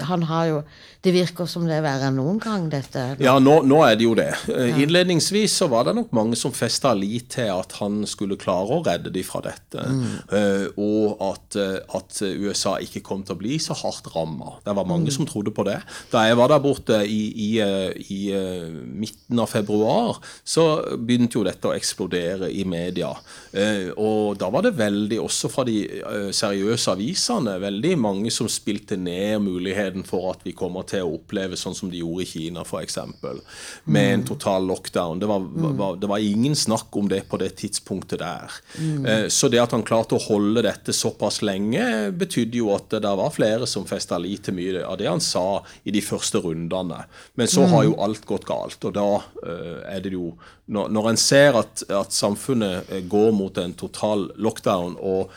Han 0.01 0.23
har 0.23 0.45
jo 0.45 0.63
Det 1.01 1.13
virker 1.15 1.49
som 1.49 1.65
det 1.69 1.79
er 1.79 1.85
verre 1.85 2.11
enn 2.11 2.19
noen 2.21 2.39
gang, 2.43 2.67
dette. 2.73 3.05
Ja, 3.25 3.39
nå, 3.41 3.61
nå 3.65 3.81
er 3.87 3.97
det 3.97 4.05
jo 4.05 4.15
det. 4.19 4.31
Ja. 4.51 4.67
Innledningsvis 4.83 5.55
så 5.63 5.71
var 5.73 5.87
det 5.87 5.95
nok 5.97 6.11
mange 6.17 6.37
som 6.37 6.53
festa 6.53 6.93
lit 6.97 7.31
til 7.33 7.49
at 7.53 7.73
han 7.79 8.03
skulle 8.09 8.37
klare 8.41 8.77
å 8.77 8.83
redde 8.85 9.13
de 9.15 9.23
fra 9.25 9.41
dette. 9.45 9.81
Mm. 9.81 10.09
og 10.81 11.23
at, 11.25 11.57
eh, 11.59 11.79
at 11.97 12.19
USA 12.21 12.75
ikke 12.83 13.03
kom 13.07 13.23
til 13.25 13.37
å 13.37 13.41
bli 13.41 13.57
så 13.63 13.75
hardt 13.79 14.11
ramma. 14.15 14.59
Det 14.65 14.75
var 14.77 14.89
mange 14.89 15.13
som 15.15 15.29
trodde 15.29 15.53
på 15.55 15.65
det. 15.69 15.79
Da 16.13 16.27
jeg 16.27 16.37
var 16.39 16.53
der 16.53 16.63
borte 16.63 17.01
i, 17.07 17.21
i, 17.33 17.49
eh, 17.65 17.97
i 18.13 18.21
eh, 18.37 18.69
midten 18.69 19.41
av 19.41 19.51
februar, 19.51 20.21
så 20.45 20.67
begynte 20.99 21.39
jo 21.39 21.47
dette 21.47 21.71
å 21.71 21.75
eksplodere 21.77 22.51
i 22.53 22.67
media. 22.69 23.13
Eh, 23.53 23.89
og 23.97 24.39
da 24.41 24.51
var 24.53 24.67
det 24.67 24.77
veldig, 24.79 25.21
også 25.23 25.51
fra 25.53 25.65
de 25.69 25.79
eh, 25.87 26.29
seriøse 26.37 26.95
avisene, 26.95 27.57
veldig 27.63 27.97
mange 28.01 28.35
som 28.35 28.51
spilte 28.51 28.99
ned 29.01 29.41
muligheten 29.47 30.05
for 30.07 30.33
at 30.35 30.45
vi 30.47 30.55
kommer 30.57 30.87
til 30.87 30.90
å 30.99 31.15
oppleve 31.15 31.59
sånn 31.59 31.77
som 31.79 31.91
de 31.93 32.01
gjorde 32.03 32.25
i 32.25 32.29
Kina, 32.29 32.65
f.eks. 32.67 32.99
Med 33.85 34.15
en 34.15 34.25
total 34.27 34.67
lockdown. 34.67 35.21
Det 35.23 35.29
var, 35.31 35.47
var, 35.79 35.97
det 36.03 36.11
var 36.11 36.25
ingen 36.25 36.57
snakk 36.59 36.97
om 36.99 37.09
det 37.09 37.23
på 37.31 37.39
det 37.41 37.53
tidspunktet 37.61 38.19
der. 38.25 38.59
Eh, 38.81 39.27
så 39.31 39.49
det 39.49 39.63
at 39.63 39.75
han 39.77 39.87
klarte 39.87 40.19
å 40.19 40.25
holde 40.25 40.65
dette 40.67 40.95
såpass 40.97 41.41
lenge, 41.47 42.11
betydde 42.17 42.61
jo 42.61 42.73
at 42.75 42.91
det 42.99 43.15
var 43.21 43.35
flere 43.35 43.69
som 43.71 43.87
festa 43.89 44.19
lit 44.21 44.49
til 44.49 44.57
mye 44.59 44.85
av 44.87 44.99
det 45.01 45.09
han 45.09 45.23
sa 45.23 45.63
i 45.85 45.95
de 45.95 46.03
første 46.05 46.43
rundene. 46.43 47.05
Men 47.39 47.51
så 47.51 47.67
har 47.71 47.87
jo 47.87 47.99
alt 48.03 48.27
gått 48.29 48.49
galt, 48.49 48.83
og 48.85 48.97
da 48.97 49.11
eh, 49.45 49.77
er 49.97 50.03
det 50.05 50.17
jo 50.17 50.33
Når, 50.71 50.87
når 50.95 51.07
en 51.11 51.17
ser 51.19 51.57
at, 51.59 51.81
at 51.91 52.13
samfunnet 52.15 52.93
eh, 52.95 53.01
går 53.11 53.33
mot 53.35 53.57
en 53.59 53.73
total 53.75 54.29
lockdown, 54.39 54.95
og 55.03 55.33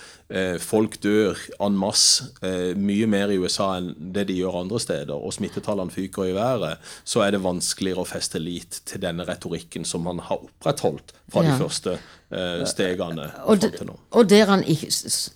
folk 0.62 0.98
dør 1.04 1.38
en 1.62 1.76
masse, 1.78 2.26
eh, 2.42 2.74
mye 2.80 3.08
mer 3.08 3.30
i 3.30 3.38
USA 3.38 3.76
enn 3.78 3.92
det 4.16 4.28
de 4.32 4.40
gjør 4.40 4.62
andre 4.64 4.80
steder, 4.82 5.14
og 5.14 5.34
smittetallene 5.36 5.94
fyker 5.94 6.32
i 6.32 6.34
været, 6.34 6.82
så 7.06 7.22
er 7.22 7.36
det 7.36 7.44
vanskeligere 7.44 8.02
å 8.02 8.10
feste 8.10 8.42
lit 8.42 8.82
til 8.90 9.04
denne 9.04 9.28
retorikken 9.28 9.86
som 9.86 10.04
man 10.08 10.20
har 10.20 10.42
opprettholdt 10.42 11.14
fra 11.30 11.44
Ja. 11.44 11.52
de 11.52 11.64
første 11.64 11.98
eh, 12.32 12.66
stegene 12.66 13.32
Og, 13.46 13.60
fram 13.60 13.72
til 13.78 13.88
nå. 13.88 13.98
og 14.12 14.30
der 14.30 14.46
han 14.46 14.64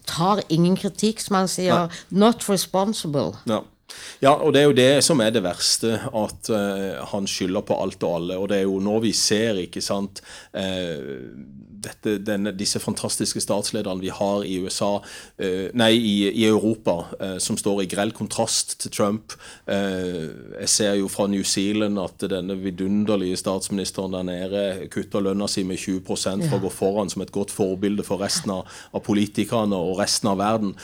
tar 0.08 0.42
ingen 0.50 0.76
kritikk, 0.76 1.20
som 1.22 1.36
han 1.36 1.48
sier 1.48 1.90
'not 2.12 2.42
responsible'. 2.50 3.38
Ja. 3.46 3.62
Ja, 4.22 4.34
og 4.34 4.54
det 4.54 4.62
er 4.62 4.66
jo 4.66 4.76
det 4.76 5.04
som 5.04 5.22
er 5.24 5.30
det 5.32 5.44
verste, 5.44 5.94
at 6.06 6.50
uh, 6.50 7.06
han 7.14 7.28
skylder 7.28 7.62
på 7.62 7.78
alt 7.82 8.04
og 8.04 8.16
alle. 8.16 8.38
Og 8.38 8.50
det 8.50 8.58
er 8.58 8.66
jo 8.68 8.80
nå 8.84 9.00
vi 9.00 9.14
ser, 9.14 9.62
ikke 9.64 9.82
sant 9.82 10.22
uh, 10.54 11.32
dette, 11.84 12.18
denne, 12.24 12.54
disse 12.58 12.82
fantastiske 12.84 13.42
statslederne 13.44 14.04
vi 14.04 14.12
har 14.14 14.46
i 14.48 14.58
USA, 14.64 14.98
uh, 15.02 15.68
nei, 15.78 15.92
i, 15.98 16.16
i 16.32 16.46
Europa, 16.48 16.98
som 17.44 17.58
står 17.60 17.84
i 17.84 17.90
grell 17.92 18.12
kontrast 18.16 18.78
til 18.82 18.92
Trump. 18.94 19.34
jeg 19.68 20.70
ser 20.70 20.94
jo 21.00 21.08
fra 21.12 21.28
New 21.28 21.44
Zealand 21.44 22.00
at 22.00 22.24
denne 22.32 22.56
vidunderlige 22.60 23.38
statsministeren 23.40 24.16
der 24.16 24.26
nede 24.28 24.64
kutter 24.94 25.24
lønna 25.24 25.48
si 25.52 25.64
med 25.68 25.80
20% 25.82 26.48
for 26.48 26.58
å 26.58 26.64
gå 26.66 26.72
foran 26.74 27.12
som 27.12 27.24
et 27.26 27.34
godt 27.36 27.54
forbilde 27.54 28.06
for 28.08 28.22
resten 28.24 28.54
av, 28.54 28.66
av 28.94 29.04
politikerne 29.06 29.78
og 29.78 30.00
resten 30.02 30.32
av 30.32 30.42
verden. 30.42 30.76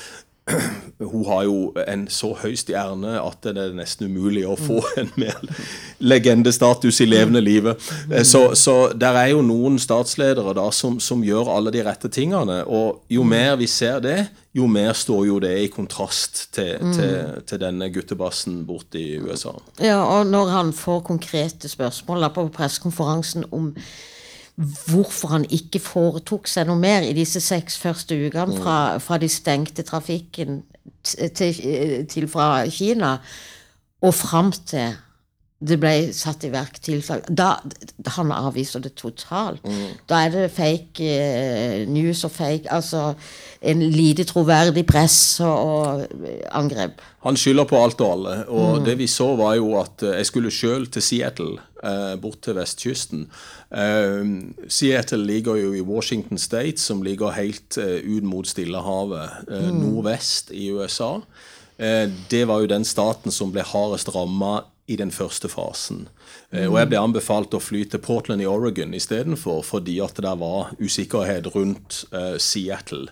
hun 1.12 1.26
har 1.26 1.44
jo 1.48 1.58
en 1.88 2.04
så 2.12 2.34
høy 2.42 2.54
stjerne 2.60 3.16
at 3.22 3.46
det 3.46 3.54
er 3.60 3.76
nesten 3.78 4.10
umulig 4.12 4.44
å 4.48 4.58
få 4.60 4.82
en 5.00 5.10
mer 5.20 5.40
legendestatus 6.04 7.00
i 7.04 7.08
levende 7.08 7.42
livet. 7.44 7.82
Så, 8.28 8.50
så 8.60 8.76
der 8.92 9.18
er 9.22 9.32
jo 9.32 9.44
noen 9.46 9.80
statsledere 9.82 10.56
da 10.58 10.68
som, 10.76 11.00
som, 11.04 11.24
gjør 11.24 11.52
alle 11.56 11.72
de 11.74 11.84
rette 11.86 12.12
tingene. 12.12 12.62
Og 12.68 13.04
jo 13.14 13.24
mer 13.28 13.56
vi 13.60 13.70
ser 13.72 14.02
det, 14.04 14.18
jo 14.54 14.68
mer 14.70 14.92
står 14.98 15.26
jo 15.32 15.40
det 15.44 15.54
i 15.64 15.70
kontrast 15.74 16.46
til, 16.54 16.76
til, 16.94 17.44
til 17.48 17.62
denne 17.64 17.88
guttebassen 17.94 18.64
borte 18.68 19.00
i 19.00 19.16
USA. 19.24 19.56
Ja, 19.82 20.02
og 20.04 20.28
når 20.30 20.52
han 20.54 20.74
får 20.76 21.06
konkrete 21.08 21.72
spørsmål 21.72 22.28
på 22.36 22.50
pressekonferansen 22.54 23.48
om 23.56 23.72
hvorfor 24.56 25.34
han 25.34 25.48
ikke 25.50 25.82
foretok 25.82 26.48
seg 26.50 26.68
noe 26.70 26.78
mer 26.78 27.06
i 27.08 27.16
disse 27.18 27.42
seks 27.42 27.78
første 27.82 28.18
ukene 28.28 28.60
fra, 28.60 28.76
fra 29.02 29.18
de 29.18 29.30
stengte 29.32 29.86
trafikken 29.88 30.62
til, 31.04 32.06
til 32.10 32.28
fra 32.30 32.68
Kina 32.70 33.16
og 34.04 34.14
fram 34.14 34.52
til 34.54 34.94
det 35.64 35.78
ble 35.80 35.94
satt 36.16 36.44
i 36.44 36.52
verk 36.52 36.80
tiltak. 36.84 37.28
Da, 37.32 37.56
han 38.18 38.32
avviser 38.36 38.84
det 38.84 38.94
totalt. 39.00 39.64
Mm. 39.64 39.94
Da 40.10 40.24
er 40.26 40.34
det 40.34 40.50
fake 40.52 41.08
uh, 41.08 41.84
news 41.88 42.24
og 42.28 42.34
fake 42.36 42.68
Altså 42.74 43.14
en 43.64 43.84
lite 43.94 44.26
troverdig 44.28 44.86
press 44.90 45.40
og, 45.40 45.56
og 45.56 46.26
angrep. 46.52 47.00
Han 47.24 47.40
skylder 47.40 47.68
på 47.70 47.80
alt 47.80 48.04
og 48.04 48.12
alle. 48.18 48.36
Og 48.52 48.82
mm. 48.82 48.88
det 48.90 48.98
vi 49.00 49.08
så, 49.08 49.30
var 49.40 49.56
jo 49.60 49.78
at 49.80 50.04
jeg 50.04 50.28
skulle 50.28 50.52
sjøl 50.52 50.90
til 50.92 51.06
Seattle, 51.06 51.56
bort 52.22 52.42
til 52.46 52.56
vestkysten. 52.58 53.28
Uh, 53.74 54.54
Seattle 54.70 55.26
ligger 55.26 55.58
jo 55.58 55.74
i 55.74 55.82
Washington 55.82 56.38
State, 56.38 56.78
som 56.82 57.04
ligger 57.04 57.34
helt 57.34 57.78
uh, 57.78 58.00
ut 58.06 58.24
mot 58.24 58.48
Stillehavet, 58.48 59.50
uh, 59.50 59.70
mm. 59.70 59.80
nordvest 59.82 60.52
i 60.52 60.70
USA. 60.72 61.20
det 62.30 62.46
var 62.48 62.62
jo 62.62 62.68
den 62.70 62.86
staten 62.86 63.34
som 63.34 63.50
ble 63.52 63.64
hardest 63.66 64.12
ramma 64.14 64.62
i 64.88 64.96
den 64.96 65.10
første 65.12 65.50
fasen. 65.50 66.06
Mm. 66.52 66.70
Og 66.70 66.78
jeg 66.78 66.90
ble 66.92 67.00
anbefalt 67.02 67.56
å 67.58 67.60
fly 67.60 67.82
til 67.90 68.00
Portland 68.00 68.44
i 68.44 68.48
Oregon 68.48 68.94
istedenfor, 68.94 69.64
fordi 69.66 69.98
at 70.06 70.22
det 70.22 70.36
var 70.40 70.70
usikkerhet 70.80 71.50
rundt 71.56 72.04
Seattle. 72.38 73.10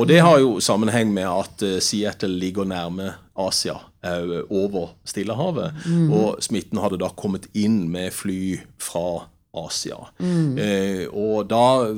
Og 0.00 0.08
det 0.08 0.22
har 0.24 0.40
jo 0.40 0.56
sammenheng 0.58 1.12
med 1.12 1.28
at 1.28 1.66
Seattle 1.84 2.32
ligger 2.40 2.66
nærme 2.66 3.12
Asia, 3.36 3.76
over 4.04 4.92
Stillehavet. 5.08 5.74
Mm. 5.86 6.12
Og 6.14 6.44
smitten 6.44 6.78
hadde 6.78 7.00
da 7.02 7.10
kommet 7.18 7.48
inn 7.58 7.86
med 7.90 8.14
fly 8.14 8.60
fra 8.78 9.26
Asia. 9.52 9.96
Mm. 10.18 10.58
Eh, 10.58 11.04
og 11.08 11.48
da 11.48 11.88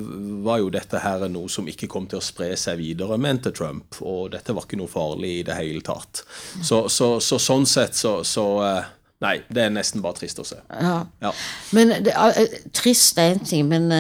var 0.44 0.60
jo 0.62 0.70
dette 0.72 1.00
her 1.02 1.26
noe 1.32 1.50
som 1.50 1.68
ikke 1.70 1.88
kom 1.90 2.06
til 2.10 2.20
å 2.20 2.24
spre 2.24 2.52
seg 2.58 2.80
videre, 2.80 3.18
mente 3.20 3.52
Trump. 3.56 3.98
Og 4.00 4.30
dette 4.34 4.54
var 4.56 4.66
ikke 4.66 4.78
noe 4.80 4.90
farlig 4.90 5.40
i 5.40 5.44
det 5.46 5.58
hele 5.58 5.82
tatt. 5.84 6.22
Så, 6.62 6.86
så, 6.92 7.16
så 7.24 7.40
sånn 7.42 7.68
sett 7.68 7.98
så, 7.98 8.20
så 8.26 8.46
eh, 8.66 8.96
Nei, 9.20 9.34
det 9.52 9.66
er 9.66 9.72
nesten 9.74 10.00
bare 10.00 10.16
trist 10.16 10.38
å 10.40 10.46
se. 10.48 10.56
Ja. 10.72 11.02
ja. 11.20 11.30
Men 11.76 11.90
det, 12.06 12.14
uh, 12.16 12.54
Trist 12.72 13.18
er 13.20 13.34
en 13.34 13.42
ting, 13.44 13.66
men 13.68 13.90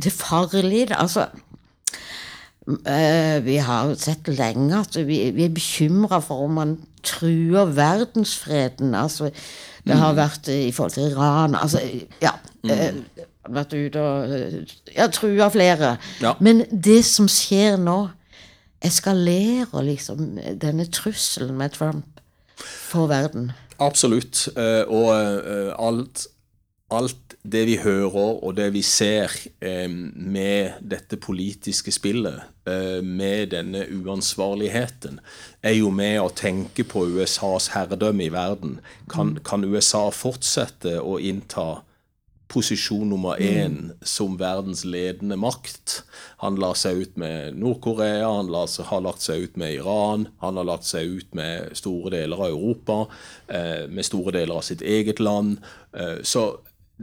det 0.00 0.12
farlige 0.16 0.96
Altså 0.96 1.26
Vi 2.64 3.58
har 3.66 3.92
sett 4.00 4.30
lenge 4.32 4.78
at 4.78 4.96
vi, 4.96 5.18
vi 5.36 5.44
er 5.44 5.52
bekymra 5.52 6.22
for 6.24 6.46
om 6.46 6.56
man 6.56 6.72
truer 7.02 7.64
verdensfreden. 7.76 8.94
Altså, 8.94 9.30
det 9.86 9.98
har 9.98 10.12
mm. 10.12 10.16
vært 10.16 10.48
i 10.48 10.72
forhold 10.72 10.96
til 10.96 11.10
Iran 11.10 11.54
altså, 11.54 11.80
Ja. 12.22 12.36
Mm. 12.62 13.02
vært 13.50 13.72
ute 13.74 14.00
og 14.00 14.34
ja, 14.94 15.08
trua 15.10 15.48
flere. 15.50 15.96
Ja. 16.22 16.34
Men 16.40 16.62
det 16.70 17.00
som 17.04 17.28
skjer 17.28 17.76
nå, 17.80 18.08
eskalerer 18.82 19.82
liksom 19.86 20.38
denne 20.62 20.86
trusselen 20.90 21.56
med 21.58 21.74
Trump 21.74 22.22
for 22.58 23.10
verden. 23.10 23.50
Absolutt. 23.82 24.48
Eh, 24.56 24.84
og 24.86 25.10
eh, 25.14 25.72
alt, 25.78 26.26
alt 26.92 27.36
det 27.42 27.64
vi 27.66 27.76
hører 27.82 28.38
og 28.44 28.54
det 28.56 28.68
vi 28.74 28.82
ser 28.86 29.32
med 30.14 30.78
dette 30.80 31.18
politiske 31.18 31.90
spillet, 31.94 32.44
med 33.02 33.50
denne 33.50 33.82
uansvarligheten, 33.90 35.18
er 35.62 35.74
jo 35.74 35.90
med 35.90 36.20
å 36.22 36.28
tenke 36.30 36.86
på 36.86 37.02
USAs 37.16 37.72
herredømme 37.74 38.28
i 38.28 38.34
verden. 38.34 38.76
Kan, 39.10 39.34
mm. 39.34 39.42
kan 39.48 39.66
USA 39.66 40.04
fortsette 40.14 41.00
å 41.02 41.18
innta 41.18 41.82
posisjon 42.52 43.08
nummer 43.08 43.40
én 43.40 43.76
mm. 43.78 43.92
som 44.06 44.36
verdens 44.40 44.84
ledende 44.84 45.38
makt. 45.40 46.02
Han 46.42 46.58
la 46.60 46.72
seg 46.78 47.00
ut 47.02 47.20
med 47.20 47.56
Nord-Korea, 47.60 48.28
han 48.28 48.50
la, 48.52 48.66
har 48.88 49.04
lagt 49.04 49.24
seg 49.24 49.46
ut 49.46 49.56
med 49.60 49.78
Iran, 49.78 50.28
han 50.42 50.60
har 50.60 50.68
lagt 50.68 50.88
seg 50.88 51.16
ut 51.18 51.38
med 51.38 51.72
store 51.78 52.12
deler 52.16 52.44
av 52.44 52.52
Europa, 52.52 52.98
eh, 53.48 53.88
med 53.88 54.06
store 54.06 54.34
deler 54.36 54.60
av 54.60 54.66
sitt 54.68 54.84
eget 54.84 55.22
land. 55.22 55.58
Eh, 55.96 56.20
så 56.22 56.50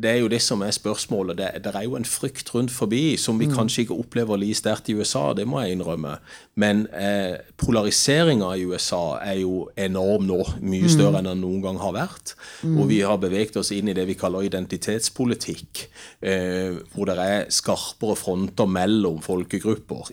det 0.02 0.12
er 0.12 0.20
jo 0.22 0.30
det 0.32 0.40
som 0.44 0.62
er 0.66 0.72
spørsmålet. 0.76 1.38
Det, 1.38 1.50
det, 1.66 1.74
er 1.76 1.86
jo 1.86 1.98
en 1.98 2.08
frykt 2.08 2.54
rundt 2.56 2.72
forbi 2.72 3.18
som 3.18 3.40
vi 3.40 3.48
mm. 3.50 3.56
kanskje 3.58 3.86
ikke 3.86 3.98
opplever 4.00 4.40
like 4.40 4.58
sterkt 4.60 4.90
i 4.90 4.96
USA, 4.98 5.34
det 5.38 5.48
må 5.48 5.62
jeg 5.64 5.78
innrømme. 5.78 6.16
Men 6.60 6.86
eh, 6.96 7.40
polariseringa 7.60 8.54
i 8.56 8.66
USA 8.70 9.20
er 9.24 9.42
jo 9.44 9.68
enorm 9.78 10.28
nå. 10.30 10.40
Mye 10.62 10.88
mm. 10.88 10.94
større 10.96 11.22
enn 11.22 11.30
den 11.32 11.44
noen 11.44 11.62
gang 11.66 11.82
har 11.82 11.96
vært. 11.98 12.36
Mm. 12.64 12.80
Og 12.80 12.90
vi 12.92 13.02
har 13.06 13.20
beveget 13.22 13.60
oss 13.62 13.74
inn 13.76 13.92
i 13.92 13.98
det 13.98 14.08
vi 14.10 14.18
kaller 14.20 14.48
identitetspolitikk. 14.48 15.86
Eh, 16.22 16.80
hvor 16.96 17.10
det 17.10 17.20
er 17.20 17.54
skarpere 17.54 18.18
fronter 18.20 18.70
mellom 18.70 19.22
folkegrupper 19.26 20.12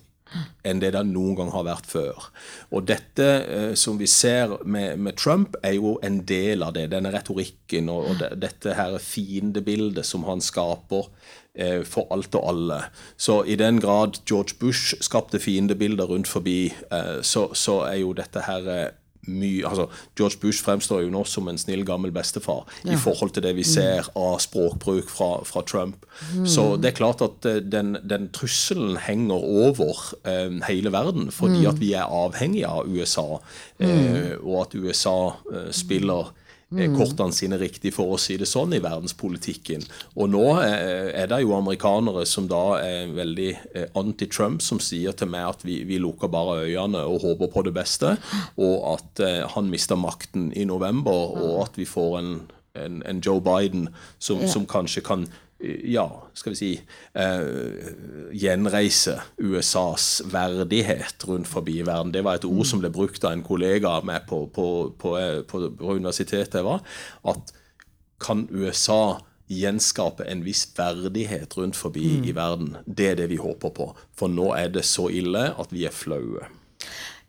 enn 0.67 0.81
det 0.83 0.93
det 0.97 1.03
noen 1.09 1.37
gang 1.39 1.53
har 1.55 1.67
vært 1.69 1.89
før. 1.91 2.29
Og 2.75 2.87
dette 2.89 3.27
eh, 3.27 3.73
som 3.79 3.99
vi 4.01 4.09
ser 4.11 4.57
med, 4.65 4.99
med, 4.99 5.17
Trump, 5.21 5.57
er 5.63 5.77
jo 5.79 5.97
en 6.07 6.21
del 6.27 6.65
av 6.67 6.75
det. 6.77 6.89
Denne 6.93 7.13
retorikken 7.15 7.91
og, 7.93 8.11
og 8.11 8.21
de, 8.23 8.33
dette 8.47 8.77
her 8.79 8.99
fiendebildet 9.03 10.07
som 10.07 10.27
han 10.29 10.43
skaper 10.45 11.09
eh, 11.55 11.83
for 11.87 12.11
alt 12.15 12.35
og 12.39 12.49
alle. 12.51 12.81
Så 13.17 13.43
i 13.47 13.59
den 13.61 13.81
grad 13.83 14.21
George 14.29 14.59
Bush 14.61 14.97
skapte 15.05 15.41
fiendebilder 15.43 16.11
rundt 16.11 16.29
forbi, 16.29 16.73
eh, 16.93 17.19
så, 17.23 17.49
så, 17.55 17.83
er 17.87 18.03
jo 18.03 18.15
dette 18.17 18.47
her 18.49 18.71
eh, 18.73 18.89
mye 19.27 19.67
altså 19.67 19.87
George 20.19 20.41
Bush 20.43 20.65
fremstår 20.65 21.05
jo 21.05 21.13
nå 21.13 21.23
som 21.29 21.49
en 21.51 21.59
snill, 21.61 21.85
gammel 21.87 22.13
bestefar 22.15 22.65
ja. 22.85 22.95
i 22.95 22.99
forhold 23.01 23.35
til 23.37 23.45
det 23.47 23.55
vi 23.59 23.65
mm. 23.67 23.71
ser 23.71 24.11
av 24.17 24.39
språkbruk 24.43 25.11
fra, 25.13 25.31
fra 25.49 25.63
Trump. 25.67 26.07
Mm. 26.35 26.47
Så 26.51 26.67
det 26.81 26.93
er 26.93 26.99
klart 26.99 27.25
at 27.25 27.49
eh, 27.49 27.61
den, 27.65 27.97
den 28.07 28.31
trusselen 28.35 28.97
henger 29.03 29.43
over 29.67 30.03
eh, 30.29 30.57
hele 30.69 30.93
verden, 30.95 31.31
fordi 31.35 31.65
mm. 31.65 31.71
at 31.73 31.83
vi 31.83 31.93
er 31.99 32.11
avhengige 32.23 32.71
av 32.71 32.89
USA, 32.89 33.29
eh, 33.79 33.91
mm. 33.91 34.45
og 34.47 34.61
at 34.65 34.79
USA 34.79 35.19
eh, 35.53 35.71
spiller. 35.75 36.33
Kortene 36.97 37.35
sine 37.35 37.59
riktig, 37.61 37.93
for 37.95 38.15
å 38.15 38.19
si 38.19 38.35
det 38.41 38.49
sånn, 38.51 38.75
i 38.75 38.83
verdenspolitikken. 38.83 39.85
Og 40.19 40.33
nå 40.33 40.45
eh, 40.65 41.13
er 41.15 41.31
det 41.31 41.41
jo 41.45 41.55
amerikanere 41.55 42.25
som 42.27 42.49
da 42.51 42.81
er 42.81 43.13
veldig 43.15 43.51
eh, 43.55 43.87
anti-Trump, 43.95 44.65
som 44.65 44.83
sier 44.83 45.15
til 45.15 45.31
meg 45.31 45.47
at 45.47 45.63
vi, 45.67 45.83
vi, 45.87 46.01
lukker 46.03 46.31
bare 46.33 46.65
øynene 46.67 47.05
og 47.07 47.23
håper 47.23 47.53
på 47.55 47.67
det 47.69 47.75
beste, 47.77 48.17
og 48.59 48.77
at 48.97 49.25
han 49.55 49.71
mister 49.71 49.99
makten 49.99 50.51
i 50.59 50.67
november, 50.69 51.39
og 51.39 51.63
at 51.65 51.79
vi 51.79 51.87
får 51.89 52.19
en, 52.19 52.33
en, 52.77 53.01
en 53.07 53.23
Joe 53.25 53.41
Biden 53.41 53.89
som, 54.19 54.43
som 54.51 54.67
kanskje 54.69 55.05
kan 55.07 55.27
ja, 55.65 56.07
skal 56.37 56.53
vi 56.53 56.59
si 56.59 56.71
eh, 57.17 57.93
gjenreise 58.37 59.17
USAs 59.41 60.23
verdighet 60.29 61.25
rundt 61.29 61.49
forbi 61.49 61.79
verden. 61.87 62.13
Det 62.13 62.25
var 62.27 62.37
et 62.37 62.49
ord 62.49 62.67
som 62.69 62.83
ble 62.83 62.91
brukt 62.93 63.25
av 63.25 63.33
en 63.33 63.45
kollega 63.47 63.95
av 63.99 64.05
meg 64.09 64.27
på, 64.29 64.43
på, 64.53 64.67
på, 65.01 65.15
på, 65.49 65.63
universitetet 65.97 66.61
jeg 66.61 66.69
var. 66.69 66.85
At 67.25 67.55
kan 68.21 68.45
USA 68.53 69.19
gjenskape 69.49 70.27
en 70.29 70.43
viss 70.45 70.67
verdighet 70.77 71.57
rundt 71.57 71.79
forbi 71.79 72.19
mm. 72.19 72.29
i 72.29 72.37
verden? 72.37 72.77
Det 72.85 73.11
er 73.15 73.21
det 73.23 73.31
vi 73.33 73.41
håper 73.41 73.73
på. 73.73 73.91
For 74.17 74.33
nå 74.33 74.53
er 74.59 74.73
det 74.77 74.85
så 74.89 75.09
ille 75.09 75.49
at 75.57 75.73
vi 75.73 75.87
er 75.89 75.95
flaue. 75.95 76.51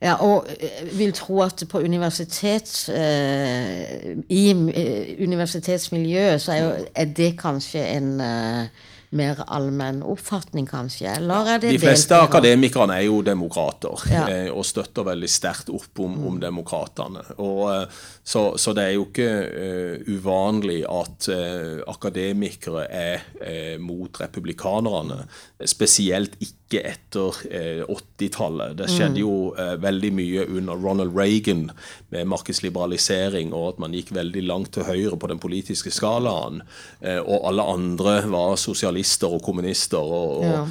Ja, 0.01 0.13
og 0.21 0.45
jeg 0.61 0.91
vil 0.93 1.13
tro 1.17 1.39
at 1.41 1.63
på 1.69 1.79
universitet 1.81 2.69
eh, 2.93 4.11
I 4.29 4.43
eh, 4.53 5.15
universitetsmiljøet 5.25 6.41
så 6.41 6.51
er, 6.53 6.59
jo, 6.61 6.85
er, 6.93 7.09
det 7.17 7.31
kanskje 7.39 7.81
en, 7.95 8.11
eh, 8.21 8.85
mer 9.15 9.39
allmenn 9.47 10.01
oppfatning, 10.03 10.67
kanskje? 10.67 11.07
Eller 11.15 11.53
er 11.53 11.61
det 11.63 11.71
De 11.71 11.79
fleste 11.79 12.13
delt- 12.13 12.27
akademikerne 12.27 12.97
er 12.97 13.05
jo 13.07 13.21
demokrater, 13.21 13.95
Ja. 14.11 14.27
eh, 14.27 14.51
og 14.51 14.65
støtter 14.65 15.03
veldig 15.03 15.29
sterkt 15.29 15.69
opp 15.69 15.99
om, 15.99 16.27
om 16.27 16.39
demokratene. 16.39 17.23
Og, 17.37 17.71
eh, 17.71 17.87
så, 18.23 18.57
så 18.57 18.73
det 18.73 18.83
er 18.83 18.93
jo 18.97 19.05
ikke 19.07 19.29
uh, 19.47 19.95
uvanlig 20.11 20.81
at 20.83 21.29
uh, 21.31 21.79
akademikere 21.87 22.83
er 22.91 23.23
uh, 23.39 23.79
mot 23.79 24.11
republikanerne. 24.19 25.23
Spesielt 25.63 26.35
ikke 26.43 26.66
etter 26.75 27.37
eh, 27.47 27.83
80-tallet. 27.87 28.75
Det 28.77 28.89
skjedde 28.91 29.21
jo 29.21 29.53
eh, 29.55 29.75
veldig 29.79 30.11
mye 30.13 30.43
under 30.49 30.75
Ronald 30.75 31.15
Reagan 31.15 31.71
med 32.09 32.27
markedsliberalisering, 32.27 33.53
og 33.53 33.69
at 33.69 33.79
man 33.79 33.93
gikk 33.95 34.11
veldig 34.11 34.43
langt 34.43 34.73
til 34.75 34.83
høyre 34.83 35.17
på 35.17 35.27
den 35.31 35.39
politiske 35.39 35.91
skalaen. 35.91 36.61
Eh, 36.99 37.19
og 37.21 37.47
alle 37.47 37.63
andre 37.63 38.19
var 38.27 38.57
sosialister 38.57 39.27
og 39.39 39.41
kommunister. 39.43 39.97
og, 39.97 40.37
og 40.37 40.43
Ja. 40.43 40.67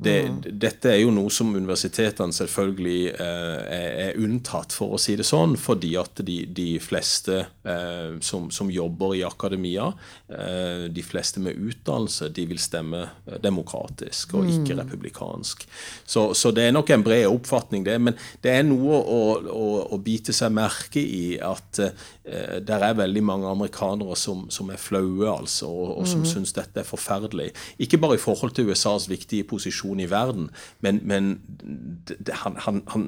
Det, 0.00 0.16
dette 0.60 0.88
er 0.94 1.02
jo 1.02 1.10
noe 1.12 1.30
som 1.32 1.50
universitetene 1.52 2.32
selvfølgelig 2.32 3.00
eh, 3.12 3.58
er, 3.76 3.88
er 4.06 4.20
unntatt, 4.22 4.72
for 4.76 4.96
å 4.96 5.00
si 5.00 5.16
det 5.18 5.26
sånn, 5.28 5.56
fordi 5.60 5.92
at 6.00 6.22
de, 6.26 6.38
de 6.56 6.68
fleste 6.82 7.36
eh, 7.44 8.16
som, 8.24 8.48
som 8.54 8.70
jobber 8.72 9.18
i 9.18 9.24
akademia, 9.26 9.90
eh, 10.32 10.86
de 10.92 11.04
fleste 11.04 11.42
med 11.44 11.58
utdannelse, 11.58 12.30
de 12.32 12.46
vil 12.48 12.62
stemme 12.62 13.02
demokratisk 13.44 14.38
og 14.40 14.48
ikke 14.48 14.78
republikansk. 14.80 15.66
Så, 16.04 16.30
så 16.38 16.54
det 16.56 16.68
er 16.68 16.76
nok 16.76 16.94
en 16.94 17.04
bred 17.04 17.26
oppfatning, 17.28 17.84
det. 17.84 17.98
Men 18.00 18.16
det 18.44 18.56
er 18.56 18.64
noe 18.68 19.00
å, 19.00 19.20
å, 19.52 19.68
å 19.92 20.00
bite 20.00 20.34
seg 20.36 20.54
merke 20.56 21.02
i 21.02 21.36
at 21.44 21.82
eh, 22.30 22.56
det 22.64 22.76
er 22.76 22.96
veldig 22.98 23.22
mange 23.26 23.50
amerikanere 23.50 24.16
som, 24.16 24.46
som 24.50 24.70
er 24.70 24.80
flaue, 24.80 25.28
altså, 25.28 25.68
og, 25.68 25.92
og 25.98 26.08
som 26.08 26.24
syns 26.28 26.54
dette 26.56 26.80
er 26.80 26.88
forferdelig. 26.88 27.50
Ikke 27.78 28.00
bare 28.00 28.16
i 28.16 28.22
forhold 28.22 28.54
til 28.56 28.70
USAs 28.70 29.10
viktige 29.10 29.44
posisjon 29.44 30.00
i 30.00 30.10
verden, 30.10 30.50
men, 30.80 31.00
men 31.04 31.32
han, 32.44 32.56
han, 32.66 32.82
han, 32.94 33.06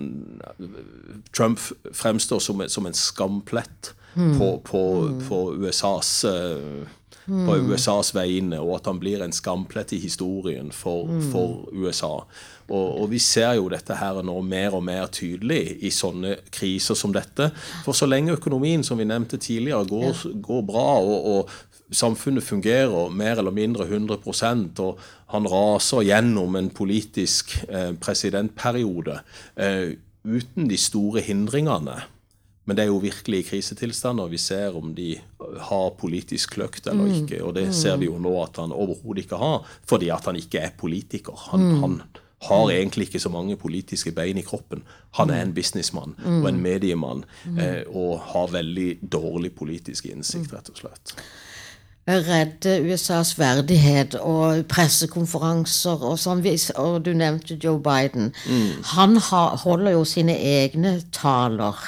Trump 1.33 1.61
fremstår 1.93 2.43
som, 2.43 2.63
som 2.69 2.87
en 2.87 2.99
skamplett 2.99 3.95
på, 4.15 4.61
på, 4.65 4.83
på 5.29 5.45
USAs 5.57 6.25
eh, 6.29 6.91
på 7.27 7.57
USAs 7.57 8.13
vegne, 8.17 8.59
og 8.61 8.81
at 8.81 8.89
han 8.91 8.99
blir 9.03 9.23
en 9.23 9.35
skamplett 9.35 9.95
i 9.95 10.01
historien 10.03 10.73
for, 10.75 11.11
for 11.31 11.69
USA. 11.71 12.25
Og, 12.69 13.03
og 13.03 13.11
vi 13.13 13.19
ser 13.23 13.57
jo 13.59 13.69
dette 13.73 13.97
her 13.99 14.23
nå 14.25 14.37
mer 14.47 14.77
og 14.79 14.85
mer 14.87 15.11
tydelig 15.13 15.79
i 15.85 15.91
sånne 15.93 16.37
kriser 16.55 16.99
som 16.99 17.15
dette. 17.15 17.51
For 17.87 17.97
så 17.97 18.09
lenge 18.09 18.37
økonomien, 18.37 18.85
som 18.87 19.01
vi 19.01 19.09
nevnte 19.09 19.41
tidligere, 19.43 19.87
går, 19.91 20.25
går 20.45 20.65
bra, 20.69 20.89
og, 21.03 21.29
og 21.35 21.93
samfunnet 21.93 22.45
fungerer 22.45 23.13
mer 23.13 23.41
eller 23.43 23.55
mindre 23.55 23.87
100% 23.87 24.81
og 24.81 25.03
han 25.33 25.49
raser 25.49 26.05
gjennom 26.07 26.57
en 26.57 26.71
politisk 26.73 27.55
eh, 27.69 27.93
presidentperiode 28.01 29.21
eh, 29.57 29.95
uten 30.25 30.69
de 30.69 30.79
store 30.79 31.23
hindringene. 31.25 32.03
Men 32.65 32.79
det 32.79 32.85
er 32.85 32.93
jo 32.93 33.01
virkelig 33.03 33.41
i 33.43 33.47
krisetilstander 33.49 34.29
vi 34.31 34.39
ser 34.39 34.77
om 34.79 34.93
de 34.95 35.17
har 35.67 35.89
politisk 35.99 36.55
kløkt 36.55 36.87
eller 36.87 37.11
ikke. 37.11 37.41
Og 37.43 37.57
det 37.57 37.73
ser 37.75 37.97
vi 37.99 38.07
jo 38.07 38.21
nå 38.23 38.37
at 38.45 38.61
han 38.63 38.75
overhodet 38.75 39.25
ikke 39.25 39.41
har, 39.41 39.65
fordi 39.89 40.13
at 40.15 40.29
han 40.31 40.39
ikke 40.39 40.61
er 40.63 40.77
politiker. 40.79 41.35
Han, 41.51 41.65
han 41.83 41.97
har 42.43 42.71
egentlig 42.71 43.07
ikke 43.09 43.21
så 43.23 43.29
mange 43.29 43.57
politiske 43.57 44.13
bein 44.13 44.39
i 44.39 44.47
kroppen. 44.47 44.83
Han 45.19 45.31
er 45.31 45.43
en 45.43 45.55
businessmann 45.55 46.17
og 46.25 46.49
en 46.49 46.61
mediemann, 46.61 47.25
eh, 47.59 47.83
og 47.87 48.21
har 48.33 48.53
veldig 48.53 48.99
dårlig 49.13 49.53
politisk 49.55 50.07
innsikt, 50.11 50.53
rett 50.53 50.69
og 50.73 50.77
slett. 50.77 51.15
redde 52.07 52.93
USAs 52.93 53.39
verdighet 53.39 54.15
og 54.15 54.67
pressekonferanser 54.67 56.03
og 56.03 56.19
sånn. 56.19 56.43
Og 56.77 57.05
du 57.05 57.13
nevnte 57.15 57.59
Joe 57.65 57.79
Biden. 57.79 58.35
Han 58.97 59.17
har, 59.17 59.57
holder 59.57 59.93
jo 59.93 60.05
sine 60.05 60.35
egne 60.35 61.01
taler. 61.13 61.79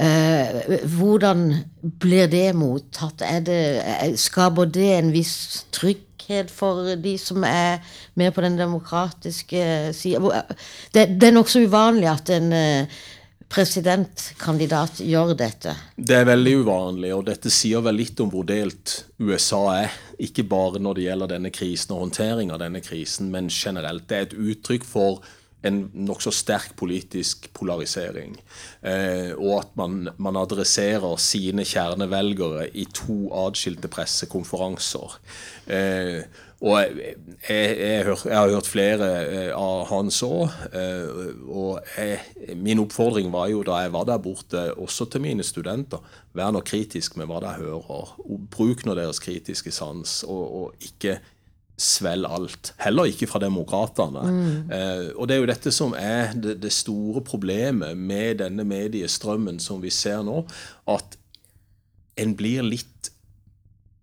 Eh, 0.00 0.78
hvordan 0.84 1.54
blir 1.80 2.26
det 2.26 2.54
mottatt? 2.56 3.24
Det, 3.46 3.82
eh, 3.84 4.14
skaper 4.16 4.64
det 4.64 4.98
en 4.98 5.12
viss 5.12 5.66
trygghet 5.72 6.09
for 6.54 6.94
de 6.96 7.14
som 7.20 7.44
er 7.46 7.80
med 8.18 8.34
på 8.34 8.44
den 8.44 8.58
demokratiske 8.58 9.62
sida? 9.96 10.44
Det, 10.92 11.06
det 11.20 11.30
er 11.30 11.36
nokså 11.36 11.64
uvanlig 11.66 12.08
at 12.10 12.32
en 12.34 12.52
eh, 12.56 13.00
presidentkandidat 13.50 15.00
gjør 15.02 15.34
dette. 15.38 15.74
Det 15.96 16.20
er 16.20 16.28
veldig 16.28 16.54
uvanlig, 16.62 17.10
og 17.16 17.26
dette 17.26 17.50
sier 17.52 17.82
vel 17.82 17.98
litt 17.98 18.20
om 18.22 18.30
hvor 18.30 18.46
delt 18.46 19.00
USA 19.18 19.62
er. 19.80 19.98
Ikke 20.22 20.44
bare 20.46 20.82
når 20.82 20.98
det 20.98 21.06
gjelder 21.08 21.32
denne 21.34 21.52
krisen 21.54 21.96
og 21.96 22.04
håndtering 22.04 22.52
av 22.54 22.62
denne 22.62 22.82
krisen, 22.84 23.32
men 23.34 23.50
generelt. 23.50 24.06
Det 24.08 24.16
er 24.16 24.28
et 24.28 24.38
uttrykk 24.38 24.86
for 24.86 25.24
en 25.66 25.80
nokså 25.92 26.32
sterk 26.32 26.74
politisk 26.80 27.50
polarisering. 27.56 28.36
Eh, 28.82 29.32
og 29.36 29.58
at 29.60 29.72
man, 29.76 30.12
man 30.18 30.38
adresserer 30.40 31.18
sine 31.20 31.66
kjernevelgere 31.68 32.70
i 32.72 32.86
to 32.96 33.26
atskilte 33.46 33.90
pressekonferanser. 33.92 35.18
Eh, 35.68 36.22
og 36.60 36.74
jeg, 36.76 37.12
jeg, 37.48 37.76
jeg, 37.80 38.16
jeg 38.28 38.36
har 38.36 38.52
hørt 38.52 38.68
flere 38.68 39.10
eh, 39.24 39.52
av 39.56 39.86
hans 39.88 40.20
òg. 40.24 40.48
og 41.48 41.80
jeg, 41.96 42.56
min 42.56 42.82
oppfordring 42.82 43.30
var 43.32 43.48
jo 43.52 43.62
da 43.64 43.82
jeg 43.84 43.92
var 43.96 44.08
der 44.08 44.20
borte, 44.20 44.66
også 44.76 45.08
til 45.12 45.24
mine 45.24 45.44
studenter, 45.44 46.04
vær 46.36 46.52
nå 46.52 46.60
kritisk 46.64 47.16
med 47.16 47.28
hva 47.28 47.40
dere 47.44 47.64
hører. 47.64 48.16
og 48.20 48.48
Bruk 48.52 48.84
nå 48.84 48.96
deres 48.96 49.20
kritiske 49.24 49.72
sans, 49.72 50.22
og, 50.28 50.44
og 50.60 50.88
ikke 50.88 51.18
svelg 51.80 52.28
alt. 52.28 52.72
Heller 52.80 53.08
ikke 53.10 53.28
fra 53.30 53.40
demokratene. 53.42 54.24
Eh, 54.70 55.06
og 55.16 55.28
det 55.28 55.36
er 55.36 55.40
jo 55.40 55.50
dette 55.50 55.72
som 55.74 55.94
er 55.96 56.34
det, 56.36 56.58
det 56.62 56.72
store 56.74 57.24
problemet 57.26 57.98
med 57.98 58.42
denne 58.42 58.66
mediestrømmen 58.68 59.60
som 59.62 59.80
vi 59.82 59.92
ser 59.94 60.22
nå, 60.26 60.42
at 60.90 61.16
en 62.20 62.36
blir 62.36 62.66
litt 62.66 63.12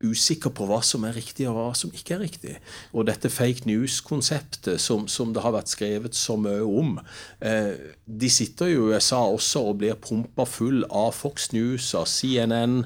usikker 0.04 0.52
på 0.54 0.68
hva 0.70 0.78
som 0.86 1.06
er 1.08 1.16
riktig 1.18 1.48
og 1.50 1.56
hva 1.58 1.70
som 1.78 1.94
ikke 1.96 2.18
er 2.18 2.22
riktig. 2.22 2.56
Og 2.94 3.08
dette 3.10 3.32
fake 3.34 3.66
news-konseptet 3.66 4.82
som, 4.82 5.08
som 5.10 5.32
det 5.34 5.42
har 5.42 5.56
vært 5.56 5.72
skrevet 5.74 6.18
så 6.18 6.36
mye 6.38 6.62
om. 6.62 7.00
Eh, 7.42 7.74
de 8.06 8.30
sitter 8.30 8.70
jo 8.76 8.92
i 8.92 8.98
USA 8.98 9.24
også 9.26 9.64
og 9.72 9.80
blir 9.82 9.98
pumpa 9.98 10.46
full 10.46 10.84
av 10.86 11.16
Fox 11.18 11.50
News, 11.56 11.90
av 11.98 12.06
CNN, 12.12 12.84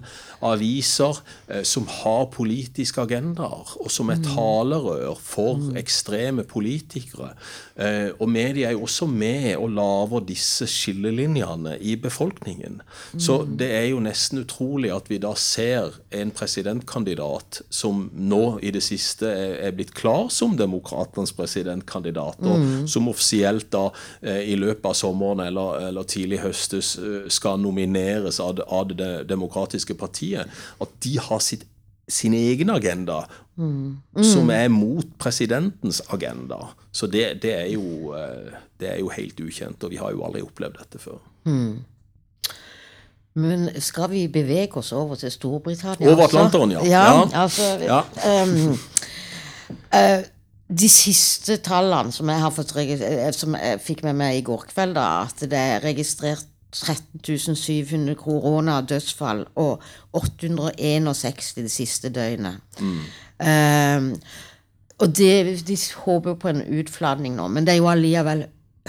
aviser 0.47 1.19
eh, 1.51 1.65
som 1.67 1.89
har 1.99 2.29
politiske 2.31 3.03
agendaer, 3.03 3.75
og 3.75 3.91
som 3.91 4.11
er 4.13 4.23
talerør 4.23 5.19
for 5.19 5.59
ekstreme 5.79 6.47
politikere. 6.47 7.33
Eh, 7.75 8.15
og 8.15 8.31
media 8.31 8.69
er 8.69 8.77
jo 8.77 8.87
også 8.87 9.09
med 9.11 9.57
og 9.57 9.75
lager 9.75 10.25
disse 10.31 10.69
skillelinjene 10.69 11.75
i 11.83 11.97
befolkningen. 11.99 12.79
Så 13.19 13.41
det 13.43 13.67
er 13.75 13.89
jo 13.91 13.99
nesten 14.03 14.45
utrolig 14.45 14.93
at 14.95 15.11
vi 15.11 15.19
da 15.21 15.33
ser 15.35 15.99
en 16.15 16.31
presidentkandidat 16.31 17.00
som 17.69 18.09
nå 18.13 18.59
i 18.61 18.71
det 18.71 18.81
siste 18.83 19.25
er, 19.27 19.55
er 19.67 19.71
blitt 19.77 19.93
klar 19.93 20.29
som 20.29 20.55
demokratenes 20.57 21.31
presidentkandidat, 21.37 22.37
og 22.41 22.87
som 22.89 23.07
offisielt 23.11 23.69
da 23.71 23.89
eh, 24.21 24.41
i 24.51 24.55
løpet 24.55 24.85
av 24.85 24.93
sommeren 24.93 25.39
eller, 25.47 25.87
eller 25.89 26.03
tidlig 26.03 26.39
høstes 26.43 26.97
eh, 26.97 27.27
skal 27.29 27.59
nomineres 27.59 28.39
av, 28.39 28.55
det- 28.55 28.65
av 28.67 28.87
det 28.95 29.27
demokratiske 29.29 29.93
partiet, 29.95 30.47
at 30.81 30.89
de 31.03 31.17
har 31.19 31.39
sitt 31.39 31.67
sin 32.11 32.33
egen 32.33 32.69
agenda, 32.69 33.21
som 34.23 34.49
er 34.51 34.67
mot 34.73 35.05
presidentens 35.21 36.01
agenda. 36.11 36.57
Så 36.91 37.07
det, 37.07 37.37
det, 37.41 37.53
er 37.55 37.69
jo, 37.71 38.11
eh, 38.17 38.51
det 38.81 38.89
er 38.89 38.99
jo 38.99 39.07
helt 39.13 39.39
ukjent, 39.39 39.83
og 39.85 39.91
vi 39.93 39.99
har 40.01 40.11
jo 40.11 40.23
aldri 40.27 40.41
opplevd 40.43 40.75
dette 40.81 40.99
før. 40.99 41.21
Men 43.33 43.69
skal 43.79 44.09
vi 44.11 44.25
bevege 44.27 44.77
oss 44.81 44.91
over 44.91 45.15
til 45.15 45.31
Storbritannia? 45.31 46.09
Over 46.09 46.23
altså? 46.23 46.37
Atlanteren, 46.37 46.71
ja. 46.71 46.83
Ja, 46.85 47.03
Ja. 47.13 47.43
altså 47.43 47.61
Ja. 47.81 48.01
Um, 48.43 48.77
uh, 49.93 50.23
De 50.71 50.87
siste 50.89 51.57
tallene 51.57 52.11
som 52.11 52.29
jeg 52.29 52.39
har 52.39 52.51
fått 52.51 52.71
eh, 52.79 53.31
som 53.35 53.55
jeg 53.55 53.79
fikk 53.83 54.03
med 54.03 54.15
meg 54.15 54.37
i 54.37 54.43
går 54.47 54.65
kveld, 54.69 54.95
da, 54.95 55.25
at 55.27 55.43
det 55.51 55.59
er 55.59 55.83
registrert 55.83 56.45
13 56.71 57.55
700 57.55 58.15
koronadødsfall 58.15 59.45
og 59.59 59.81
861 60.13 61.53
det 61.57 61.71
siste 61.71 62.09
døgnet. 62.09 62.61
Ehm, 63.43 64.13
og 64.99 65.17
det, 65.17 65.67
de 65.67 65.77
håper 66.05 66.33
på 66.39 66.47
en 66.47 66.63
utfladning 66.79 67.35
nå, 67.35 67.47
men 67.47 67.67
det 67.67 67.73
er 67.73 67.81
jo 67.81 67.89
allikevel 67.91 68.45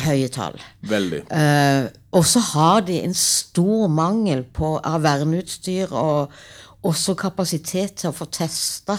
høye 0.07 0.29
tall. 0.29 0.61
Veldig. 0.89 1.25
Eh, 1.31 1.91
og 2.13 2.27
så 2.29 2.43
har 2.53 2.81
de 2.87 2.99
en 3.01 3.15
stor 3.15 3.89
mangel 3.89 4.45
på 4.45 4.77
av 4.85 5.03
verneutstyr 5.03 5.93
og 5.97 6.33
også 6.83 7.15
kapasitet 7.15 8.03
til 8.03 8.11
å 8.11 8.17
få 8.17 8.27
testa. 8.33 8.99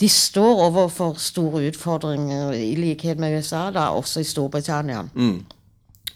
De 0.00 0.08
står 0.10 0.62
overfor 0.64 1.14
store 1.22 1.68
utfordringer, 1.68 2.52
i 2.58 2.74
likhet 2.74 3.20
med 3.22 3.36
USA, 3.38 3.68
da, 3.70 3.90
også 3.94 4.20
i 4.20 4.26
Storbritannia. 4.26 5.04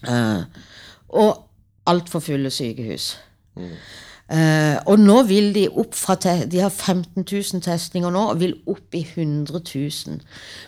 Eh, 0.09 0.43
og 1.09 1.45
altfor 1.87 2.21
fulle 2.25 2.51
sykehus. 2.51 3.13
Eh, 4.29 4.77
og 4.87 4.99
nå 5.01 5.23
vil 5.25 5.55
de 5.55 5.69
opp 5.69 5.95
fra 5.97 6.15
De 6.21 6.59
har 6.61 6.69
15 6.71 7.25
000 7.25 7.63
testninger 7.65 8.11
nå 8.13 8.25
og 8.33 8.41
vil 8.41 8.59
opp 8.67 8.95
i 8.95 9.07
100 9.15 9.63
000. 9.75 10.19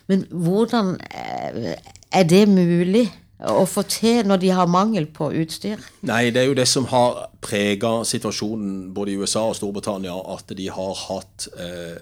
Men 0.09 0.25
hvordan 0.31 0.95
eh, 1.11 1.75
er 2.13 2.23
det 2.23 2.49
mulig 2.49 3.11
å 3.49 3.65
få 3.69 3.85
til 3.89 4.29
når 4.29 4.43
de 4.43 4.53
har 4.53 4.71
mangel 4.71 5.07
på 5.15 5.31
utstyr? 5.43 5.81
Nei, 6.09 6.29
det 6.35 6.43
er 6.43 6.51
jo 6.51 6.59
det 6.59 6.69
som 6.69 6.89
har 6.91 7.31
prega 7.45 8.01
situasjonen 8.05 8.91
både 8.97 9.15
i 9.15 9.21
USA 9.21 9.47
og 9.49 9.57
Storbritannia, 9.57 10.17
at 10.35 10.53
de 10.57 10.69
har 10.73 10.95
hatt 11.07 11.49
eh, 11.57 12.01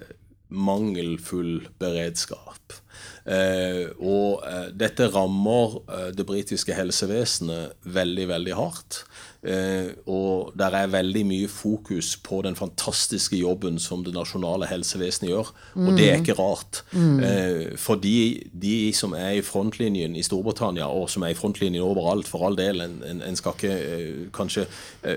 mangelfull 0.48 1.68
beredskap. 1.78 2.78
Eh, 3.28 3.88
og 4.00 4.44
eh, 4.48 4.68
dette 4.72 5.08
rammer 5.12 5.80
eh, 5.84 6.10
det 6.16 6.24
britiske 6.28 6.76
helsevesenet 6.76 7.88
veldig, 7.98 8.28
veldig 8.32 8.54
hardt. 8.56 9.02
Eh, 9.42 9.92
og 10.10 10.50
der 10.58 10.74
er 10.74 10.90
veldig 10.90 11.20
mye 11.26 11.48
fokus 11.48 12.16
på 12.16 12.40
den 12.42 12.56
fantastiske 12.58 13.36
jobben 13.38 13.78
som 13.78 14.02
det 14.04 14.14
nasjonale 14.16 14.66
helsevesenet 14.66 15.30
gjør. 15.30 15.52
Og 15.76 15.92
det 15.98 16.08
er 16.08 16.18
ikke 16.18 16.34
rart. 16.40 16.82
Mm. 16.92 17.20
Eh, 17.22 17.76
fordi 17.78 18.48
de 18.52 18.92
som 18.92 19.14
er 19.14 19.38
i 19.38 19.44
frontlinjen 19.46 20.16
i 20.16 20.24
Storbritannia, 20.26 20.88
og 20.88 21.10
som 21.10 21.22
er 21.22 21.34
i 21.34 21.38
frontlinjen 21.38 21.84
overalt, 21.84 22.26
for 22.28 22.48
all 22.48 22.58
del, 22.58 22.82
en, 22.82 23.22
en, 23.22 23.36
skal 23.38 23.54
ikke 23.54 24.30
kanskje 24.34 24.66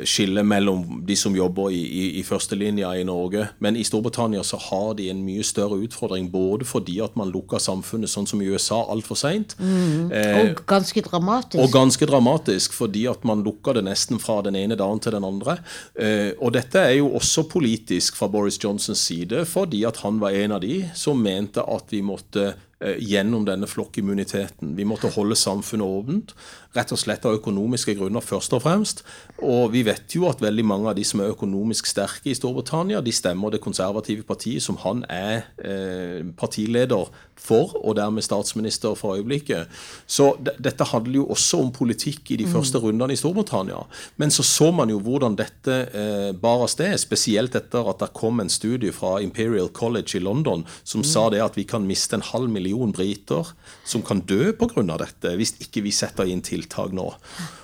skille 0.05 0.43
mellom 0.45 1.01
de 1.07 1.15
som 1.17 1.35
jobber 1.35 1.71
i, 1.73 1.81
i, 1.81 2.03
i 2.19 2.23
førstelinja 2.23 2.93
i 2.99 3.07
Norge, 3.07 3.47
men 3.59 3.75
i 3.75 3.83
Storbritannia 3.87 4.43
så 4.45 4.59
har 4.69 4.93
de 4.99 5.09
en 5.09 5.25
mye 5.25 5.43
større 5.43 5.79
utfordring, 5.81 6.29
både 6.31 6.67
fordi 6.69 6.99
at 7.01 7.17
man 7.17 7.33
lukka 7.33 7.59
samfunnet 7.71 8.11
sånn 8.11 8.29
som 8.29 8.43
i 8.43 8.51
USA 8.51 8.83
altfor 8.91 9.17
seint. 9.19 9.57
Mm. 9.57 10.11
og 10.11 10.63
ganske 10.67 11.01
dramatisk. 11.07 11.61
Og 11.63 11.73
ganske 11.73 12.05
dramatisk, 12.09 12.75
fordi 12.75 13.07
at 13.09 13.23
man 13.27 13.41
lukka 13.45 13.73
det 13.77 13.85
nesten 13.87 14.01
nesten 14.01 14.19
fra 14.19 14.41
den 14.41 14.55
ene 14.55 14.75
dagen 14.75 14.99
til 14.99 15.13
den 15.15 15.23
andre. 15.23 15.57
Eh, 15.95 16.33
og 16.39 16.53
dette 16.53 16.79
er 16.79 16.97
jo 16.99 17.13
også 17.15 17.47
politisk 17.49 18.17
fra 18.17 18.27
Boris 18.27 18.59
Johnsons 18.61 18.99
side, 18.99 19.45
fordi 19.45 19.85
at 19.85 20.01
han 20.03 20.19
var 20.19 20.31
en 20.31 20.51
av 20.51 20.61
de 20.61 20.89
som 20.95 21.21
mente 21.21 21.61
at 21.61 21.91
vi 21.91 22.01
måtte 22.01 22.53
eh, 22.81 22.97
gjennom 22.99 23.45
denne 23.45 23.67
flokkimmuniteten. 23.67 24.75
Vi 24.75 24.85
måtte 24.85 25.11
holde 25.11 25.35
samfunnet 25.35 25.85
åpent, 25.85 26.33
rett 26.75 26.91
og 26.93 26.99
slett 26.99 27.25
av 27.27 27.35
økonomiske 27.35 27.95
grunner 27.99 28.23
først 28.23 28.53
og 28.55 28.63
fremst. 28.63 29.03
Og 29.43 29.71
vi 29.73 29.83
vet 29.87 30.15
jo 30.15 30.27
at 30.29 30.41
veldig 30.43 30.65
mange 30.67 30.91
av 30.91 30.95
de 30.95 31.03
som 31.07 31.23
er 31.23 31.33
økonomisk 31.33 31.89
sterke 31.89 32.31
i 32.31 32.37
Storbritannia, 32.37 33.01
de 33.03 33.13
stemmer 33.15 33.51
det 33.51 33.63
konservative 33.63 34.23
partiet, 34.27 34.63
som 34.63 34.79
han 34.83 35.03
er 35.11 35.43
eh, 35.59 36.21
partileder 36.37 37.09
for, 37.41 37.73
og 37.81 37.95
dermed 37.97 38.23
statsminister 38.23 38.95
for 38.95 39.17
øyeblikket. 39.17 39.69
Så 40.05 40.31
dette 40.39 40.85
handler 40.91 41.21
jo 41.21 41.27
også 41.33 41.61
om 41.63 41.71
politikk 41.73 42.31
i 42.31 42.37
de 42.39 42.47
mm. 42.47 42.53
første 42.53 42.81
rundene 42.81 43.15
i 43.15 43.19
Storbritannia. 43.19 43.81
Men 44.21 44.31
så 44.31 44.45
så 44.45 44.69
man 44.75 44.93
jo 44.93 44.99
hvordan 45.01 45.35
dette 45.39 45.77
eh, 45.89 46.31
bar 46.37 46.63
av 46.67 46.71
sted, 46.71 46.93
spesielt 47.01 47.57
etter 47.57 47.89
at 47.89 48.03
det 48.03 48.11
kom 48.17 48.39
en 48.43 48.51
studie 48.51 48.93
fra 48.95 49.17
Imperial 49.23 49.71
College 49.73 50.19
i 50.19 50.23
London 50.23 50.63
som 50.83 51.01
mm. 51.01 51.09
sa 51.09 51.27
det 51.33 51.41
at 51.43 51.57
vi 51.57 51.65
kan 51.67 51.87
miste 51.87 52.19
en 52.19 52.27
halv 52.31 52.51
million 52.53 52.93
briter 52.93 53.51
som 53.83 54.05
kan 54.05 54.21
dø 54.21 54.53
pga. 54.53 54.85
dette, 55.01 55.35
hvis 55.35 55.55
ikke 55.59 55.81
vi 55.83 55.91
setter 55.95 56.29
inn 56.29 56.41
tiltak 56.45 56.60
nå. 56.93 57.13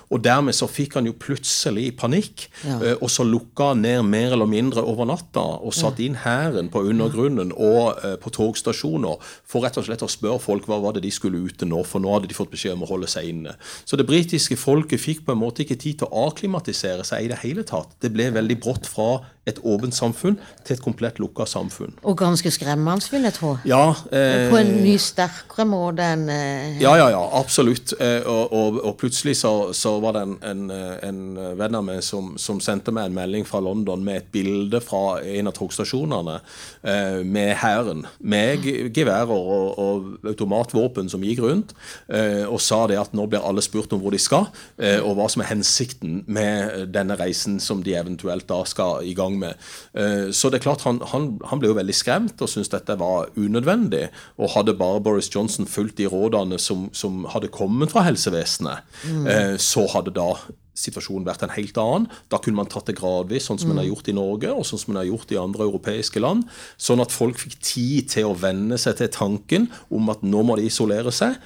Og 0.08 0.22
dermed 0.24 0.56
så 0.56 0.68
fikk 0.70 0.96
han 0.98 1.08
jo 1.08 1.14
plutselig 1.20 1.90
panikk, 2.00 2.46
ja. 2.64 2.78
Eh, 2.78 2.96
og 3.02 3.10
så 3.12 3.26
lukka 3.26 3.72
han 3.72 3.82
ned 3.84 4.02
mer 4.08 4.32
eller 4.36 4.48
mindre 4.48 4.84
over 4.84 5.08
natta 5.08 5.44
og 5.58 5.74
satte 5.76 6.04
inn 6.04 6.16
hæren 6.22 6.70
på 6.72 6.82
undergrunnen 6.88 7.52
og 7.52 8.00
uh, 8.02 8.14
på 8.20 8.32
togstasjoner 8.34 9.20
for 9.48 9.64
rett 9.64 9.76
og 9.80 9.86
slett 9.86 10.04
å 10.04 10.10
spørre 10.10 10.40
folk 10.42 10.68
hva 10.68 10.78
var 10.82 10.96
det 10.96 11.04
de 11.04 11.12
skulle 11.14 11.40
ute 11.44 11.68
nå, 11.68 11.82
for 11.86 12.02
nå 12.02 12.12
hadde 12.14 12.30
de 12.30 12.36
fått 12.36 12.52
beskjed 12.54 12.76
om 12.76 12.86
å 12.86 12.90
holde 12.92 13.10
seg 13.10 13.28
inne. 13.32 13.54
Så 13.84 13.98
det 14.00 14.08
britiske 14.08 14.56
folket 14.60 15.02
fikk 15.02 15.24
på 15.26 15.34
en 15.34 15.42
måte 15.42 15.64
ikke 15.64 15.78
tid 15.80 16.00
til 16.00 16.10
å 16.10 16.28
aklimatisere 16.30 17.06
seg 17.06 17.26
i 17.26 17.32
det 17.32 17.42
hele 17.44 17.66
tatt. 17.68 17.96
Det 18.02 18.12
ble 18.14 18.30
veldig 18.34 18.58
brått 18.64 18.88
fra 18.88 19.18
et 19.48 19.58
åpent 19.64 19.94
samfunn 19.94 20.36
til 20.66 20.76
et 20.76 20.82
komplett 20.84 21.18
lukka 21.22 21.46
samfunn. 21.48 21.94
Og 22.04 22.16
ganske 22.20 22.50
skremmende, 22.52 23.08
vil 23.12 23.24
jeg 23.28 23.36
tro. 23.38 23.54
Ja, 23.68 23.94
eh, 24.12 24.48
På 24.50 24.58
en 24.60 24.74
mye 24.82 25.00
sterkere 25.00 25.66
måte 25.68 26.04
enn 26.04 26.26
eh, 26.32 26.80
Ja, 26.82 26.94
ja, 27.00 27.08
ja, 27.14 27.22
absolutt. 27.38 27.94
Eh, 27.98 28.20
og, 28.26 28.52
og, 28.52 28.80
og, 28.82 28.96
plutselig 29.00 29.38
så, 29.40 29.72
så 29.76 29.97
var 30.02 30.16
det 30.16 30.24
en, 30.26 30.36
en, 30.46 30.64
en, 31.04 31.20
venn 31.58 31.78
av 31.78 31.84
meg 31.86 32.02
som, 32.04 32.34
som, 32.40 32.60
sendte 32.62 32.92
meg 32.94 33.08
en 33.08 33.16
melding 33.16 33.46
fra 33.48 33.60
London 33.64 34.02
med 34.04 34.22
et 34.22 34.30
bilde 34.34 34.80
fra 34.84 35.18
en 35.22 35.50
av 35.50 35.56
togstasjonene 35.56 36.38
eh, 36.82 37.20
med 37.24 37.54
hæren. 37.62 38.04
Med 38.18 38.66
geværer 38.94 39.32
og, 39.32 39.78
og, 39.78 40.08
automatvåpen 40.28 41.10
som 41.10 41.24
gikk 41.24 41.42
rundt, 41.44 41.74
eh, 42.12 42.44
og 42.46 42.60
sa 42.62 42.84
det 42.90 42.98
at 43.00 43.14
nå 43.16 43.26
blir 43.30 43.44
alle 43.44 43.62
spurt 43.64 43.92
om 43.94 44.02
hvor 44.02 44.14
de 44.14 44.20
skal, 44.22 44.48
eh, 44.76 44.98
og 44.98 45.16
hva 45.18 45.28
som 45.30 45.42
er 45.44 45.50
hensikten 45.52 46.22
med 46.26 46.88
denne 46.94 47.16
reisen 47.18 47.58
som 47.62 47.82
de 47.84 47.96
eventuelt 47.98 48.48
da 48.48 48.60
skal 48.68 49.06
i 49.06 49.14
gang 49.18 49.38
med. 49.40 49.58
Eh, 49.94 50.28
så 50.34 50.50
det 50.50 50.60
er 50.60 50.66
klart 50.68 50.84
han, 50.86 51.00
han, 51.12 51.30
han 51.48 51.62
ble 51.62 51.72
jo 51.72 51.78
veldig 51.78 51.96
skremt 51.96 52.42
og 52.42 52.50
syntes 52.50 52.72
dette 52.74 52.98
var 53.00 53.32
unødvendig. 53.38 54.08
Og 54.38 54.52
hadde 54.54 54.76
bare 54.78 55.02
Boris 55.04 55.30
Johnson 55.32 55.68
fulgt 55.68 55.98
de 55.98 56.08
rådene 56.10 56.58
som, 56.62 56.88
som 56.96 57.24
hadde 57.32 57.52
kommet 57.52 57.92
fra 57.92 58.04
helsevesenet, 58.06 58.84
mm. 59.04 59.26
så 59.62 59.84
hadde 59.94 60.14
da 60.16 60.32
situasjonen 60.78 61.26
vært 61.26 61.42
en 61.44 61.54
helt 61.54 61.78
annen. 61.80 62.06
Da 62.30 62.40
kunne 62.42 62.60
man 62.60 62.70
tatt 62.70 62.90
det 62.90 62.98
gradvis, 62.98 63.48
sånn 63.48 63.60
som 63.60 63.72
man 63.72 63.80
har 63.80 63.88
mm. 63.88 63.92
gjort 63.92 64.10
i 64.10 64.16
Norge 64.16 64.54
og 64.54 64.66
sånn 64.68 64.82
som 64.82 64.92
man 64.92 65.02
har 65.02 65.08
gjort 65.10 65.34
i 65.34 65.40
andre 65.40 65.66
europeiske 65.66 66.22
land. 66.22 66.46
Sånn 66.78 67.02
at 67.02 67.14
folk 67.14 67.40
fikk 67.40 67.58
tid 67.58 68.10
til 68.14 68.30
å 68.30 68.36
venne 68.38 68.78
seg 68.80 68.98
til 69.00 69.10
tanken 69.14 69.68
om 69.94 70.12
at 70.12 70.22
nå 70.26 70.44
må 70.46 70.58
de 70.58 70.68
isolere 70.70 71.14
seg 71.14 71.38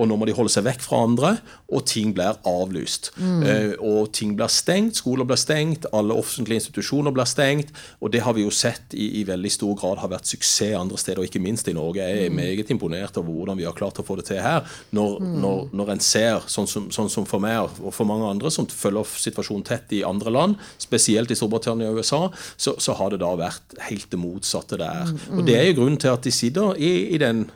og 0.00 0.08
nå 0.08 0.16
må 0.16 0.26
de 0.28 0.34
holde 0.36 0.52
seg 0.52 0.64
vekk 0.64 0.84
fra 0.86 1.02
andre, 1.04 1.34
og 1.68 1.84
ting 1.88 2.14
blir 2.16 2.38
avlyst. 2.48 3.10
Mm. 3.20 3.42
Eh, 3.44 3.72
og 3.84 4.10
ting 4.16 4.32
blir 4.38 4.50
stengt, 4.52 4.96
skoler 5.02 5.28
blir 5.28 5.38
stengt, 5.40 5.84
alle 5.96 6.16
offentlige 6.16 6.62
institusjoner 6.62 7.12
blir 7.14 7.28
stengt. 7.28 7.74
Og 8.00 8.12
det 8.14 8.22
har 8.24 8.36
vi 8.36 8.46
jo 8.46 8.52
sett 8.54 8.96
i, 8.96 9.10
i 9.20 9.26
veldig 9.28 9.52
stor 9.52 9.76
grad 9.78 10.00
har 10.00 10.12
vært 10.12 10.30
suksess 10.30 10.78
andre 10.78 10.98
steder, 11.00 11.20
og 11.20 11.28
ikke 11.28 11.42
minst 11.42 11.68
i 11.68 11.76
Norge. 11.76 12.00
Jeg 12.00 12.26
er 12.26 12.32
mm. 12.32 12.40
meget 12.40 12.72
imponert 12.72 13.20
over 13.20 13.36
hvordan 13.36 13.60
vi 13.60 13.68
har 13.68 13.76
klart 13.76 14.00
å 14.00 14.06
få 14.06 14.16
det 14.20 14.26
til 14.30 14.40
her. 14.42 14.64
Når, 14.96 15.20
mm. 15.20 15.36
når, 15.44 15.62
når 15.76 15.94
en 15.94 16.02
ser, 16.04 16.48
sånn 16.50 16.68
som, 16.70 16.88
sånn 16.94 17.12
som, 17.12 17.28
for 17.28 17.42
meg 17.42 17.60
og 17.80 17.92
for 17.94 18.08
mange 18.08 18.28
andre 18.30 18.52
som 18.54 18.68
følger 18.70 19.08
situasjonen 19.20 19.66
tett 19.68 19.92
i 19.96 20.02
andre 20.06 20.32
land, 20.32 20.58
spesielt 20.80 21.30
i 21.30 21.38
Storbritannia 21.38 21.92
og 21.92 22.00
USA, 22.00 22.22
så, 22.56 22.76
så 22.80 22.96
har 22.98 23.12
det 23.12 23.20
da 23.22 23.34
vært 23.38 23.78
helt 23.90 24.08
det 24.12 24.20
motsatte 24.20 24.80
der. 24.80 25.12
Mm. 25.12 25.38
Og 25.38 25.48
det 25.48 25.58
er 25.58 25.70
jo 25.70 25.80
grunnen 25.82 26.00
til 26.00 26.14
at 26.14 26.24
de 26.24 26.34
sitter 26.34 26.78
i, 26.80 26.92
i 27.14 27.20
den 27.20 27.48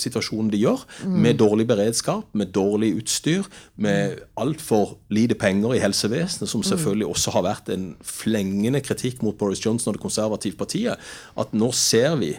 situasjonen 0.00 0.50
de 0.52 0.60
gjør, 0.60 0.82
mm. 1.04 1.18
med 1.24 1.38
dårlig 1.40 1.66
beredskap 1.68 2.24
med 2.32 2.52
dårlig 2.54 2.94
utstyr, 2.98 3.46
med 3.76 4.18
altfor 4.40 4.96
lite 5.14 5.34
penger 5.34 5.74
i 5.74 5.82
helsevesenet, 5.82 6.50
som 6.50 6.62
selvfølgelig 6.62 7.06
også 7.06 7.30
har 7.36 7.46
vært 7.46 7.70
en 7.74 7.86
flengende 8.04 8.82
kritikk 8.84 9.22
mot 9.22 9.38
Boris 9.38 9.62
Johnson 9.64 9.92
og 9.92 9.98
det 9.98 10.04
konservative 10.04 10.58
partiet, 10.60 11.00
at 11.38 11.54
nå 11.56 11.70
ser 11.72 12.18
vi 12.20 12.34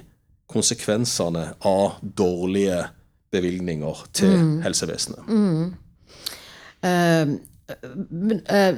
konsekvensene 0.52 1.48
av 1.66 1.98
dårlige 2.02 2.84
bevilgninger 3.34 4.06
til 4.14 4.38
mm. 4.38 4.62
helsevesenet. 4.66 5.28
Mm. 5.28 5.74
Uh, 6.86 7.36
men 8.12 8.42
uh, 8.46 8.78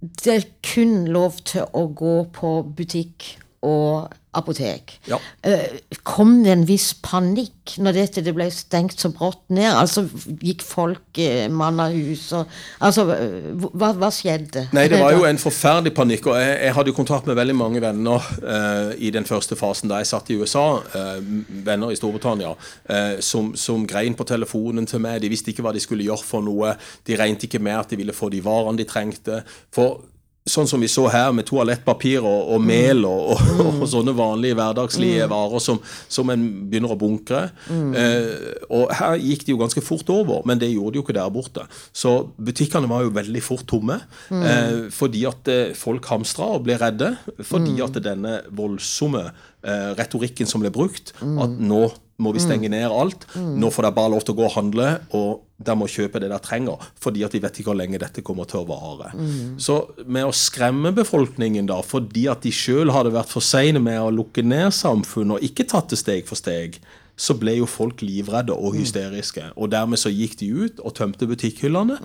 det 0.00 0.34
er 0.34 0.46
kun 0.64 1.08
lov 1.10 1.40
til 1.44 1.66
å 1.76 1.86
gå 1.92 2.16
på 2.32 2.52
butikk 2.76 3.34
og 3.66 4.08
apotek. 4.30 4.92
Ja. 5.10 5.18
Eh, 5.42 5.80
kom 6.06 6.44
det 6.44 6.52
en 6.52 6.62
viss 6.68 6.92
panikk 7.02 7.74
når 7.82 7.96
dette 7.96 8.22
det 8.22 8.32
ble 8.36 8.46
stengt 8.54 9.02
så 9.02 9.10
brått 9.14 9.42
ned? 9.50 9.66
Altså 9.74 10.04
Gikk 10.38 10.62
folk 10.62 11.18
eh, 11.18 11.48
mann 11.50 11.80
av 11.82 11.94
hus 11.94 12.28
og 12.38 12.46
Altså, 12.80 13.04
hva, 13.10 13.90
hva, 13.98 14.10
skjedde? 14.14 14.68
Nei, 14.76 14.86
det 14.90 15.00
var 15.02 15.16
jo 15.16 15.26
en 15.26 15.40
forferdelig 15.40 15.92
panikk. 15.96 16.28
Og 16.30 16.38
jeg, 16.38 16.54
jeg 16.62 16.76
hadde 16.76 16.94
kontakt 16.96 17.26
med 17.28 17.36
veldig 17.38 17.56
mange 17.58 17.82
venner 17.82 18.28
uh, 18.40 18.92
i 18.96 19.10
den 19.12 19.26
første 19.28 19.58
fasen 19.58 19.90
da 19.90 19.98
jeg 20.00 20.08
satt 20.10 20.30
i 20.32 20.38
USA. 20.40 20.64
Uh, 20.94 21.18
venner 21.66 21.92
i 21.92 21.98
Storbritannia 21.98 22.54
uh, 22.54 23.18
som, 23.24 23.52
som, 23.58 23.84
grein 23.90 24.16
på 24.16 24.26
telefonen 24.28 24.88
til 24.88 25.02
meg. 25.04 25.20
De 25.22 25.30
visste 25.32 25.52
ikke 25.52 25.66
hva 25.66 25.74
de 25.76 25.82
skulle 25.82 26.06
gjøre 26.06 26.26
for 26.26 26.46
noe. 26.46 26.72
De 27.06 27.18
regnet 27.18 27.44
ikke 27.46 27.62
med 27.62 27.76
at 27.82 27.92
de 27.92 28.00
ville 28.00 28.16
få 28.16 28.30
de 28.32 28.42
varene 28.44 28.80
de 28.80 28.88
trengte. 28.88 29.42
For 29.74 30.00
sånn 30.48 30.68
som 30.68 30.80
vi 30.80 30.88
så 30.88 31.04
her, 31.12 31.30
med 31.36 31.44
toalettpapir 31.48 32.24
og, 32.24 32.54
og 32.54 32.62
mel 32.64 33.04
og, 33.08 33.34
og, 33.34 33.42
mm. 33.42 33.68
og, 33.74 33.84
sånne 33.92 34.14
vanlige 34.16 34.56
hverdagslige 34.58 35.26
mm. 35.26 35.32
varer 35.32 35.62
som, 35.62 35.80
som, 36.08 36.32
en 36.32 36.46
begynner 36.70 36.94
å 36.94 36.98
bunkre. 37.00 37.42
Mm. 37.68 37.92
Eh, 38.00 38.48
og 38.72 38.94
her 38.96 39.18
gikk 39.20 39.44
det 39.46 39.54
jo 39.54 39.60
ganske 39.60 39.84
fort 39.84 40.10
over, 40.14 40.42
men 40.48 40.60
det 40.62 40.72
gjorde 40.72 40.96
de 40.96 41.00
jo 41.00 41.04
ikke 41.04 41.18
der 41.18 41.32
borte. 41.34 41.66
Så 41.92 42.14
butikkene 42.40 42.90
var 42.90 43.04
jo 43.04 43.14
veldig 43.16 43.44
fort 43.44 43.66
tomme, 43.70 44.00
mm. 44.32 44.44
eh, 44.52 44.76
fordi 44.94 45.26
at 45.28 45.52
eh, 45.52 45.72
folk 45.78 46.08
hamstra 46.10 46.48
og 46.56 46.64
ble 46.66 46.78
redde. 46.80 47.12
Fordi 47.44 47.76
mm. 47.76 47.84
at 47.86 48.00
denne 48.04 48.36
voldsomme 48.56 49.26
eh, 49.28 49.90
retorikken 50.00 50.48
som 50.48 50.64
ble 50.64 50.72
brukt, 50.74 51.14
at 51.20 51.60
nå 51.60 51.84
må 52.20 52.34
vi 52.36 52.42
stenge 52.42 52.70
ned 52.72 52.88
alt. 52.92 53.26
Nå 53.34 53.72
får 53.72 53.88
dere 53.88 53.96
bare 53.96 54.12
lov 54.14 54.26
til 54.26 54.36
å 54.36 54.40
gå 54.42 54.48
og 54.48 54.58
handle. 54.58 54.90
og 55.16 55.46
dere 55.60 55.76
må 55.76 55.88
kjøpe 55.90 56.20
det 56.22 56.30
de 56.32 56.38
trenger, 56.40 56.80
fordi 57.00 57.24
at 57.26 57.34
de 57.34 57.40
vet 57.42 57.58
ikke 57.60 57.68
hvor 57.68 57.76
lenge 57.76 58.00
dette 58.00 58.24
kommer 58.24 58.48
til 58.48 58.62
å 58.62 58.68
vare. 58.70 59.10
Mm. 59.12 59.58
Så 59.60 59.76
med 60.08 60.24
å 60.24 60.32
skremme 60.32 60.92
befolkningen 60.96 61.68
da, 61.68 61.82
fordi 61.84 62.24
at 62.32 62.46
de 62.46 62.52
sjøl 62.54 62.92
hadde 62.94 63.12
vært 63.12 63.32
for 63.32 63.44
seine 63.44 63.82
med 63.82 64.00
å 64.00 64.12
lukke 64.14 64.44
ned 64.46 64.72
samfunnet 64.76 65.36
og 65.36 65.44
ikke 65.50 65.68
tatt 65.68 65.92
det 65.92 66.00
steg 66.00 66.24
for 66.28 66.40
steg, 66.40 66.80
så 67.20 67.36
ble 67.36 67.58
jo 67.58 67.66
folk 67.68 68.00
livredde 68.00 68.54
og 68.56 68.78
hysteriske. 68.78 69.50
Og 69.60 69.68
dermed 69.72 70.00
så 70.00 70.12
gikk 70.12 70.38
de 70.40 70.48
ut 70.56 70.80
og 70.80 70.94
tømte 70.96 71.28
butikkhyllene. 71.28 71.98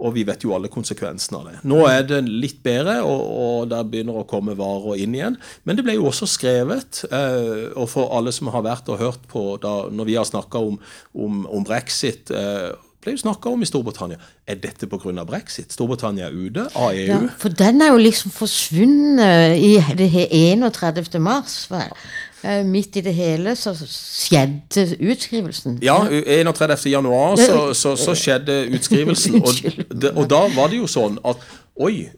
Og 0.00 0.14
vi 0.16 0.24
vet 0.24 0.46
jo 0.46 0.54
alle 0.56 0.70
konsekvensene 0.72 1.40
av 1.40 1.48
det. 1.50 1.56
Nå 1.68 1.82
er 1.90 2.06
det 2.08 2.22
litt 2.24 2.62
bedre, 2.64 3.00
og, 3.04 3.24
og 3.44 3.70
der 3.72 3.84
begynner 3.84 4.22
å 4.22 4.26
komme 4.30 4.56
varer 4.56 5.02
inn 5.04 5.16
igjen. 5.18 5.36
Men 5.68 5.76
det 5.76 5.84
ble 5.84 5.98
jo 5.98 6.08
også 6.08 6.28
skrevet, 6.30 7.02
eh, 7.12 7.66
og 7.74 7.90
for 7.92 8.14
alle 8.16 8.32
som 8.32 8.48
har 8.54 8.64
vært 8.64 8.88
og 8.88 9.02
hørt 9.02 9.26
på 9.28 9.44
da, 9.60 9.74
når 9.92 10.08
vi 10.08 10.16
har 10.16 10.28
snakka 10.28 10.62
om, 10.70 10.80
om, 11.12 11.42
om 11.44 11.66
brexit 11.66 12.32
eh, 12.32 12.70
ble 13.00 13.14
jo 13.14 13.20
snakka 13.22 13.52
om 13.54 13.62
i 13.64 13.68
Storbritannia. 13.68 14.18
Er 14.48 14.58
dette 14.60 14.88
pga. 14.88 15.24
brexit? 15.24 15.72
Storbritannia 15.72 16.28
er 16.28 16.36
ute 16.36 16.66
av 16.74 16.92
EU. 16.92 17.06
Ja, 17.08 17.20
for 17.40 17.48
den 17.48 17.80
er 17.80 17.94
jo 17.94 18.00
liksom 18.00 18.32
forsvunnet 18.34 19.56
i 19.56 19.76
det 19.96 20.10
31. 20.12 21.16
mars. 21.20 21.62
vel? 21.70 21.92
Eh, 22.42 22.62
Midt 22.66 22.96
i 22.96 23.04
det 23.04 23.12
hele 23.16 23.54
så 23.58 23.74
skjedde 23.76 24.86
utskrivelsen. 25.12 25.78
Ja, 25.84 25.98
31. 26.08 26.86
januar 26.92 27.36
så, 27.40 27.70
så, 27.76 27.94
så 28.00 28.16
skjedde 28.16 28.62
utskrivelsen. 28.76 29.40
Og, 29.42 29.64
og 30.14 30.26
da 30.30 30.44
var 30.56 30.72
det 30.72 30.80
jo 30.80 30.90
sånn 30.90 31.20
at 31.26 31.42
Oi, 31.80 32.10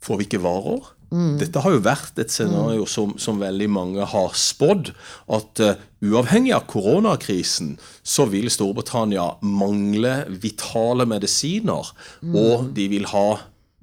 får 0.00 0.20
vi 0.20 0.28
ikke 0.28 0.40
varer? 0.40 0.94
Dette 1.10 1.58
har 1.64 1.74
jo 1.74 1.80
vært 1.82 2.20
et 2.22 2.30
scenario 2.30 2.84
som, 2.86 3.16
som 3.18 3.40
veldig 3.42 3.66
mange 3.72 4.04
har 4.12 4.36
spådd. 4.38 4.92
At 5.34 5.62
uh, 5.64 5.72
uavhengig 6.06 6.54
av 6.54 6.68
koronakrisen, 6.70 7.72
så 8.06 8.28
vil 8.30 8.46
Storbritannia 8.52 9.26
mangle 9.42 10.20
vitale 10.30 11.08
medisiner. 11.10 11.90
Og 12.30 12.70
de 12.76 12.86
vil 12.94 13.08
ha 13.10 13.26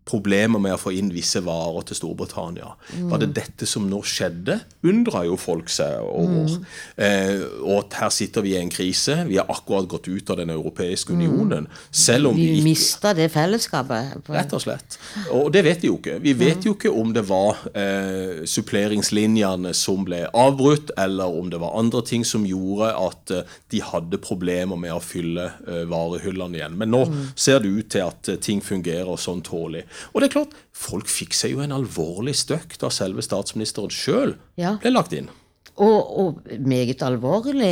problemer 0.07 0.61
med 0.63 0.75
å 0.75 0.79
få 0.81 0.93
inn 0.95 1.11
visse 1.13 1.41
varer 1.45 1.85
til 1.87 1.99
Storbritannia. 1.99 2.73
Var 3.11 3.21
det 3.21 3.31
dette 3.37 3.67
som 3.69 3.87
nå 3.89 4.01
skjedde, 4.07 4.59
undra 4.87 5.23
jo 5.27 5.37
folk 5.39 5.69
seg 5.71 5.99
over. 6.07 6.57
Eh, 6.95 7.43
og 7.67 7.93
her 7.97 8.11
sitter 8.13 8.45
vi 8.45 8.55
i 8.55 8.59
en 8.61 8.71
krise. 8.73 9.19
Vi 9.27 9.39
har 9.39 9.49
akkurat 9.51 9.89
gått 9.91 10.07
ut 10.07 10.29
av 10.33 10.39
Den 10.41 10.53
europeiske 10.53 11.13
unionen. 11.13 11.67
Selv 11.91 12.31
om 12.31 12.35
vi 12.35 12.47
Vi 12.47 12.57
ikke 12.59 12.69
mista 12.69 13.13
det 13.13 13.29
fellesskapet. 13.33 14.29
Rett 14.29 14.53
og 14.53 14.63
slett. 14.63 14.97
Og 15.35 15.51
det 15.53 15.63
vet 15.65 15.83
vi 15.83 15.91
jo 15.91 15.97
ikke. 15.99 16.19
Vi 16.23 16.33
vet 16.37 16.65
jo 16.65 16.75
ikke 16.75 16.91
om 16.91 17.13
det 17.13 17.25
var 17.27 17.61
eh, 17.73 18.43
suppleringslinjene 18.47 19.73
som 19.75 20.05
ble 20.07 20.25
avbrutt, 20.33 20.91
eller 20.97 21.39
om 21.39 21.49
det 21.51 21.59
var 21.61 21.77
andre 21.79 22.01
ting 22.05 22.25
som 22.25 22.45
gjorde 22.47 22.93
at 22.95 23.33
eh, 23.33 23.57
de 23.71 23.81
hadde 23.83 24.19
problemer 24.23 24.79
med 24.79 24.93
å 24.95 25.01
fylle 25.03 25.49
eh, 25.67 25.83
varehyllene 25.89 26.59
igjen. 26.59 26.77
Men 26.79 26.93
nå 26.93 27.03
ser 27.35 27.61
det 27.63 27.71
ut 27.73 27.91
til 27.93 28.05
at 28.07 28.31
eh, 28.31 28.39
ting 28.41 28.61
fungerer 28.63 29.19
sånn 29.19 29.43
tålelig. 29.45 29.85
Og 30.13 30.21
det 30.21 30.29
er 30.29 30.35
klart, 30.39 30.55
folk 30.73 31.07
fikk 31.11 31.33
seg 31.37 31.55
jo 31.55 31.63
en 31.65 31.71
alvorlig 31.75 32.35
støkk 32.37 32.77
da 32.81 32.89
selve 32.93 33.21
statsministeren 33.25 33.89
sjøl 33.93 34.37
Ja. 34.59 34.77
ble 34.81 34.93
lagt 34.93 35.13
inn. 35.17 35.29
Og, 35.77 36.07
og 36.17 36.37
meget 36.65 37.03
alvorlig 37.05 37.67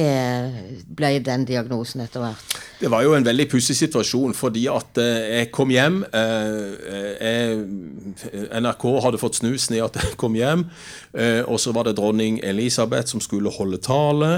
ble 0.94 1.10
den 1.26 1.46
diagnosen 1.50 2.04
etter 2.04 2.22
hvert. 2.22 2.52
Det 2.78 2.92
var 2.92 3.02
jo 3.02 3.16
en 3.18 3.26
veldig 3.26 3.48
pussig 3.50 3.74
situasjon, 3.80 4.36
fordi 4.38 4.68
at 4.70 5.00
eh, 5.02 5.40
jeg 5.40 5.48
kom 5.56 5.72
hjem 5.74 6.04
eh, 6.14 7.16
jeg, 7.18 7.64
NRK 8.62 8.86
hadde 9.08 9.22
fått 9.22 9.40
snusen 9.40 9.78
i 9.78 9.82
at 9.82 9.98
jeg 9.98 10.20
kom 10.22 10.36
hjem, 10.38 10.68
eh, 10.68 11.05
og 11.47 11.59
så 11.59 11.72
var 11.72 11.88
det 11.88 11.95
dronning 11.97 12.39
Elisabeth 12.43 13.07
som 13.07 13.22
skulle 13.24 13.51
holde 13.53 13.78
tale 13.84 14.32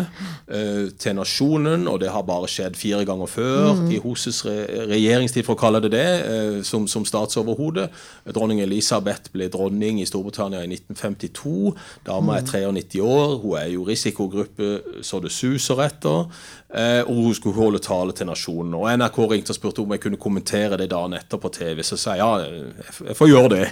eh, 0.46 0.90
til 1.00 1.16
nasjonen, 1.18 1.88
og 1.90 2.00
det 2.04 2.12
har 2.14 2.26
bare 2.28 2.50
skjedd 2.52 2.78
fire 2.78 3.06
ganger 3.08 3.30
før 3.32 3.82
i 3.90 3.98
hennes 4.04 4.42
re 4.46 4.86
regjeringstid, 4.92 5.46
for 5.48 5.58
å 5.58 5.62
kalle 5.62 5.82
det 5.84 5.92
det, 5.96 6.06
eh, 6.28 6.60
som, 6.68 6.88
som 6.88 7.06
statsoverhode. 7.08 7.88
Dronning 8.36 8.62
Elisabeth 8.62 9.32
ble 9.34 9.50
dronning 9.54 10.02
i 10.02 10.08
Storbritannia 10.10 10.62
i 10.66 10.70
1952. 10.70 11.74
Dama 12.08 12.38
er 12.38 12.46
93 12.46 13.02
år, 13.02 13.38
hun 13.42 13.58
er 13.62 13.72
jo 13.74 13.88
risikogruppe 13.88 15.02
så 15.06 15.22
det 15.24 15.34
suser 15.34 15.82
etter. 15.86 16.30
Eh, 16.68 17.00
og 17.08 17.16
hun 17.16 17.36
skulle 17.36 17.56
holde 17.56 17.80
tale 17.80 18.12
til 18.12 18.28
nasjonen. 18.28 18.74
Og 18.76 18.90
NRK 19.00 19.20
ringte 19.32 19.54
og 19.54 19.58
spurte 19.58 19.84
om 19.84 19.94
jeg 19.96 20.02
kunne 20.04 20.20
kommentere 20.20 20.80
det 20.80 20.90
dagen 20.92 21.16
etter 21.16 21.40
på 21.40 21.52
TV. 21.56 21.80
Så 21.88 21.96
sa 22.00 22.18
jeg 22.18 22.26
ja, 22.26 22.32
jeg 22.44 23.08
jeg 23.08 23.16
får 23.16 23.32
gjøre 23.32 23.52
det. 23.54 23.66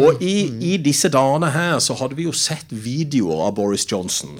Og 0.00 0.22
i, 0.24 0.36
i 0.72 0.76
disse 0.80 1.10
dagene 1.12 1.52
her 1.52 1.78
så 1.84 1.96
hadde 2.00 2.16
vi 2.16 2.28
jo 2.28 2.32
sett 2.32 2.72
videoer 2.72 3.48
av 3.48 3.56
Boris 3.58 3.84
Johnson. 3.90 4.38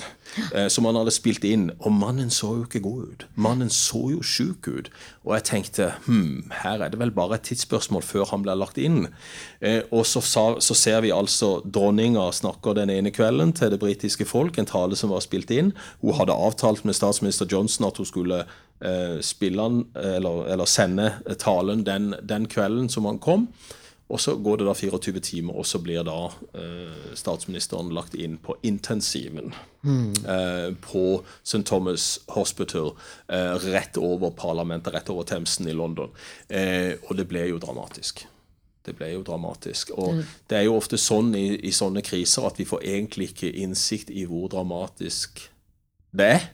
Eh, 0.54 0.68
som 0.68 0.86
han 0.88 0.96
hadde 0.98 1.12
spilt 1.14 1.44
inn, 1.46 1.68
og 1.78 1.94
mannen 1.94 2.30
så 2.32 2.50
jo 2.58 2.64
ikke 2.66 2.82
god 2.84 3.10
ut. 3.10 3.26
Mannen 3.38 3.70
så 3.72 4.00
jo 4.14 4.22
sjuk 4.24 4.68
ut. 4.68 4.90
Og 5.24 5.34
jeg 5.36 5.46
tenkte 5.50 5.90
hm, 6.06 6.50
her 6.62 6.82
er 6.82 6.92
det 6.92 7.00
vel 7.00 7.14
bare 7.14 7.38
et 7.38 7.46
tidsspørsmål 7.48 8.04
før 8.06 8.28
han 8.32 8.44
blir 8.46 8.58
lagt 8.58 8.80
inn. 8.82 9.06
Eh, 9.60 9.82
og 9.94 10.06
så, 10.08 10.22
så 10.24 10.78
ser 10.78 11.04
vi 11.04 11.14
altså 11.14 11.56
dronninga 11.64 12.26
snakker 12.34 12.78
den 12.78 12.92
ene 12.94 13.14
kvelden 13.14 13.54
til 13.56 13.72
det 13.74 13.80
britiske 13.82 14.26
folk, 14.28 14.58
en 14.58 14.70
tale 14.70 14.98
som 14.98 15.14
var 15.14 15.24
spilt 15.24 15.52
inn. 15.54 15.72
Hun 16.02 16.18
hadde 16.18 16.36
avtalt 16.36 16.84
med 16.84 16.98
statsminister 16.98 17.48
Johnson 17.50 17.88
at 17.88 18.00
hun 18.00 18.10
skulle 18.10 18.42
eh, 18.44 19.16
spille 19.24 19.62
han, 19.62 19.84
eller, 19.94 20.44
eller 20.54 20.70
sende 20.70 21.12
talen 21.40 21.86
den, 21.86 22.14
den 22.22 22.50
kvelden 22.50 22.90
som 22.92 23.08
han 23.10 23.22
kom. 23.22 23.48
Og 24.12 24.20
så 24.20 24.34
går 24.36 24.60
det 24.60 24.66
da 24.68 24.74
24 24.76 25.20
timer, 25.24 25.56
og 25.56 25.66
så 25.66 25.78
blir 25.80 26.04
da 26.04 26.18
eh, 26.60 27.14
statsministeren 27.16 27.92
lagt 27.96 28.14
inn 28.14 28.36
på 28.36 28.56
intensiven 28.62 29.54
eh, 30.28 30.74
på 30.84 31.04
St. 31.40 31.62
Thomas 31.64 32.20
Hospital 32.34 32.92
eh, 33.32 33.54
rett 33.64 33.96
over 33.96 34.34
parlamentet, 34.36 34.92
rett 34.92 35.08
over 35.10 35.24
Themsen 35.24 35.68
i 35.68 35.76
London. 35.76 36.12
Eh, 36.48 37.00
og 37.08 37.16
det 37.16 37.26
ble 37.30 37.46
jo 37.48 37.62
dramatisk. 37.62 38.26
Det 38.84 38.92
ble 38.98 39.14
jo 39.14 39.24
dramatisk. 39.24 39.94
Og 39.96 40.20
det 40.50 40.58
er 40.58 40.66
jo 40.66 40.76
ofte 40.76 41.00
sånn 41.00 41.32
i, 41.38 41.46
i 41.64 41.72
sånne 41.72 42.04
kriser 42.04 42.44
at 42.44 42.60
vi 42.60 42.68
får 42.68 42.84
egentlig 42.84 43.30
ikke 43.32 43.54
innsikt 43.64 44.12
i 44.12 44.26
hvor 44.28 44.50
dramatisk 44.52 45.46
det 46.12 46.28
er. 46.36 46.46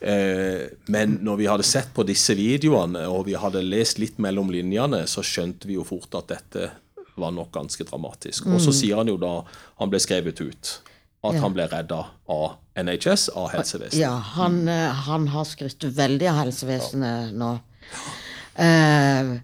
Eh, 0.00 0.68
men 0.88 1.18
når 1.24 1.36
vi 1.42 1.48
hadde 1.50 1.66
sett 1.68 1.90
på 1.94 2.04
disse 2.08 2.34
videoene, 2.38 3.02
og 3.12 3.26
vi 3.28 3.34
hadde 3.36 3.60
lest 3.64 3.98
litt 4.00 4.18
mellom 4.22 4.48
linjene, 4.52 5.02
så 5.10 5.20
skjønte 5.26 5.68
vi 5.68 5.76
jo 5.76 5.84
fort 5.84 6.14
at 6.16 6.30
dette 6.32 6.70
var 7.20 7.34
nok 7.36 7.50
ganske 7.52 7.84
dramatisk. 7.84 8.46
Og 8.48 8.62
så 8.64 8.72
sier 8.72 8.96
han 9.02 9.10
jo 9.12 9.18
da 9.20 9.42
han 9.80 9.90
ble 9.92 10.00
skrevet 10.00 10.40
ut, 10.40 10.70
at 11.22 11.34
Ja. 11.34 11.40
han 11.42 11.52
ble 11.52 11.66
redda 11.68 12.06
av 12.32 12.56
NHS, 12.80 13.28
av 13.36 13.50
helsevesenet. 13.52 14.00
Ja, 14.00 14.14
han, 14.16 14.66
eh, 14.68 14.88
han 15.04 15.26
har 15.28 15.44
skrytt 15.44 15.84
veldig 15.84 16.28
av 16.30 16.38
helsevesenet 16.46 17.34
nå. 17.36 17.60
Eh, 18.56 19.38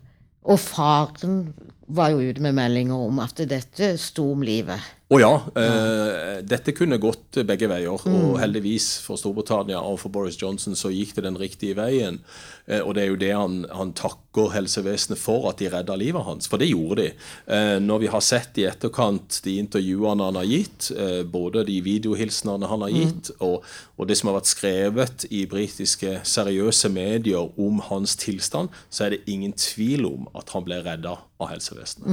og 0.46 0.58
faren 0.62 1.52
var 1.88 2.10
jo 2.14 2.18
ute 2.30 2.40
med 2.40 2.54
meldinger 2.56 2.94
om 3.08 3.20
at 3.22 3.36
dette 3.48 3.92
sto 4.00 4.32
om 4.32 4.42
livet. 4.42 4.80
Å 5.06 5.18
ja. 5.22 5.34
Eh, 5.54 6.40
dette 6.42 6.72
kunne 6.74 6.96
gått 6.98 7.38
begge 7.46 7.68
veier. 7.70 7.94
Og 8.10 8.40
heldigvis 8.42 8.88
for 9.04 9.20
Storbritannia 9.20 9.78
og 9.78 10.00
for 10.02 10.10
Boris 10.10 10.38
Johnson 10.40 10.74
så 10.74 10.90
gikk 10.90 11.12
det 11.14 11.22
den 11.28 11.38
riktige 11.38 11.76
veien. 11.78 12.18
Eh, 12.66 12.80
og 12.80 12.96
det 12.96 13.04
er 13.04 13.12
jo 13.12 13.20
det 13.20 13.30
han, 13.30 13.60
han 13.70 13.92
takker 13.94 14.50
helsevesenet 14.56 15.20
for, 15.22 15.46
at 15.52 15.62
de 15.62 15.70
redda 15.70 15.94
livet 16.00 16.26
hans. 16.26 16.50
For 16.50 16.58
det 16.58 16.72
gjorde 16.72 17.04
de. 17.04 17.06
Eh, 17.46 17.76
når 17.84 18.02
vi 18.02 18.10
har 18.16 18.26
sett 18.26 18.58
i 18.58 18.66
etterkant 18.66 19.38
de 19.46 19.54
intervjuene 19.62 20.26
han 20.26 20.40
har 20.40 20.50
gitt, 20.50 20.90
eh, 20.98 21.22
både 21.22 21.62
de 21.70 21.78
videohilsenene 21.86 22.66
han 22.74 22.82
har 22.88 22.98
gitt, 22.98 23.30
og, 23.38 23.62
og 23.94 24.10
det 24.10 24.18
som 24.18 24.32
har 24.32 24.40
vært 24.40 24.50
skrevet 24.56 25.28
i 25.30 25.46
britiske 25.46 26.18
seriøse 26.26 26.90
medier 26.90 27.46
om 27.62 27.78
hans 27.92 28.18
tilstand, 28.18 28.74
så 28.90 29.06
er 29.06 29.14
det 29.14 29.24
ingen 29.30 29.54
tvil 29.54 30.10
om 30.10 30.26
at 30.34 30.50
han 30.50 30.66
ble 30.66 30.82
redda 30.82 31.14
av 31.38 31.54
helsevesenet. 31.54 32.10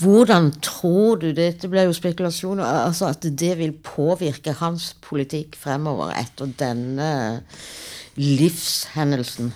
Hvordan 0.00 0.52
tror 0.62 1.18
du 1.22 1.30
dette 1.36 1.68
ble 1.70 1.86
jo 1.88 1.96
spekulasjoner, 1.96 2.64
altså 2.64 3.10
at 3.12 3.26
det 3.26 3.56
vil 3.58 3.74
påvirke 3.84 4.54
hans 4.60 4.92
politikk 5.04 5.58
fremover 5.58 6.14
etter 6.18 6.52
denne 6.60 7.12
livshendelsen? 8.20 9.52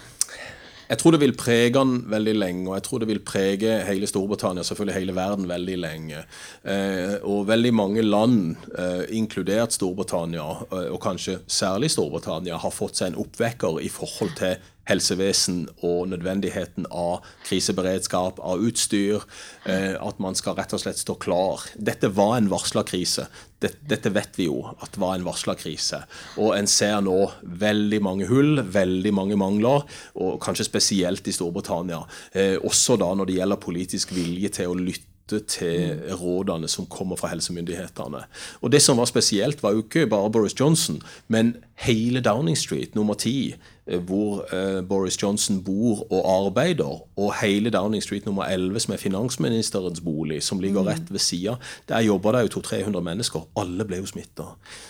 Jeg 0.87 1.01
tror 1.01 1.17
det 1.17 1.21
vil 1.21 1.35
prege 1.35 1.75
han 1.75 1.97
veldig 2.11 2.35
lenge, 2.37 2.69
og 2.69 2.77
jeg 2.77 2.85
tror 2.87 3.01
det 3.03 3.09
vil 3.11 3.23
prege 3.27 3.73
hele 3.89 4.07
Storbritannia, 4.07 4.63
selvfølgelig 4.63 4.95
hele 5.01 5.17
verden, 5.17 5.49
veldig 5.51 5.79
lenge. 5.83 6.23
Eh, 6.63 7.17
og 7.27 7.49
veldig 7.49 7.73
mange 7.75 8.05
land, 8.07 8.55
eh, 8.79 9.03
inkludert 9.19 9.75
Storbritannia, 9.75 10.47
eh, 10.71 10.87
og 10.95 11.01
kanskje 11.03 11.41
særlig 11.47 11.91
Storbritannia, 11.91 12.57
har 12.57 12.71
fått 12.71 13.01
seg 13.01 13.13
en 13.13 13.21
oppvekker 13.25 13.83
i 13.83 13.91
forhold 13.91 14.37
til 14.39 14.57
helsevesen 14.87 15.67
og 15.85 16.11
nødvendigheten 16.13 16.87
av 16.91 17.27
kriseberedskap, 17.47 18.39
av 18.41 18.63
utstyr. 18.63 19.25
Eh, 19.67 19.95
at 19.99 20.21
man 20.23 20.39
skal 20.39 20.57
rett 20.59 20.75
og 20.77 20.83
slett 20.83 21.01
stå 21.01 21.17
klar. 21.23 21.65
Dette 21.75 22.11
var 22.15 22.37
en 22.37 22.51
varsla 22.53 22.85
krise. 22.87 23.27
Dette, 23.61 24.13
vet 24.13 24.37
vi 24.37 24.51
jo 24.51 24.61
at 24.85 24.99
var 25.01 25.17
en 25.17 25.27
varsla 25.27 25.57
krise. 25.59 26.03
Og 26.37 26.55
en 26.57 26.69
ser 26.71 27.01
nå 27.05 27.19
veldig 27.43 28.01
mange 28.05 28.29
hull, 28.31 28.61
veldig 28.61 29.13
mange 29.17 29.39
mangler, 29.41 29.87
og 30.15 30.39
kanskje 30.45 30.69
spesielt 30.69 31.27
i 31.27 31.35
Storbritannia. 31.35 32.05
Eh, 32.37 32.57
også 32.61 32.99
da 33.01 33.13
når 33.17 33.31
det 33.31 33.39
gjelder 33.41 33.63
politisk 33.63 34.15
vilje 34.17 34.53
til 34.61 34.73
å 34.73 34.79
lytte 34.79 35.41
til 35.51 36.05
rådene 36.21 36.69
som 36.71 36.87
kommer 36.87 37.19
fra 37.19 37.33
helsemyndighetene. 37.33 38.21
Og 38.63 38.71
Det 38.71 38.83
som 38.83 39.01
var 39.01 39.09
spesielt, 39.11 39.63
var 39.63 39.73
jo 39.75 39.83
ikke 39.83 40.07
bare 40.07 40.31
Boris 40.31 40.55
Johnson, 40.55 41.01
men 41.27 41.57
hele 41.83 42.21
Downing 42.21 42.57
Street, 42.57 42.95
nummer 42.95 43.15
ti, 43.15 43.57
hvor 43.87 44.45
eh, 44.53 44.83
Boris 44.89 45.15
Johnson 45.23 45.61
bor 45.65 46.07
og 46.13 46.47
arbeider, 46.47 47.03
og 47.17 47.35
hele 47.43 47.71
Downing 47.71 48.03
Street 48.03 48.27
nummer 48.27 48.45
11, 48.45 48.81
som 48.81 48.95
er 48.95 48.99
finansministerens 48.99 50.01
bolig, 50.01 50.43
som 50.43 50.61
ligger 50.61 50.83
Mm. 50.83 50.87
rett 50.89 51.11
ved 51.13 51.19
sida, 51.23 51.55
der 51.89 52.01
jobber 52.01 52.33
det 52.33 52.43
jo 52.55 52.61
200-300 52.61 53.01
mennesker. 53.01 53.47
Alle 53.57 53.85
ble 53.85 53.97
jo 53.97 54.07
smitta. 54.07 54.43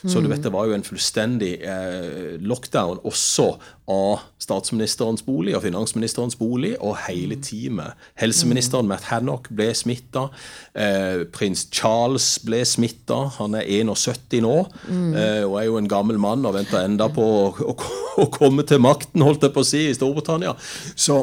Så 0.06 0.20
du 0.22 0.28
vet, 0.28 0.42
det 0.42 0.52
var 0.52 0.64
jo 0.66 0.72
en 0.74 0.82
fullstendig 0.84 1.58
eh, 1.62 2.40
lockdown 2.40 2.98
også 3.04 3.58
av 3.90 4.24
statsministerens 4.42 5.22
bolig 5.22 5.54
og 5.54 5.62
finansministerens 5.62 6.34
bolig 6.40 6.72
og 6.82 6.96
hele 7.04 7.36
teamet. 7.38 7.94
Helseministeren 8.18 8.88
Matt 8.90 9.06
Hannock 9.12 9.46
ble 9.54 9.68
smitta. 9.78 10.26
Eh, 10.74 11.22
prins 11.34 11.66
Charles 11.70 12.26
ble 12.46 12.64
smitta. 12.66 13.20
Han 13.38 13.54
er 13.54 13.68
71 13.68 14.40
nå 14.42 14.56
eh, 14.58 15.44
og 15.46 15.56
er 15.60 15.68
jo 15.68 15.78
en 15.78 15.88
gammel 15.90 16.18
mann 16.18 16.44
og 16.46 16.56
venter 16.58 16.82
enda 16.82 17.06
på 17.14 17.22
å, 17.22 17.46
å, 17.62 17.76
å 18.24 18.28
komme 18.34 18.66
til 18.66 18.82
makten, 18.82 19.22
holdt 19.22 19.46
jeg 19.46 19.54
på 19.54 19.62
å 19.62 19.68
si, 19.70 19.84
i 19.90 19.94
Storbritannia. 19.96 20.56
Så 20.98 21.22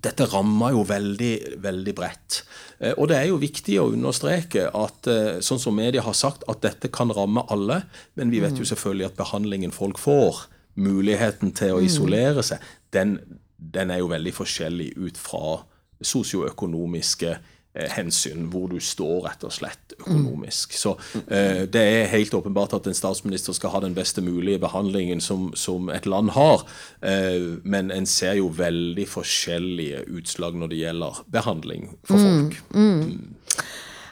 dette 0.00 0.24
rammer 0.32 0.72
jo 0.72 0.84
veldig, 0.88 1.34
veldig 1.60 1.94
bredt. 1.98 2.40
Eh, 2.78 2.94
Og 2.96 3.10
det 3.10 3.18
er 3.18 3.26
jo 3.28 3.40
viktig 3.42 3.76
å 3.82 3.90
understreke 3.92 4.68
at 4.72 5.10
eh, 5.10 5.42
sånn 5.44 5.60
som 5.60 5.76
media 5.76 6.06
har 6.06 6.16
sagt, 6.16 6.46
at 6.48 6.62
dette 6.64 6.88
kan 6.94 7.10
ramme 7.12 7.44
alle. 7.52 7.82
Men 8.16 8.30
vi 8.32 8.40
vet 8.40 8.56
jo 8.56 8.64
selvfølgelig 8.64 9.10
at 9.10 9.18
behandlingen 9.20 9.74
folk 9.76 10.00
får, 10.00 10.46
muligheten 10.74 11.54
til 11.56 11.76
å 11.76 11.84
isolere 11.84 12.44
seg, 12.46 12.62
den, 12.94 13.18
den 13.56 13.90
er 13.90 14.02
jo 14.02 14.10
veldig 14.10 14.34
forskjellig 14.34 14.92
ut 14.98 15.18
fra 15.20 15.60
sosioøkonomiske 16.00 17.30
eh, 17.30 17.90
hensyn, 17.96 18.46
hvor 18.52 18.70
du 18.72 18.78
står 18.82 19.26
rett 19.26 19.44
og 19.44 19.52
slett 19.52 19.94
økonomisk. 19.98 20.72
Så 20.78 20.94
eh, 21.26 21.66
det 21.68 21.82
er 21.82 22.12
helt 22.14 22.34
åpenbart 22.34 22.78
at 22.78 22.88
en 22.88 22.96
statsminister 22.96 23.56
skal 23.56 23.74
ha 23.74 23.82
den 23.84 23.96
beste 23.96 24.24
mulige 24.24 24.62
behandlingen 24.62 25.20
som, 25.20 25.50
som 25.54 25.90
et 25.92 26.08
land 26.08 26.32
har, 26.36 26.64
eh, 27.02 27.60
men 27.62 27.92
en 27.94 28.08
ser 28.08 28.38
jo 28.40 28.48
veldig 28.56 29.06
forskjellige 29.10 30.06
utslag 30.08 30.56
når 30.56 30.72
det 30.72 30.82
gjelder 30.84 31.22
behandling 31.30 31.92
for 32.08 32.26
folk. 32.26 32.60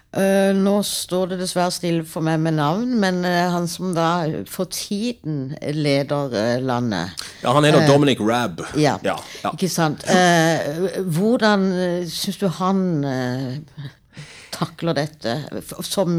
Eh, 0.08 0.54
nå 0.56 0.78
står 0.88 1.34
det 1.34 1.36
dessverre 1.42 1.72
stille 1.74 2.04
for 2.08 2.24
meg 2.24 2.38
med 2.40 2.56
navn, 2.56 2.94
men 2.96 3.20
uh, 3.26 3.50
han 3.52 3.66
som 3.68 3.90
da 3.92 4.24
for 4.48 4.70
tiden 4.72 5.50
leder 5.76 6.32
uh, 6.32 6.54
landet 6.64 7.12
Ja, 7.42 7.52
han 7.52 7.66
er 7.68 7.76
da 7.76 7.82
Dominic 7.84 8.22
Rabb. 8.24 8.62
Ja, 8.80 8.96
ja, 9.04 9.18
ja. 9.44 9.52
ikke 9.52 9.68
sant. 9.68 10.06
Hvordan 11.12 11.68
uh, 11.74 12.08
syns 12.08 12.40
du 12.40 12.48
han 12.56 12.80
takler 14.56 14.96
dette 14.96 15.36
som 15.84 16.16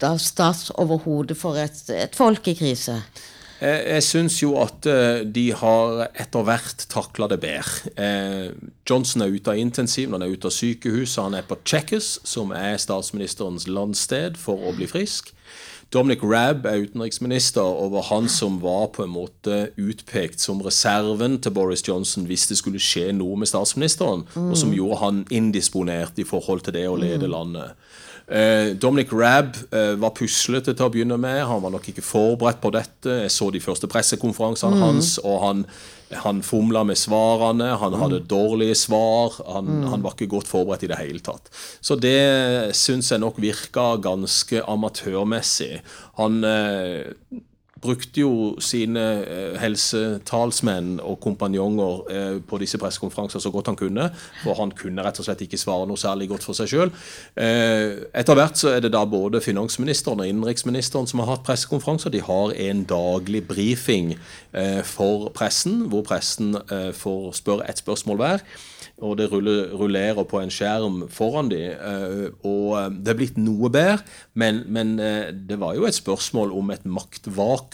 da 0.00 0.14
statsoverhode 0.18 1.34
for 1.34 1.58
et, 1.58 1.82
et 1.90 2.14
folk 2.14 2.46
i 2.46 2.54
krise? 2.62 3.00
Jeg, 3.60 3.84
jeg 3.86 4.02
syns 4.02 4.38
jo 4.42 4.54
at 4.60 4.86
eh, 4.90 5.22
de 5.24 5.46
har 5.56 6.08
etter 6.10 6.46
hvert 6.46 6.86
takla 6.90 7.28
det 7.30 7.40
bedre. 7.44 7.92
Eh, 7.94 8.50
Johnson 8.88 9.24
er 9.24 9.34
ute 9.34 9.54
av 9.54 9.60
intensiv, 9.60 10.10
han 10.12 10.24
er 10.24 10.34
ute 10.34 10.50
av 10.50 10.56
sykehuset, 10.56 11.22
han 11.22 11.38
er 11.38 11.46
på 11.48 11.60
Checkers, 11.64 12.18
som 12.26 12.52
er 12.56 12.76
statsministerens 12.82 13.68
landsted, 13.70 14.38
for 14.40 14.58
å 14.58 14.74
bli 14.76 14.90
frisk. 14.90 15.34
Dominic 15.94 16.24
Rabb 16.26 16.64
er 16.66 16.82
utenriksminister 16.88 17.62
og 17.62 17.92
var 17.94 18.08
han 18.08 18.26
som 18.32 18.56
var 18.62 18.88
på 18.96 19.04
en 19.04 19.12
måte 19.14 19.58
utpekt 19.78 20.42
som 20.42 20.62
reserven 20.64 21.36
til 21.38 21.54
Boris 21.54 21.84
Johnson 21.86 22.26
hvis 22.26 22.48
det 22.50 22.58
skulle 22.58 22.82
skje 22.82 23.12
noe 23.14 23.38
med 23.38 23.50
statsministeren, 23.50 24.24
og 24.34 24.56
som 24.58 24.74
gjorde 24.74 24.98
han 25.04 25.20
indisponert 25.30 26.18
i 26.18 26.26
forhold 26.26 26.64
til 26.66 26.74
det 26.74 26.88
å 26.90 26.98
lede 26.98 27.30
landet. 27.30 27.78
Eh, 28.26 28.72
Dominic 28.80 29.12
Rabb 29.12 29.56
eh, 29.70 29.94
var 30.00 30.14
puslete 30.16 30.72
til 30.72 30.86
å 30.86 30.92
begynne 30.92 31.18
med. 31.20 31.42
Han 31.44 31.60
var 31.64 31.74
nok 31.74 31.90
ikke 31.90 32.04
forberedt 32.04 32.62
på 32.62 32.72
dette. 32.72 33.18
Jeg 33.24 33.32
så 33.34 33.50
de 33.52 33.60
første 33.60 33.90
pressekonferansene 33.90 34.80
hans, 34.80 35.18
og 35.20 35.42
han, 35.42 35.64
han 36.24 36.40
fomla 36.46 36.86
med 36.88 36.96
svarene. 37.00 37.74
Han 37.82 37.98
hadde 38.00 38.22
dårlige 38.30 38.78
svar. 38.86 39.36
Han, 39.56 39.84
han 39.92 40.04
var 40.04 40.16
ikke 40.16 40.32
godt 40.38 40.48
forberedt 40.48 40.86
i 40.88 40.92
det 40.92 41.00
hele 41.02 41.20
tatt. 41.24 41.52
Så 41.84 41.98
det 42.00 42.72
syns 42.78 43.12
jeg 43.12 43.20
nok 43.20 43.42
virka 43.44 43.92
ganske 44.04 44.64
amatørmessig. 44.72 45.74
Han 46.20 46.40
eh, 46.48 47.12
brukte 47.84 48.22
jo 48.22 48.32
sine 48.64 49.02
eh, 49.22 49.56
helsetalsmenn 49.60 50.96
og 51.04 51.18
kompanjonger 51.24 52.12
eh, 52.14 52.36
på 52.48 52.60
disse 52.62 52.80
pressekonferanser 52.80 53.42
så 53.42 53.52
godt 53.54 53.70
han 53.72 53.78
kunne, 53.78 54.08
for 54.42 54.58
han 54.60 54.72
kunne 54.76 55.04
rett 55.04 55.20
og 55.20 55.28
slett 55.28 55.44
ikke 55.44 55.60
svare 55.60 55.88
noe 55.90 56.00
særlig 56.00 56.30
godt 56.32 56.46
for 56.46 56.56
seg 56.56 56.70
sjøl. 56.72 56.92
Eh, 57.36 58.04
etter 58.16 58.38
hvert 58.38 58.60
så 58.60 58.74
er 58.74 58.84
det 58.84 58.94
da 58.94 59.04
både 59.08 59.42
finansministeren 59.44 60.24
og 60.24 60.30
innenriksministeren 60.30 61.08
som 61.10 61.22
har 61.22 61.34
hatt 61.34 61.46
pressekonferanser. 61.46 62.14
De 62.14 62.24
har 62.24 62.54
en 62.68 62.84
daglig 62.88 63.44
brifing 63.48 64.14
for 64.86 65.30
pressen, 65.34 65.88
hvor 65.90 66.04
pressen 66.06 66.54
får 66.94 67.32
spørre 67.40 67.66
ett 67.68 67.80
spørsmål 67.82 68.20
hver 68.20 68.44
og 69.02 69.16
det 69.18 69.26
rullerer 69.32 70.22
på 70.30 70.38
en 70.38 70.52
skjerm 70.54 71.00
foran 71.10 71.50
eh, 71.56 72.28
Og 72.46 72.94
det 72.94 73.10
er 73.10 73.18
blitt 73.18 73.40
noe 73.40 73.70
bedre, 73.72 74.04
men, 74.38 74.62
men 74.70 74.94
det 75.48 75.58
var 75.58 75.74
jo 75.74 75.88
et 75.88 75.96
spørsmål 75.96 76.52
om 76.54 76.70
et 76.70 76.86
maktvakuum 76.86 77.73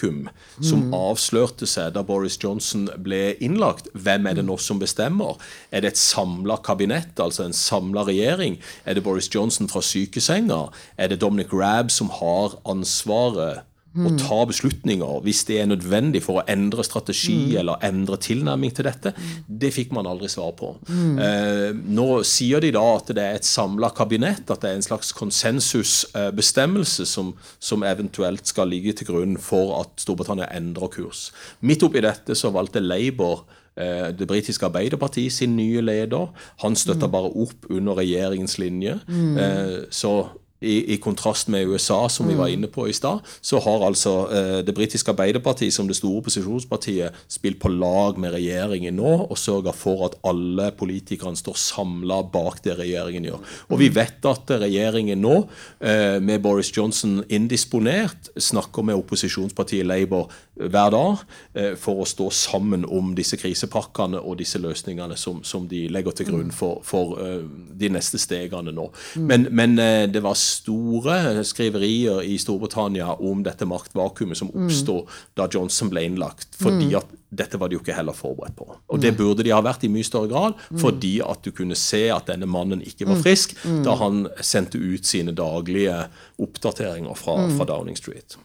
som 0.64 0.94
avslørte 0.96 1.68
seg 1.68 1.94
da 1.94 2.02
Boris 2.06 2.38
Johnson 2.40 2.88
ble 3.04 3.36
innlagt. 3.44 3.90
Hvem 3.94 4.26
er 4.26 4.38
det 4.38 4.46
nå 4.48 4.56
som 4.60 4.80
bestemmer? 4.82 5.38
Er 5.70 5.84
det 5.84 5.94
et 5.94 6.02
samla 6.02 6.58
kabinett, 6.64 7.14
altså 7.20 7.46
en 7.46 7.56
samla 7.56 8.06
regjering? 8.08 8.58
Er 8.84 8.98
det 8.98 9.04
Boris 9.06 9.30
Johnson 9.32 9.70
fra 9.70 9.82
sykesenga? 9.84 10.66
Er 10.96 11.12
det 11.12 11.20
Dominic 11.20 11.52
Rabb 11.52 11.92
som 11.94 12.12
har 12.20 12.58
ansvaret? 12.64 13.66
Å 13.98 14.10
ta 14.20 14.38
beslutninger 14.46 15.22
hvis 15.24 15.42
det 15.48 15.56
er 15.58 15.68
nødvendig 15.70 16.22
for 16.22 16.38
å 16.38 16.44
endre 16.50 16.84
strategi 16.86 17.56
eller 17.58 17.82
endre 17.86 18.18
tilnærming 18.22 18.70
til 18.74 18.86
dette, 18.86 19.12
det 19.46 19.72
fikk 19.74 19.90
man 19.96 20.06
aldri 20.06 20.30
svar 20.30 20.52
på. 20.58 20.72
Eh, 20.90 21.70
nå 21.74 22.08
sier 22.26 22.62
de 22.62 22.70
da 22.76 22.84
at 22.94 23.10
det 23.16 23.24
er 23.24 23.38
et 23.40 23.48
samla 23.48 23.90
kabinett, 23.96 24.46
at 24.46 24.62
det 24.62 24.70
er 24.70 24.78
en 24.78 24.86
slags 24.86 25.10
konsensusbestemmelse 25.18 27.06
som, 27.08 27.32
som 27.58 27.86
eventuelt 27.86 28.46
skal 28.46 28.70
ligge 28.70 28.94
til 29.00 29.10
grunn 29.10 29.38
for 29.42 29.74
at 29.80 29.96
Storbritannia 30.02 30.50
endrer 30.54 30.92
kurs. 30.94 31.30
Midt 31.66 31.82
oppi 31.86 32.04
dette 32.04 32.36
så 32.38 32.52
valgte 32.54 32.82
Labour 32.84 33.42
eh, 33.74 34.12
det 34.14 34.28
britiske 34.30 34.70
Arbeiderpartiet 34.70 35.34
sin 35.34 35.56
nye 35.58 35.82
leder. 35.82 36.30
Han 36.62 36.78
støtta 36.78 37.10
bare 37.10 37.32
opp 37.34 37.66
under 37.70 37.98
regjeringens 37.98 38.60
linje. 38.62 39.00
Mm. 39.10 39.90
så 39.90 40.12
i, 40.60 40.94
i 40.94 40.96
kontrast 41.00 41.48
med 41.48 41.68
USA, 41.68 42.08
som 42.08 42.28
vi 42.28 42.36
var 42.38 42.48
inne 42.52 42.68
på 42.68 42.86
i 42.88 42.92
stad, 42.92 43.24
så 43.40 43.60
har 43.64 43.86
altså 43.86 44.14
eh, 44.28 44.58
det 44.66 44.74
britiske 44.76 45.12
Arbeiderpartiet 45.12 45.74
som 45.74 45.88
det 45.88 45.96
store 45.96 46.20
opposisjonspartiet 46.20 47.16
spilt 47.28 47.60
på 47.62 47.72
lag 47.72 48.18
med 48.20 48.34
regjeringen 48.36 48.98
nå 49.00 49.14
og 49.26 49.38
sørga 49.40 49.72
for 49.76 50.04
at 50.10 50.18
alle 50.26 50.70
politikerne 50.76 51.38
står 51.38 51.56
samla 51.60 52.20
bak 52.32 52.60
det 52.64 52.76
regjeringen 52.78 53.30
gjør. 53.30 53.40
Og 53.70 53.80
vi 53.80 53.90
vet 53.94 54.28
at 54.28 54.52
regjeringen 54.60 55.22
nå, 55.24 55.36
eh, 55.80 56.18
med 56.20 56.42
Boris 56.44 56.72
Johnson 56.76 57.22
indisponert, 57.28 58.30
snakker 58.36 58.84
med 58.86 59.00
opposisjonspartiet 59.00 59.86
Labour 59.86 60.28
hver 60.60 60.90
dag 60.92 61.22
eh, 61.54 61.74
for 61.80 62.02
å 62.02 62.08
stå 62.08 62.28
sammen 62.34 62.84
om 62.84 63.14
disse 63.16 63.38
krisepakkene 63.40 64.20
og 64.20 64.38
disse 64.40 64.60
løsningene 64.60 65.16
som, 65.18 65.40
som 65.46 65.66
de 65.70 65.86
legger 65.92 66.16
til 66.16 66.30
grunn 66.30 66.52
for, 66.54 66.82
for 66.86 67.16
eh, 67.22 67.44
de 67.80 67.90
neste 67.92 68.20
stegene 68.20 68.74
nå. 68.74 68.88
Men, 69.16 69.48
men 69.56 69.78
eh, 69.80 70.04
det 70.10 70.22
var 70.24 70.36
store 70.50 71.44
skriverier 71.46 72.24
i 72.26 72.36
Storbritannia 72.40 73.14
om 73.22 73.44
dette 73.46 73.68
maktvakuumet 73.68 74.38
som 74.38 74.50
oppsto 74.52 75.04
da 75.38 75.48
Johnson 75.52 75.90
ble 75.92 76.04
innlagt, 76.08 76.54
fordi 76.60 76.92
at 76.98 77.10
dette 77.30 77.60
var 77.60 77.70
de 77.70 77.78
jo 77.78 77.82
ikke 77.84 77.94
heller 77.94 78.16
forberedt 78.16 78.56
på. 78.58 78.66
Og 78.90 79.02
det 79.02 79.12
burde 79.18 79.44
de 79.46 79.52
ha 79.54 79.60
vært 79.62 79.84
i 79.86 79.92
mye 79.92 80.06
større 80.06 80.30
grad, 80.32 80.58
fordi 80.82 81.20
at 81.22 81.44
du 81.46 81.52
kunne 81.54 81.78
se 81.78 82.08
at 82.10 82.26
denne 82.30 82.48
mannen 82.50 82.82
ikke 82.82 83.06
var 83.08 83.20
frisk 83.22 83.54
da 83.84 83.94
han 84.00 84.24
sendte 84.42 84.80
ut 84.82 85.06
sine 85.06 85.34
daglige 85.36 86.02
oppdateringer 86.42 87.14
fra, 87.18 87.38
fra 87.54 87.68
Downing 87.70 87.98
Street. 87.98 88.38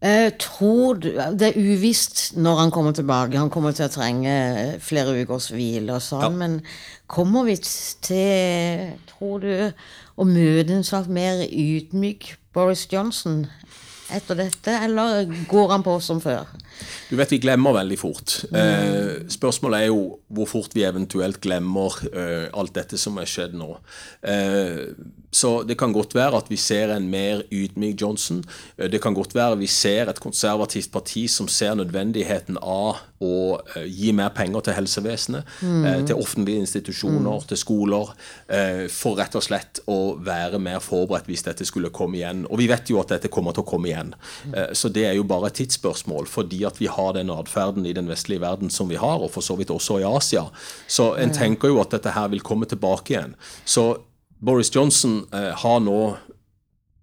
Eh, 0.00 0.30
tror 0.38 0.94
du 0.94 1.08
Det 1.10 1.48
er 1.48 1.58
uvisst 1.58 2.36
når 2.36 2.56
han 2.56 2.70
kommer 2.70 2.92
tilbake. 2.92 3.38
Han 3.38 3.50
kommer 3.50 3.72
til 3.74 3.88
å 3.88 3.92
trenge 3.92 4.78
flere 4.80 5.16
ukers 5.22 5.50
hvile 5.50 5.96
og 5.96 6.02
sånn. 6.02 6.38
Men 6.38 6.60
kommer 7.10 7.48
vi 7.48 7.56
til, 7.56 8.92
tror 9.10 9.42
du, 9.42 9.72
å 10.16 10.26
møte 10.28 10.76
en 10.76 10.86
slags 10.86 11.10
mer 11.10 11.42
ydmyk 11.48 12.36
Boris 12.54 12.86
Johnson 12.92 13.46
etter 14.14 14.38
dette, 14.38 14.72
eller 14.86 15.26
går 15.50 15.72
han 15.74 15.84
på 15.84 15.98
som 16.00 16.20
før? 16.22 16.48
Du 17.10 17.16
vet, 17.18 17.32
vi 17.32 17.40
glemmer 17.42 17.74
veldig 17.76 17.98
fort. 18.00 18.38
Eh, 18.54 19.26
spørsmålet 19.28 19.84
er 19.84 19.90
jo 19.90 20.18
hvor 20.32 20.48
fort 20.48 20.76
vi 20.76 20.86
eventuelt 20.88 21.40
glemmer 21.44 21.98
eh, 22.08 22.46
alt 22.56 22.74
dette 22.78 23.00
som 23.00 23.18
er 23.20 23.28
skjedd 23.28 23.56
nå. 23.58 23.74
Eh, 24.22 24.86
så 25.30 25.62
det 25.62 25.76
kan 25.78 25.92
godt 25.92 26.14
være 26.16 26.38
at 26.40 26.48
vi 26.50 26.56
ser 26.56 26.94
en 26.94 27.08
mer 27.10 27.42
ydmyk 27.52 28.00
Johnson. 28.00 28.44
Eh, 28.78 28.88
Det 28.90 29.02
kan 29.02 29.14
godt 29.14 29.34
være 29.34 29.58
vi 29.58 29.66
ser 29.66 30.08
et 30.08 30.20
konservativt 30.20 30.90
parti 30.92 31.28
som 31.28 31.48
ser 31.48 31.74
nødvendigheten 31.74 32.56
av 32.62 33.02
å 33.20 33.58
eh, 33.76 33.84
gi 33.84 34.12
mer 34.12 34.30
penger 34.30 34.60
til 34.60 34.76
helsevesenet, 34.78 35.44
mm. 35.60 36.06
til 36.06 36.16
offentlige 36.16 36.62
institusjoner, 36.64 37.44
til 37.48 37.58
skoler, 37.58 38.12
eh, 38.48 38.86
for 38.88 39.18
rett 39.18 39.34
og 39.36 39.44
slett 39.44 39.82
å 39.90 40.16
være 40.24 40.58
mer 40.62 40.80
forberedt 40.80 41.28
hvis 41.28 41.44
dette 41.44 41.66
skulle 41.68 41.90
komme 41.90 42.20
igjen. 42.20 42.46
Og 42.48 42.58
vi 42.62 42.68
vet 42.70 42.88
jo 42.88 43.00
at 43.02 43.12
dette 43.12 43.28
kommer 43.28 43.52
til 43.52 43.66
å 43.66 43.68
komme 43.68 43.90
igjen. 43.90 44.14
Eh, 44.54 44.72
Så 44.72 44.88
det 44.88 45.04
er 45.04 45.14
jo 45.18 45.24
bare 45.24 45.48
et 45.48 45.58
tidsspørsmål, 45.58 46.26
fordi 46.26 46.64
at 46.64 46.78
vi 46.80 46.86
har 46.86 47.12
den 47.12 47.30
atferden 47.30 47.86
i 47.86 47.92
den 47.92 48.08
vestlige 48.08 48.40
verden 48.40 48.70
som 48.70 48.88
vi 48.88 48.96
har, 48.96 49.18
og 49.20 49.30
for 49.30 49.42
så 49.42 49.56
vidt 49.58 49.70
også 49.74 50.00
i 50.00 50.06
Asia. 50.08 50.48
Så 50.86 51.16
en 51.18 51.30
tenker 51.34 51.68
jo 51.68 51.80
at 51.80 51.90
dette 51.90 52.14
her 52.14 52.28
vil 52.28 52.40
komme 52.40 52.66
tilbake 52.66 53.12
igjen. 53.12 53.34
Så 53.64 53.98
Boris 54.38 54.70
Johnson 54.74 55.24
eh, 55.34 55.52
har 55.62 55.80
nå 55.82 56.00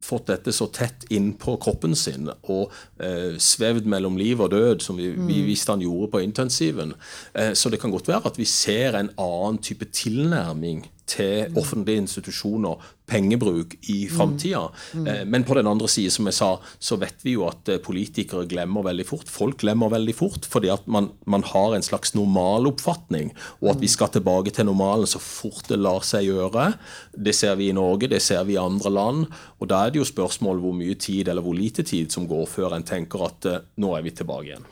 fått 0.06 0.30
dette 0.30 0.54
så 0.54 0.68
tett 0.74 1.08
innpå 1.14 1.56
kroppen 1.62 1.96
sin 1.98 2.30
og 2.30 2.74
eh, 3.02 3.38
svevd 3.42 3.88
mellom 3.90 4.20
liv 4.20 4.42
og 4.44 4.52
død, 4.54 4.84
som 4.86 5.00
vi, 5.00 5.10
vi 5.18 5.42
visste 5.48 5.74
han 5.74 5.84
gjorde 5.84 6.12
på 6.14 6.22
intensiven. 6.24 6.94
Eh, 7.34 7.54
så 7.58 7.72
det 7.74 7.82
kan 7.82 7.94
godt 7.94 8.12
være 8.12 8.30
at 8.30 8.40
vi 8.40 8.48
ser 8.50 9.00
en 9.00 9.12
annen 9.18 9.60
type 9.66 9.90
tilnærming 9.90 10.86
til 11.10 11.58
offentlige 11.58 12.06
institusjoner, 12.06 12.82
pengebruk, 13.06 13.76
i 13.90 14.08
framtida. 14.10 14.70
Eh, 14.94 15.26
men 15.26 15.44
på 15.44 15.54
den 15.54 15.68
andre 15.68 15.88
side, 15.88 16.12
som 16.12 16.26
jeg 16.30 16.38
sa, 16.38 16.50
så 16.80 16.98
vet 17.02 17.22
vi 17.26 17.36
jo 17.36 17.46
at 17.48 17.70
eh, 17.70 17.82
politikere 17.84 18.48
glemmer 18.50 18.86
veldig 18.88 19.06
fort. 19.08 19.30
Folk 19.32 19.60
glemmer 19.62 19.94
veldig 19.94 20.16
fort 20.18 20.48
fordi 20.50 20.72
at 20.74 20.88
man, 20.92 21.12
man 21.30 21.46
har 21.46 21.76
en 21.76 21.86
slags 21.86 22.16
normaloppfatning, 22.18 23.34
og 23.62 23.76
at 23.76 23.84
vi 23.84 23.92
skal 23.92 24.12
tilbake 24.14 24.54
til 24.56 24.70
normalen 24.70 25.10
så 25.10 25.22
fort 25.22 25.70
det 25.70 25.80
lar 25.82 26.06
seg 26.06 26.30
gjøre. 26.30 26.72
Det 27.14 27.36
ser 27.36 27.58
vi 27.60 27.70
i 27.70 27.76
Norge, 27.78 28.10
det 28.12 28.24
ser 28.26 28.46
vi 28.48 28.58
i 28.58 28.62
andre 28.62 28.94
land. 28.94 29.28
Og 29.60 29.70
da 29.70 29.86
er 29.86 29.94
det 29.94 30.02
jo 30.02 30.08
spørsmål 30.10 30.64
hvor 30.64 30.78
mye 30.78 30.98
tid 30.98 31.30
eller 31.30 31.46
hvor 31.46 31.58
lite 31.58 31.86
tid 31.86 32.14
som 32.14 32.30
går 32.30 32.48
før 32.50 32.78
en 32.78 32.88
tenker 32.88 33.28
at 33.30 33.52
eh, 33.52 33.62
nå 33.82 33.94
er 33.98 34.06
vi 34.06 34.16
tilbake 34.16 34.50
igjen. 34.50 34.72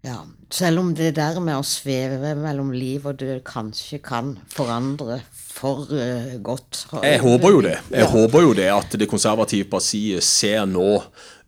Ja, 0.00 0.22
selv 0.48 0.80
om 0.80 0.94
det 0.96 1.10
der 1.18 1.36
med 1.44 1.58
å 1.60 1.66
sveve 1.66 2.32
mellom 2.38 2.70
liv 2.72 3.04
og 3.04 3.18
død 3.20 3.42
kanskje 3.44 3.98
kan 4.00 4.38
forandre 4.48 5.20
for 5.60 5.90
eh, 5.92 6.38
godt. 6.42 6.86
Jeg 7.04 7.20
håper 7.20 7.54
jo 7.54 7.60
det. 7.64 7.76
Jeg 7.92 8.08
håper 8.10 8.46
jo 8.46 8.56
det 8.56 8.68
at 8.72 8.96
det 9.00 9.08
konservative 9.10 9.68
partiet 9.70 10.24
ser 10.24 10.64
nå 10.68 10.88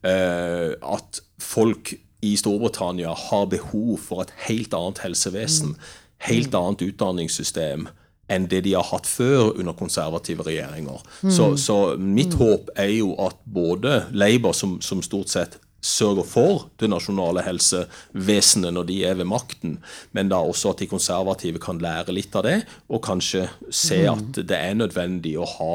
eh, 0.04 0.72
at 0.76 1.22
folk 1.42 1.94
i 2.22 2.36
Storbritannia 2.38 3.14
har 3.28 3.48
behov 3.50 3.96
for 3.98 4.22
et 4.22 4.32
helt 4.46 4.74
annet 4.78 5.02
helsevesen, 5.02 5.74
helt 6.28 6.54
annet 6.54 6.84
utdanningssystem 6.86 7.88
enn 8.30 8.46
det 8.48 8.62
de 8.64 8.76
har 8.76 8.86
hatt 8.92 9.08
før 9.10 9.50
under 9.58 9.74
konservative 9.76 10.44
regjeringer. 10.46 11.02
Så, 11.26 11.52
så 11.60 11.78
mitt 11.98 12.36
håp 12.38 12.70
er 12.78 12.92
jo 12.94 13.12
at 13.20 13.36
både 13.44 14.04
Labour, 14.14 14.54
som, 14.56 14.78
som 14.80 15.02
stort 15.04 15.32
sett 15.32 15.58
sørger 15.82 16.26
for 16.26 16.66
det 16.80 16.88
nasjonale 16.92 17.42
helsevesenet 17.44 18.74
når 18.74 18.86
de 18.88 18.98
er 19.08 19.16
ved 19.18 19.28
makten, 19.28 19.76
men 20.14 20.30
da 20.30 20.38
også 20.38 20.72
at 20.72 20.82
de 20.84 20.90
konservative 20.90 21.62
kan 21.62 21.82
lære 21.82 22.14
litt 22.14 22.34
av 22.38 22.46
det, 22.46 22.60
og 22.88 23.02
kanskje 23.04 23.48
se 23.68 24.04
at 24.10 24.38
det 24.38 24.58
er 24.58 24.78
nødvendig 24.78 25.34
å 25.40 25.48
ha 25.58 25.72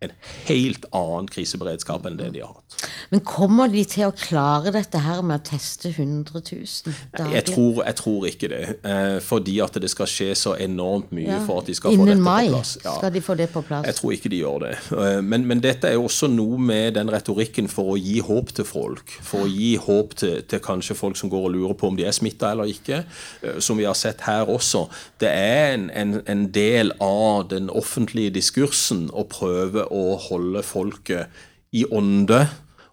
en 0.00 0.12
helt 0.48 0.86
annen 0.96 1.26
kriseberedskap 1.28 2.06
enn 2.08 2.16
det 2.16 2.30
de 2.32 2.40
har 2.40 2.54
hatt. 2.54 2.86
Men 3.10 3.20
kommer 3.26 3.68
de 3.68 3.82
til 3.84 4.06
å 4.08 4.12
klare 4.16 4.70
dette 4.72 4.98
her 5.02 5.20
med 5.26 5.40
å 5.42 5.44
teste 5.50 5.90
100 5.90 6.40
000 6.40 6.94
dager? 7.18 7.34
Jeg 7.34 7.44
tror, 7.50 7.82
jeg 7.84 7.96
tror 7.98 8.26
ikke 8.30 8.48
det, 8.48 8.60
eh, 8.84 9.18
fordi 9.20 9.58
at 9.60 9.76
det 9.82 9.90
skal 9.92 10.06
skje 10.08 10.30
så 10.38 10.54
enormt 10.56 11.10
mye 11.12 11.26
Ja. 11.28 11.40
for 11.46 11.60
at 11.60 11.66
de 11.66 11.74
skal 11.74 11.96
få 11.98 12.06
dette 12.08 12.20
mai 12.22 12.46
på 12.48 12.54
plass. 12.54 12.78
Ja. 12.84 12.94
skal 12.96 13.12
de 13.12 13.20
få 13.20 13.36
det 13.36 13.48
på 13.52 13.62
plass. 13.66 13.84
Jeg 13.86 13.94
tror 13.98 14.12
ikke 14.16 14.30
de 14.32 14.40
gjør 14.40 14.58
det. 14.64 14.72
Eh, 14.92 15.20
Men, 15.22 15.44
men 15.46 15.60
dette 15.60 15.84
er 15.90 15.92
jo 15.98 16.04
også 16.08 16.30
noe 16.32 16.58
med 16.58 16.94
den 16.94 17.10
retorikken 17.12 17.68
for 17.68 17.92
å 17.92 17.98
gi 18.00 18.20
håp 18.20 18.54
til 18.56 18.64
folk. 18.64 19.10
For 19.22 19.44
å 19.44 19.50
gi 19.50 19.76
håp 19.76 20.14
til, 20.16 20.40
til 20.48 20.58
kanskje 20.64 20.96
folk 20.96 21.16
som 21.16 21.28
går 21.30 21.44
og 21.50 21.54
lurer 21.58 21.74
på 21.74 21.88
om 21.88 21.96
de 21.96 22.04
er 22.08 22.12
smitta 22.16 22.50
eller 22.52 22.64
ikke. 22.72 23.04
eh, 23.42 23.58
Som 23.60 23.76
vi 23.76 23.84
har 23.84 23.94
sett 23.94 24.20
her 24.22 24.46
også. 24.46 24.88
Det 25.20 25.28
er 25.28 25.74
en, 25.74 25.90
en, 25.90 26.22
en 26.26 26.46
del 26.52 26.92
av 27.00 27.48
den 27.50 27.68
offentlige 27.68 28.30
diskursen 28.30 29.10
å 29.12 29.26
prøve 29.28 29.89
å 29.90 30.16
holde 30.28 30.62
folket 30.66 31.42
i 31.76 31.84
ånde, 31.86 32.42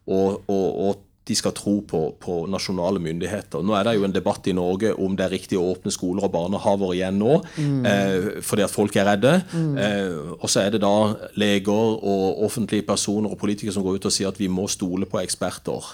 og, 0.08 0.44
og, 0.48 0.68
og 0.88 1.07
de 1.28 1.36
skal 1.38 1.56
tro 1.58 1.80
på, 1.88 2.02
på 2.24 2.40
nasjonale 2.52 3.02
myndigheter. 3.04 3.64
Nå 3.66 3.76
er 3.78 3.88
det 3.88 3.98
jo 3.98 4.08
en 4.08 4.16
debatt 4.16 4.48
i 4.48 4.56
Norge 4.56 4.94
om 4.96 5.16
det 5.18 5.28
er 5.28 5.36
riktig 5.36 5.60
å 5.60 5.66
åpne 5.74 5.94
skoler 5.94 6.28
og 6.28 6.34
barnehaver 6.34 6.96
igjen 6.96 7.20
nå, 7.22 7.40
eh, 7.58 8.30
fordi 8.46 8.66
at 8.66 8.74
folk 8.74 8.96
er 8.98 9.10
redde. 9.12 9.34
Eh, 9.54 10.34
og 10.38 10.48
så 10.52 10.64
er 10.64 10.76
det 10.76 10.84
da 10.84 10.94
leger 11.40 11.98
og 11.98 12.44
offentlige 12.48 12.86
personer 12.88 13.32
og 13.34 13.40
politikere 13.42 13.76
som 13.76 13.86
går 13.86 14.00
ut 14.00 14.10
og 14.10 14.14
sier 14.14 14.32
at 14.32 14.40
vi 14.40 14.50
må 14.52 14.68
stole 14.72 15.08
på 15.10 15.22
eksperter. 15.22 15.92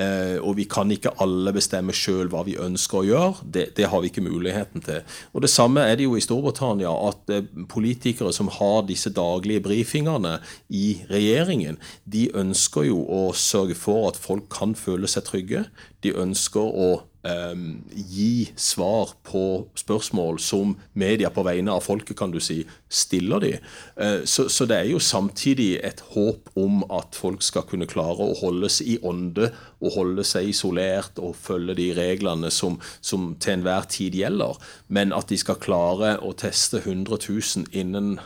Eh, 0.00 0.36
og 0.40 0.56
vi 0.58 0.66
kan 0.70 0.90
ikke 0.92 1.14
alle 1.22 1.54
bestemme 1.56 1.94
sjøl 1.96 2.30
hva 2.32 2.44
vi 2.46 2.58
ønsker 2.60 3.00
å 3.00 3.06
gjøre. 3.06 3.48
Det, 3.56 3.66
det 3.78 3.88
har 3.90 4.02
vi 4.02 4.10
ikke 4.12 4.24
muligheten 4.24 4.84
til. 4.84 5.02
Og 5.34 5.44
det 5.44 5.52
samme 5.52 5.84
er 5.86 5.98
det 5.98 6.06
jo 6.06 6.16
i 6.18 6.24
Storbritannia, 6.24 6.92
at 7.10 7.32
eh, 7.32 7.46
politikere 7.70 8.32
som 8.36 8.50
har 8.60 8.84
disse 8.88 9.12
daglige 9.14 9.64
brifingene 9.64 10.38
i 10.68 11.00
regjeringen, 11.10 11.80
de 12.04 12.28
ønsker 12.36 12.88
jo 12.90 13.02
å 13.04 13.22
sørge 13.36 13.76
for 13.78 14.10
at 14.10 14.20
folk 14.20 14.49
kan 14.52 14.74
føle 14.78 15.08
seg 15.10 15.26
trygge. 15.28 15.64
De 16.04 16.12
ønsker 16.16 16.60
å 16.60 16.88
eh, 17.26 17.62
gi 17.94 18.48
svar 18.58 19.12
på 19.26 19.42
spørsmål 19.78 20.40
som 20.42 20.74
media 20.98 21.30
på 21.34 21.44
vegne 21.46 21.74
av 21.74 21.84
folket, 21.84 22.16
kan 22.18 22.32
du 22.34 22.40
si, 22.42 22.60
stiller 22.88 23.44
de. 23.44 23.52
Eh, 23.96 24.24
så, 24.24 24.48
så 24.52 24.66
det 24.70 24.78
er 24.78 24.90
jo 24.90 25.02
samtidig 25.02 25.70
et 25.86 26.02
håp 26.14 26.50
om 26.60 26.82
at 26.88 27.18
folk 27.18 27.44
skal 27.46 27.66
kunne 27.70 27.88
klare 27.90 28.26
å 28.26 28.38
holde 28.42 28.72
seg 28.72 28.94
i 28.94 28.98
ånde 29.06 29.52
og 29.80 29.94
holde 29.96 30.26
seg 30.26 30.50
isolert 30.50 31.20
og 31.22 31.38
følge 31.38 31.78
de 31.78 31.90
reglene 31.98 32.50
som, 32.54 32.80
som 33.00 33.34
til 33.40 33.58
enhver 33.58 33.88
tid 33.90 34.18
gjelder. 34.18 34.58
Men 34.88 35.14
at 35.16 35.30
de 35.32 35.40
skal 35.40 35.60
klare 35.62 36.16
å 36.20 36.34
teste 36.38 36.82
100 36.84 37.22
000 37.28 37.72
innen 37.76 38.18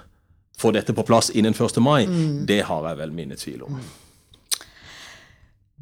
få 0.59 0.70
dette 0.70 0.95
på 0.95 1.03
plass 1.03 1.31
innen 1.35 1.55
1. 1.55 1.81
mai, 1.83 2.07
det 2.47 2.62
har 2.68 2.89
jeg 2.89 3.01
vel 3.03 3.14
mine 3.14 3.37
tvil 3.39 3.66
om. 3.66 3.79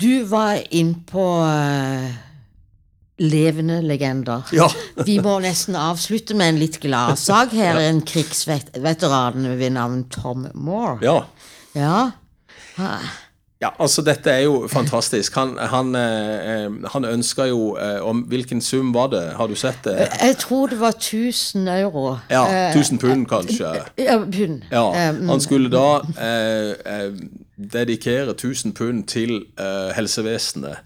Du 0.00 0.22
var 0.24 0.58
innpå 0.70 1.24
uh, 1.44 2.10
levende 3.18 3.80
legender. 3.82 4.42
Ja. 4.52 4.70
Vi 5.06 5.18
må 5.22 5.38
nesten 5.44 5.76
avslutte 5.78 6.34
med 6.34 6.54
en 6.54 6.60
litt 6.62 6.80
gladsak 6.82 7.52
her. 7.56 7.76
er 7.76 7.90
En 7.90 8.02
krigsveteran 8.02 9.50
ved 9.58 9.70
navn 9.76 10.04
Tom 10.10 10.48
Moore. 10.54 10.98
Ja. 11.04 11.18
Ja. 11.74 12.98
Ja, 13.62 13.68
altså 13.78 14.02
Dette 14.02 14.30
er 14.32 14.40
jo 14.42 14.66
fantastisk. 14.68 15.36
Han, 15.38 15.52
han, 15.70 15.94
eh, 15.94 16.64
han 16.90 17.04
ønska 17.06 17.44
jo 17.46 17.76
eh, 17.78 18.00
om 18.02 18.24
Hvilken 18.26 18.58
sum 18.60 18.90
var 18.94 19.12
det? 19.12 19.20
Har 19.38 19.46
du 19.46 19.54
sett 19.54 19.84
det? 19.84 20.08
Jeg 20.18 20.36
tror 20.42 20.66
det 20.72 20.80
var 20.80 20.96
1000 20.98 21.68
euro. 21.68 22.18
Ja, 22.30 22.42
Eh, 22.50 22.74
1000 22.74 22.98
pund, 22.98 23.26
kanskje. 23.30 23.70
Ja, 23.98 24.18
pund. 24.18 24.64
Ja, 24.70 24.82
Eh, 24.96 25.14
mm. 25.14 25.28
Han 25.28 25.40
skulle 25.40 25.70
da 25.70 26.00
eh, 26.18 26.74
eh, 26.94 27.12
dedikere 27.72 28.34
1000 28.34 28.74
pund 28.74 29.04
til 29.10 29.44
uh, 29.60 29.92
helsevesenet 29.96 30.76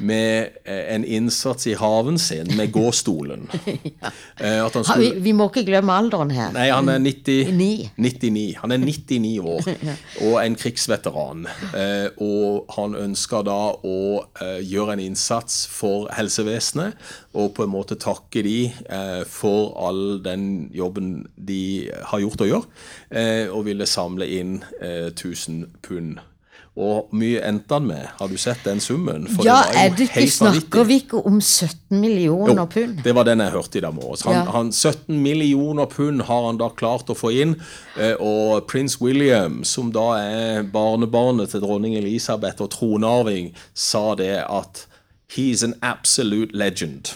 med 0.00 0.56
uh, 0.68 0.94
en 0.94 1.04
innsats 1.04 1.66
i 1.66 1.74
haven 1.78 2.18
sin 2.18 2.56
med 2.56 2.72
gåstolen. 2.72 3.48
eh, 4.40 4.64
at 4.64 4.74
han 4.74 4.84
Ha, 4.88 4.96
vi, 4.98 5.10
vi 5.22 5.32
må 5.36 5.48
ikke 5.50 5.64
glemme 5.66 5.94
alderen 5.94 6.32
her. 6.34 6.52
Nei, 6.54 6.68
han 6.72 6.88
er 6.92 7.00
90, 7.02 7.52
99. 7.96 8.44
Han 8.62 8.74
er 8.74 8.82
99 8.82 9.38
år 9.40 9.68
og 10.26 10.38
en 10.42 10.58
krigsveteran. 10.58 11.46
Eh, 11.76 12.08
og 12.24 12.74
han 12.76 12.96
ønsker 12.98 13.46
da 13.46 13.60
å 13.76 13.98
eh, 14.40 14.60
gjøre 14.64 14.96
en 14.96 15.04
innsats 15.04 15.64
for 15.70 16.08
helsevesenet, 16.14 16.98
og 17.34 17.54
på 17.56 17.66
en 17.66 17.72
måte 17.72 17.98
takke 18.00 18.44
de 18.46 18.58
eh, 18.70 19.22
for 19.28 19.74
all 19.88 20.20
den 20.24 20.68
jobben 20.74 21.26
de 21.36 21.90
har 22.10 22.22
gjort 22.22 22.44
og 22.44 22.52
gjør, 22.52 22.68
eh, 23.10 23.46
og 23.50 23.66
ville 23.68 23.88
samle 23.90 24.28
inn 24.38 24.60
eh, 24.80 25.10
1000 25.12 25.66
pund. 25.84 26.22
Og 26.76 27.12
mye 27.14 27.38
endte 27.46 27.76
han 27.76 27.84
med? 27.86 28.08
Har 28.18 28.26
du 28.28 28.34
sett 28.36 28.64
den 28.66 28.80
summen? 28.82 29.28
For 29.30 29.44
Ja, 29.46 29.60
det 29.70 29.76
er 29.78 29.92
det 29.94 30.08
ikke 30.10 30.24
snakker 30.30 30.84
vi 30.88 30.96
ikke 31.04 31.20
om 31.26 31.36
17 31.40 32.00
millioner 32.00 32.66
pund? 32.66 32.96
det 33.04 33.14
var 33.14 33.22
den 33.28 33.38
jeg 33.44 33.52
hørte 33.54 33.78
i 33.78 33.80
dag 33.84 33.94
morges. 33.94 34.22
Han, 34.26 34.34
Ja. 34.34 34.42
han, 34.50 34.72
17 34.72 35.22
millioner 35.22 35.86
pund 35.86 36.22
har 36.22 36.46
han 36.46 36.58
da 36.58 36.68
klart 36.74 37.06
å 37.06 37.14
få 37.14 37.30
inn. 37.30 37.54
eh, 37.96 38.16
Og 38.18 38.66
prins 38.66 39.00
William, 39.00 39.62
som 39.64 39.92
da 39.92 40.16
er 40.18 40.62
barnebarnet 40.64 41.50
til 41.50 41.60
dronning 41.60 41.94
Elisabeth 41.96 42.60
og 42.60 42.70
tronarving, 42.70 43.52
sa 43.72 44.14
det 44.16 44.42
at 44.48 44.86
He's 45.32 45.64
an 45.64 45.74
absolute 45.82 46.52
legend. 46.56 47.14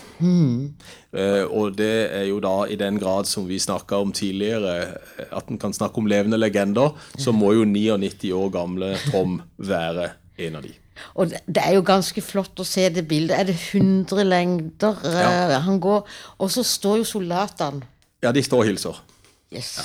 Eh, 1.13 1.45
og 1.45 1.77
det 1.79 2.09
er 2.13 2.25
jo 2.29 2.41
da 2.41 2.65
i 2.69 2.77
den 2.77 2.99
grad 3.01 3.29
som 3.29 3.47
vi 3.49 3.59
snakka 3.61 4.01
om 4.03 4.13
tidligere, 4.13 4.75
eh, 5.19 5.29
at 5.37 5.49
en 5.49 5.59
kan 5.61 5.73
snakke 5.73 6.01
om 6.01 6.09
levende 6.09 6.39
legender, 6.41 6.97
så 7.19 7.33
må 7.33 7.53
jo 7.57 7.65
99 7.65 8.33
år 8.35 8.51
gamle 8.53 8.95
Tom 9.11 9.41
være 9.59 10.11
en 10.39 10.57
av 10.59 10.67
de. 10.67 10.73
Og 11.15 11.31
det, 11.31 11.63
er 11.63 11.77
jo 11.77 11.85
ganske 11.87 12.23
flott 12.25 12.59
å 12.59 12.67
se 12.67 12.89
det 12.91 13.07
bildet. 13.09 13.37
Er 13.39 13.45
det 13.53 13.57
100 13.73 14.25
lengder 14.27 14.99
eh, 15.05 15.21
Ja. 15.23 15.61
han 15.63 15.79
går? 15.81 16.03
Og 16.39 16.51
så 16.51 16.65
står 16.67 16.99
jo 17.03 17.05
soldatene 17.05 17.83
Ja, 18.23 18.33
de 18.33 18.43
står 18.43 18.65
og 18.65 18.67
hilser. 18.67 18.99
Yes. 19.55 19.77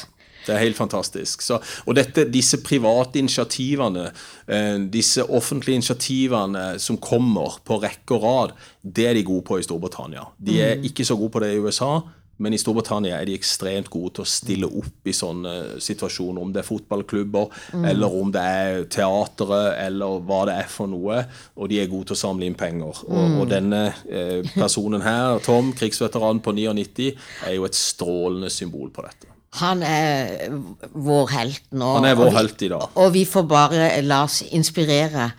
Det 0.46 0.56
er 0.56 0.60
helt 0.64 0.76
fantastisk. 0.78 1.42
Så, 1.42 1.60
og 1.88 1.96
dette, 1.96 2.26
disse 2.32 2.58
private 2.64 3.20
initiativene, 3.20 4.12
eh, 4.48 4.78
disse 4.92 5.24
offentlige 5.30 5.76
initiativene 5.82 6.80
som 6.80 6.98
kommer 6.98 7.60
på 7.66 7.82
rekke 7.84 8.18
og 8.18 8.24
rad, 8.24 8.52
det 8.84 9.08
er 9.08 9.14
de 9.14 9.24
gode 9.24 9.44
på 9.48 9.60
i 9.60 9.64
Storbritannia. 9.64 10.26
De 10.40 10.60
er 10.62 10.76
Mm. 10.78 10.84
ikke 10.90 11.06
så 11.06 11.16
gode 11.18 11.32
på 11.32 11.40
det 11.40 11.54
i 11.56 11.60
USA. 11.60 12.02
Men 12.40 12.52
i 12.54 12.58
Storbritannia 12.58 13.20
er 13.22 13.26
de 13.26 13.36
ekstremt 13.38 13.90
gode 13.94 14.16
til 14.16 14.24
å 14.24 14.28
stille 14.28 14.66
opp 14.66 15.06
i 15.06 15.12
sånne 15.14 15.80
situasjoner. 15.80 16.42
Om 16.42 16.52
det 16.52 16.64
er 16.64 16.68
fotballklubber, 16.68 17.48
Mm. 17.74 17.86
eller 17.86 18.08
om 18.22 18.32
det 18.32 18.42
er 18.42 18.84
teatret, 18.86 19.78
eller 19.78 20.20
hva 20.20 20.46
det 20.48 20.56
er 20.66 20.68
for 20.68 20.88
noe. 20.88 21.26
Og 21.56 21.70
de 21.70 21.80
er 21.80 21.88
gode 21.88 22.08
til 22.08 22.16
å 22.16 22.20
samle 22.20 22.46
inn 22.46 22.56
penger. 22.56 22.88
Og, 23.08 23.30
Mm. 23.30 23.40
og 23.40 23.50
denne 23.50 23.94
eh, 24.10 24.42
personen 24.56 25.02
her, 25.04 25.40
Tom, 25.40 25.74
krigsveteran 25.74 26.42
på 26.42 26.52
99, 26.56 27.14
er 27.46 27.54
jo 27.54 27.66
et 27.66 27.76
strålende 27.76 28.50
symbol 28.50 28.90
på 28.90 29.04
dette. 29.04 29.28
Han 29.60 29.84
er 29.86 30.50
vår 30.94 31.28
helt 31.30 31.62
nå. 31.72 31.92
Han 32.00 32.06
er 32.10 32.16
og 32.16 32.24
vår 32.24 32.30
vi- 32.32 32.38
helt 32.38 32.62
i 32.66 32.70
dag. 32.72 32.88
Og 32.96 33.14
vi 33.14 33.26
får 33.26 33.44
bare 33.48 34.02
la 34.02 34.24
oss 34.24 34.42
inspirere. 34.52 35.32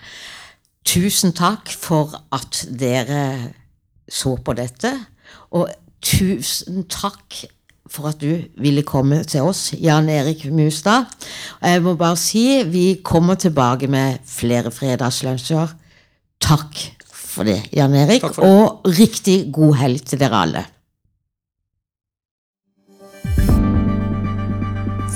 Tusen 0.87 1.33
takk 1.33 1.69
for 1.73 2.13
at 2.33 2.67
dere 2.79 3.25
så 4.09 4.37
på 4.45 4.55
dette. 4.55 4.93
Og 5.53 5.69
tusen 6.05 6.85
takk 6.93 7.45
for 7.91 8.09
at 8.11 8.19
du 8.21 8.43
ville 8.59 8.83
komme 8.83 9.23
til 9.29 9.43
oss, 9.47 9.73
Jan 9.79 10.09
Erik 10.09 10.45
Mustad. 10.53 11.07
Og 11.61 11.69
Jeg 11.69 11.83
må 11.83 11.95
bare 11.97 12.17
si 12.17 12.63
vi 12.65 13.01
kommer 13.05 13.35
tilbake 13.35 13.89
med 13.89 14.19
flere 14.27 14.71
fredagslunsjer. 14.71 15.75
Takk 16.41 16.81
for 17.13 17.45
det, 17.45 17.69
Jan 17.73 17.95
Erik. 17.95 18.21
For 18.23 18.29
det. 18.43 18.51
Og 18.51 18.81
riktig 18.99 19.53
god 19.53 19.75
helg 19.81 20.05
til 20.07 20.19
dere 20.21 20.43
alle. 20.47 20.65